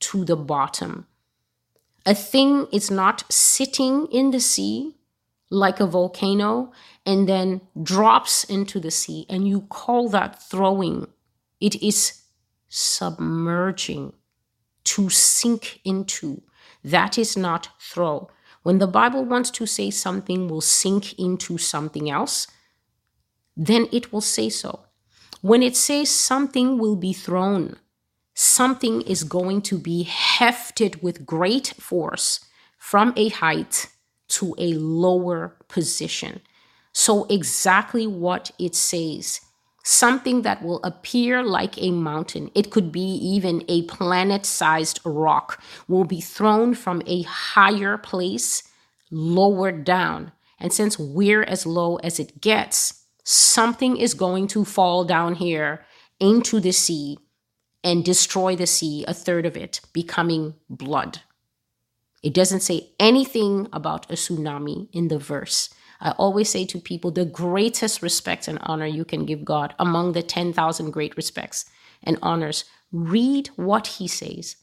to 0.00 0.24
the 0.24 0.36
bottom. 0.36 1.06
A 2.06 2.14
thing 2.14 2.66
is 2.72 2.90
not 2.90 3.24
sitting 3.30 4.06
in 4.06 4.30
the 4.30 4.40
sea 4.40 4.94
like 5.50 5.80
a 5.80 5.86
volcano 5.86 6.72
and 7.04 7.28
then 7.28 7.60
drops 7.82 8.44
into 8.44 8.80
the 8.80 8.90
sea, 8.90 9.26
and 9.28 9.46
you 9.46 9.62
call 9.62 10.08
that 10.08 10.42
throwing. 10.42 11.06
It 11.60 11.82
is 11.82 12.22
submerging, 12.68 14.12
to 14.84 15.08
sink 15.08 15.80
into. 15.84 16.42
That 16.84 17.16
is 17.18 17.36
not 17.36 17.68
throw. 17.80 18.28
When 18.62 18.78
the 18.78 18.86
Bible 18.86 19.24
wants 19.24 19.50
to 19.52 19.66
say 19.66 19.90
something 19.90 20.48
will 20.48 20.60
sink 20.60 21.18
into 21.18 21.58
something 21.58 22.10
else, 22.10 22.48
then 23.56 23.88
it 23.92 24.12
will 24.12 24.20
say 24.20 24.48
so. 24.48 24.80
When 25.40 25.62
it 25.62 25.76
says 25.76 26.10
something 26.10 26.78
will 26.78 26.96
be 26.96 27.12
thrown, 27.12 27.76
something 28.34 29.02
is 29.02 29.22
going 29.24 29.62
to 29.62 29.78
be 29.78 30.02
hefted 30.02 31.02
with 31.02 31.24
great 31.24 31.68
force 31.78 32.40
from 32.78 33.12
a 33.16 33.28
height 33.28 33.88
to 34.28 34.54
a 34.58 34.74
lower 34.74 35.56
position. 35.68 36.40
So, 36.92 37.24
exactly 37.24 38.06
what 38.06 38.50
it 38.58 38.74
says 38.74 39.40
something 39.86 40.42
that 40.42 40.64
will 40.64 40.80
appear 40.82 41.44
like 41.44 41.80
a 41.80 41.92
mountain, 41.92 42.50
it 42.56 42.72
could 42.72 42.90
be 42.90 43.00
even 43.00 43.64
a 43.68 43.82
planet 43.82 44.44
sized 44.44 44.98
rock, 45.04 45.62
will 45.86 46.04
be 46.04 46.20
thrown 46.20 46.74
from 46.74 47.00
a 47.06 47.22
higher 47.22 47.96
place 47.96 48.64
lower 49.12 49.70
down. 49.70 50.32
And 50.58 50.72
since 50.72 50.98
we're 50.98 51.44
as 51.44 51.66
low 51.66 51.96
as 51.96 52.18
it 52.18 52.40
gets, 52.40 53.04
something 53.22 53.96
is 53.96 54.14
going 54.14 54.48
to 54.48 54.64
fall 54.64 55.04
down 55.04 55.36
here 55.36 55.84
into 56.18 56.58
the 56.58 56.72
sea 56.72 57.18
and 57.84 58.04
destroy 58.04 58.56
the 58.56 58.66
sea, 58.66 59.04
a 59.06 59.14
third 59.14 59.46
of 59.46 59.56
it 59.56 59.80
becoming 59.92 60.54
blood. 60.68 61.20
It 62.22 62.34
doesn't 62.34 62.60
say 62.60 62.90
anything 62.98 63.68
about 63.72 64.10
a 64.10 64.14
tsunami 64.14 64.88
in 64.92 65.08
the 65.08 65.18
verse. 65.18 65.70
I 66.00 66.10
always 66.12 66.48
say 66.48 66.66
to 66.66 66.78
people 66.78 67.10
the 67.10 67.24
greatest 67.24 68.02
respect 68.02 68.48
and 68.48 68.58
honor 68.62 68.86
you 68.86 69.04
can 69.04 69.24
give 69.24 69.44
God 69.44 69.74
among 69.78 70.12
the 70.12 70.22
10,000 70.22 70.90
great 70.90 71.16
respects 71.16 71.64
and 72.02 72.18
honors. 72.22 72.64
Read 72.92 73.48
what 73.56 73.86
he 73.86 74.06
says, 74.06 74.56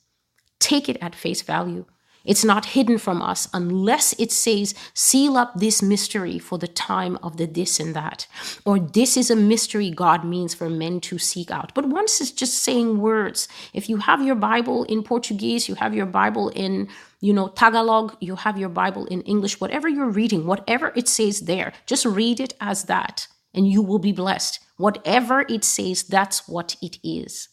take 0.60 0.88
it 0.88 0.98
at 1.02 1.16
face 1.16 1.42
value. 1.42 1.86
It's 2.26 2.46
not 2.46 2.68
hidden 2.68 3.00
from 3.00 3.22
us 3.22 3.50
unless 3.54 4.14
it 4.18 4.32
says, 4.32 4.74
seal 4.94 5.36
up 5.36 5.56
this 5.56 5.82
mystery 5.82 6.40
for 6.40 6.58
the 6.58 6.70
time 6.70 7.18
of 7.22 7.36
the 7.36 7.46
this 7.46 7.82
and 7.82 7.94
that. 7.96 8.28
Or 8.66 8.80
this 8.80 9.18
is 9.18 9.30
a 9.30 9.36
mystery 9.36 9.90
God 9.90 10.24
means 10.24 10.54
for 10.54 10.70
men 10.70 11.02
to 11.02 11.18
seek 11.18 11.52
out. 11.52 11.74
But 11.74 11.88
once 11.90 12.22
it's 12.22 12.32
just 12.32 12.60
saying 12.60 13.00
words, 13.00 13.50
if 13.74 13.90
you 13.90 13.98
have 13.98 14.26
your 14.26 14.36
Bible 14.36 14.86
in 14.86 15.04
Portuguese, 15.04 15.68
you 15.68 15.76
have 15.76 15.94
your 15.94 16.06
Bible 16.06 16.48
in, 16.50 16.88
you 17.24 17.32
know, 17.32 17.48
Tagalog, 17.48 18.18
you 18.20 18.36
have 18.36 18.58
your 18.58 18.68
Bible 18.68 19.06
in 19.06 19.22
English, 19.22 19.62
whatever 19.62 19.88
you're 19.88 20.10
reading, 20.10 20.46
whatever 20.46 20.92
it 20.94 21.08
says 21.08 21.40
there, 21.42 21.72
just 21.86 22.06
read 22.06 22.42
it 22.42 22.54
as 22.60 22.84
that 22.84 23.28
and 23.54 23.66
you 23.66 23.82
will 23.82 23.98
be 23.98 24.12
blessed. 24.12 24.60
Whatever 24.76 25.46
it 25.48 25.64
says, 25.64 26.04
that's 26.04 26.50
what 26.50 26.76
it 26.82 26.98
is. 27.02 27.48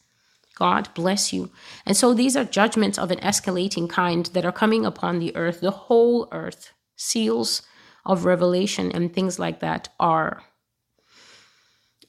God 0.56 0.88
bless 0.94 1.32
you. 1.32 1.52
And 1.86 1.96
so 1.96 2.12
these 2.12 2.36
are 2.36 2.44
judgments 2.44 2.98
of 2.98 3.12
an 3.12 3.20
escalating 3.20 3.88
kind 3.88 4.26
that 4.26 4.44
are 4.44 4.50
coming 4.50 4.84
upon 4.84 5.20
the 5.20 5.36
earth, 5.36 5.60
the 5.60 5.70
whole 5.70 6.26
earth. 6.32 6.72
Seals 6.96 7.62
of 8.04 8.24
revelation 8.24 8.90
and 8.90 9.14
things 9.14 9.38
like 9.38 9.60
that 9.60 9.88
are 10.00 10.42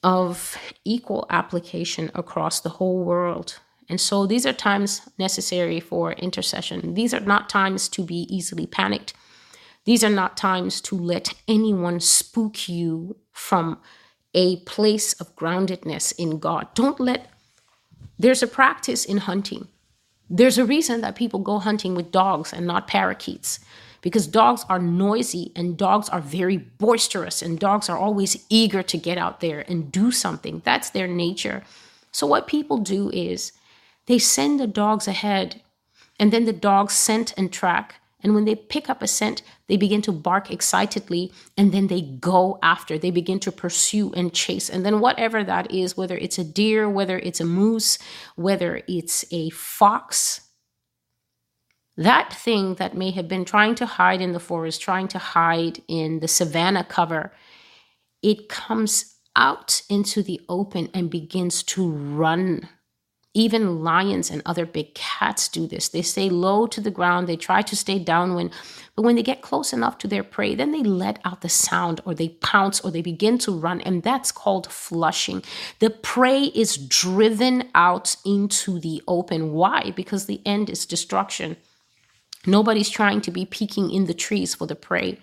of 0.02 0.58
equal 0.84 1.28
application 1.30 2.10
across 2.16 2.60
the 2.60 2.70
whole 2.70 3.04
world. 3.04 3.60
And 3.90 4.00
so 4.00 4.26
these 4.26 4.46
are 4.46 4.54
times 4.54 5.02
necessary 5.18 5.80
for 5.80 6.14
intercession. 6.14 6.94
These 6.94 7.14
are 7.14 7.20
not 7.20 7.50
times 7.50 7.90
to 7.90 8.04
be 8.04 8.28
easily 8.30 8.66
panicked. 8.66 9.14
These 9.86 10.04
are 10.04 10.10
not 10.10 10.38
times 10.38 10.80
to 10.82 10.96
let 10.96 11.34
anyone 11.48 12.00
spook 12.00 12.70
you 12.70 13.18
from 13.32 13.80
a 14.34 14.58
place 14.62 15.14
of 15.14 15.36
groundedness 15.36 16.14
in 16.18 16.40
God. 16.40 16.68
Don't 16.74 17.00
let 17.00 17.28
there's 18.18 18.44
a 18.44 18.48
practice 18.48 19.04
in 19.04 19.18
hunting. 19.18 19.68
There's 20.30 20.60
a 20.60 20.66
reason 20.66 21.02
that 21.02 21.16
people 21.16 21.40
go 21.40 21.58
hunting 21.58 21.96
with 21.96 22.12
dogs 22.12 22.54
and 22.54 22.68
not 22.68 22.88
parakeets 22.88 23.60
because 24.02 24.28
dogs 24.28 24.64
are 24.70 24.80
noisy 24.80 25.52
and 25.56 25.76
dogs 25.76 26.08
are 26.10 26.22
very 26.22 26.58
boisterous 26.58 27.42
and 27.42 27.60
dogs 27.60 27.90
are 27.90 27.98
always 27.98 28.46
eager 28.50 28.84
to 28.84 28.98
get 28.98 29.18
out 29.18 29.40
there 29.40 29.66
and 29.68 29.92
do 29.92 30.12
something. 30.12 30.62
That's 30.64 30.92
their 30.92 31.08
nature. 31.08 31.64
So, 32.12 32.28
what 32.28 32.48
people 32.48 32.78
do 32.78 33.10
is 33.10 33.54
they 34.12 34.20
send 34.20 34.60
the 34.60 34.68
dogs 34.68 35.08
ahead 35.08 35.62
and 36.20 36.32
then 36.32 36.46
the 36.46 36.54
dogs 36.54 36.94
scent 36.94 37.34
and 37.38 37.52
track 37.52 38.02
and 38.24 38.36
when 38.36 38.46
they 38.46 38.56
pick 38.56 38.90
up 38.90 39.02
a 39.02 39.08
scent, 39.08 39.42
they 39.68 39.78
begin 39.78 40.02
to 40.04 40.12
bark 40.12 40.52
excitedly 40.52 41.32
and 41.58 41.72
then 41.72 41.88
they 41.88 42.02
go 42.02 42.60
after. 42.62 42.98
They 42.98 43.12
begin 43.12 43.40
to 43.42 43.52
pursue 43.52 44.14
and 44.14 44.34
chase. 44.34 44.70
And 44.70 44.86
then, 44.86 45.00
whatever 45.00 45.44
that 45.44 45.72
is, 45.72 45.98
whether 45.98 46.18
it's 46.18 46.38
a 46.38 46.44
deer, 46.44 46.90
whether 46.90 47.18
it's 47.18 47.40
a 47.40 47.46
moose, 47.46 47.98
whether 48.36 48.82
it's 48.88 49.26
a 49.32 49.50
fox, 49.50 50.42
that 51.98 52.34
thing 52.34 52.76
that 52.76 52.96
may 52.96 53.12
have 53.12 53.28
been 53.28 53.46
trying 53.46 53.76
to 53.76 53.86
hide 53.86 54.22
in 54.22 54.34
the 54.34 54.40
forest, 54.40 54.82
trying 54.82 55.08
to 55.10 55.20
hide 55.20 55.82
in 55.88 56.20
the 56.20 56.28
savanna 56.28 56.84
cover, 56.84 57.34
it 58.22 58.50
comes 58.50 59.16
out 59.36 59.82
into 59.90 60.22
the 60.22 60.40
open 60.48 60.90
and 60.94 61.10
begins 61.10 61.64
to 61.64 61.90
run 61.90 62.70
even 63.34 63.82
lions 63.82 64.30
and 64.30 64.42
other 64.46 64.66
big 64.66 64.94
cats 64.94 65.48
do 65.48 65.66
this. 65.66 65.88
They 65.88 66.02
stay 66.02 66.30
low 66.30 66.68
to 66.68 66.82
the 66.82 66.92
ground, 66.92 67.28
they 67.28 67.38
try 67.38 67.62
to 67.62 67.76
stay 67.76 67.98
downwind, 67.98 68.52
but 68.96 69.04
when 69.04 69.16
they 69.16 69.24
get 69.24 69.42
close 69.42 69.72
enough 69.72 69.98
to 70.00 70.08
their 70.08 70.24
prey, 70.24 70.54
then 70.54 70.72
they 70.72 70.84
let 70.84 71.20
out 71.24 71.42
the 71.42 71.50
sound 71.50 72.02
or 72.06 72.14
they 72.14 72.30
pounce 72.30 72.82
or 72.82 72.92
they 72.92 73.02
begin 73.02 73.38
to 73.40 73.52
run, 73.52 73.80
and 73.82 74.04
that's 74.04 74.32
called 74.32 74.72
flushing. 74.72 75.44
The 75.80 75.90
prey 75.90 76.46
is 76.46 76.76
driven 76.78 77.70
out 77.74 78.18
into 78.26 78.80
the 78.80 79.02
open. 79.08 79.54
Why? 79.54 79.92
Because 79.96 80.26
the 80.26 80.42
end 80.46 80.70
is 80.70 80.86
destruction. 80.86 81.56
Nobody's 82.46 82.90
trying 82.90 83.22
to 83.22 83.32
be 83.32 83.46
peeking 83.46 83.92
in 83.92 84.06
the 84.06 84.14
trees 84.14 84.56
for 84.56 84.68
the 84.68 84.76
prey. 84.76 85.20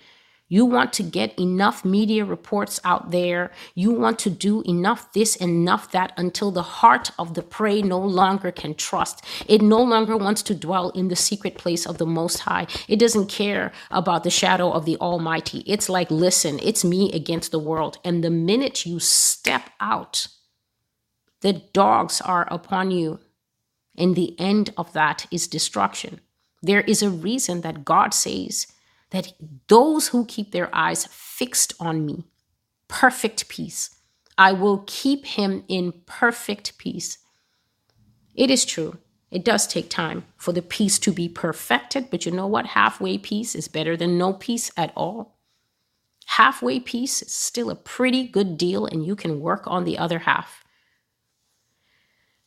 You 0.48 0.64
want 0.64 0.94
to 0.94 1.02
get 1.02 1.38
enough 1.38 1.84
media 1.84 2.24
reports 2.24 2.80
out 2.82 3.10
there. 3.10 3.50
You 3.74 3.92
want 3.92 4.18
to 4.20 4.30
do 4.30 4.62
enough 4.62 5.12
this, 5.12 5.36
enough 5.36 5.92
that 5.92 6.12
until 6.16 6.50
the 6.50 6.62
heart 6.62 7.10
of 7.18 7.34
the 7.34 7.42
prey 7.42 7.82
no 7.82 7.98
longer 7.98 8.50
can 8.50 8.74
trust. 8.74 9.22
It 9.46 9.60
no 9.60 9.82
longer 9.82 10.16
wants 10.16 10.42
to 10.44 10.54
dwell 10.54 10.88
in 10.90 11.08
the 11.08 11.16
secret 11.16 11.58
place 11.58 11.86
of 11.86 11.98
the 11.98 12.06
Most 12.06 12.40
High. 12.40 12.66
It 12.88 12.98
doesn't 12.98 13.28
care 13.28 13.72
about 13.90 14.24
the 14.24 14.30
shadow 14.30 14.70
of 14.70 14.86
the 14.86 14.96
Almighty. 14.96 15.62
It's 15.66 15.90
like, 15.90 16.10
listen, 16.10 16.58
it's 16.62 16.84
me 16.84 17.12
against 17.12 17.50
the 17.50 17.58
world. 17.58 17.98
And 18.02 18.24
the 18.24 18.30
minute 18.30 18.86
you 18.86 18.98
step 19.00 19.70
out, 19.80 20.28
the 21.42 21.52
dogs 21.52 22.20
are 22.22 22.48
upon 22.50 22.90
you. 22.90 23.20
And 23.98 24.16
the 24.16 24.38
end 24.40 24.72
of 24.78 24.92
that 24.94 25.26
is 25.30 25.46
destruction. 25.46 26.20
There 26.62 26.80
is 26.80 27.02
a 27.02 27.10
reason 27.10 27.60
that 27.60 27.84
God 27.84 28.14
says, 28.14 28.66
that 29.10 29.32
those 29.68 30.08
who 30.08 30.26
keep 30.26 30.52
their 30.52 30.74
eyes 30.74 31.06
fixed 31.10 31.74
on 31.80 32.04
me 32.04 32.24
perfect 32.88 33.48
peace. 33.48 33.94
I 34.36 34.52
will 34.52 34.84
keep 34.86 35.26
him 35.26 35.64
in 35.68 35.92
perfect 36.06 36.78
peace. 36.78 37.18
It 38.34 38.50
is 38.50 38.64
true. 38.64 38.98
It 39.30 39.44
does 39.44 39.66
take 39.66 39.90
time 39.90 40.24
for 40.36 40.52
the 40.52 40.62
peace 40.62 40.98
to 41.00 41.12
be 41.12 41.28
perfected, 41.28 42.08
but 42.10 42.24
you 42.24 42.32
know 42.32 42.46
what? 42.46 42.66
Halfway 42.66 43.18
peace 43.18 43.54
is 43.54 43.68
better 43.68 43.96
than 43.96 44.16
no 44.16 44.32
peace 44.32 44.70
at 44.76 44.92
all. 44.96 45.38
Halfway 46.26 46.80
peace 46.80 47.20
is 47.20 47.34
still 47.34 47.68
a 47.68 47.74
pretty 47.74 48.26
good 48.26 48.56
deal, 48.56 48.86
and 48.86 49.04
you 49.04 49.16
can 49.16 49.40
work 49.40 49.64
on 49.66 49.84
the 49.84 49.98
other 49.98 50.20
half. 50.20 50.64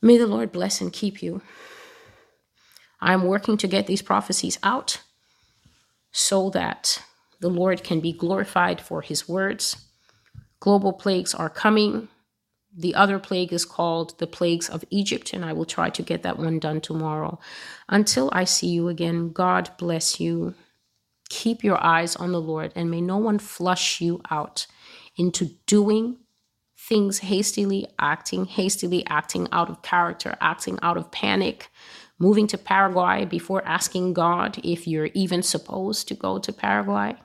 May 0.01 0.17
the 0.17 0.27
Lord 0.27 0.51
bless 0.51 0.81
and 0.81 0.91
keep 0.91 1.21
you. 1.21 1.41
I'm 2.99 3.25
working 3.25 3.57
to 3.57 3.67
get 3.67 3.85
these 3.85 4.01
prophecies 4.01 4.57
out 4.63 5.01
so 6.11 6.49
that 6.51 7.01
the 7.39 7.49
Lord 7.49 7.83
can 7.83 7.99
be 7.99 8.13
glorified 8.13 8.79
for 8.79 9.01
his 9.01 9.27
words. 9.27 9.87
Global 10.59 10.93
plagues 10.93 11.33
are 11.33 11.49
coming. 11.49 12.07
The 12.75 12.95
other 12.95 13.19
plague 13.19 13.51
is 13.51 13.65
called 13.65 14.17
the 14.19 14.27
plagues 14.27 14.69
of 14.69 14.85
Egypt, 14.89 15.33
and 15.33 15.43
I 15.43 15.53
will 15.53 15.65
try 15.65 15.89
to 15.89 16.03
get 16.03 16.23
that 16.23 16.37
one 16.37 16.59
done 16.59 16.81
tomorrow. 16.81 17.39
Until 17.89 18.29
I 18.31 18.43
see 18.45 18.67
you 18.67 18.87
again, 18.87 19.31
God 19.31 19.71
bless 19.77 20.19
you. 20.19 20.53
Keep 21.29 21.63
your 21.63 21.83
eyes 21.83 22.15
on 22.15 22.31
the 22.31 22.41
Lord, 22.41 22.71
and 22.75 22.91
may 22.91 23.01
no 23.01 23.17
one 23.17 23.39
flush 23.39 23.99
you 24.01 24.21
out 24.29 24.67
into 25.17 25.49
doing 25.65 26.17
things 26.77 27.19
hastily, 27.19 27.87
acting 27.99 28.45
hastily, 28.45 29.05
acting 29.07 29.47
out 29.51 29.69
of 29.69 29.81
character, 29.81 30.37
acting 30.41 30.79
out 30.81 30.97
of 30.97 31.11
panic, 31.11 31.69
moving 32.21 32.45
to 32.45 32.57
Paraguay 32.57 33.25
before 33.25 33.65
asking 33.65 34.13
God 34.13 34.59
if 34.63 34.87
you're 34.87 35.09
even 35.15 35.41
supposed 35.41 36.07
to 36.07 36.13
go 36.13 36.37
to 36.37 36.53
Paraguay. 36.53 37.15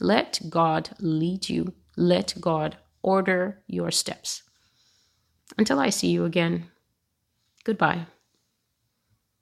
Let 0.00 0.38
God 0.50 0.90
lead 1.00 1.48
you, 1.48 1.72
let 1.96 2.34
God 2.40 2.76
order 3.02 3.62
your 3.66 3.90
steps. 3.90 4.42
Until 5.56 5.80
I 5.80 5.88
see 5.88 6.08
you 6.08 6.26
again, 6.26 6.70
goodbye. 7.64 8.06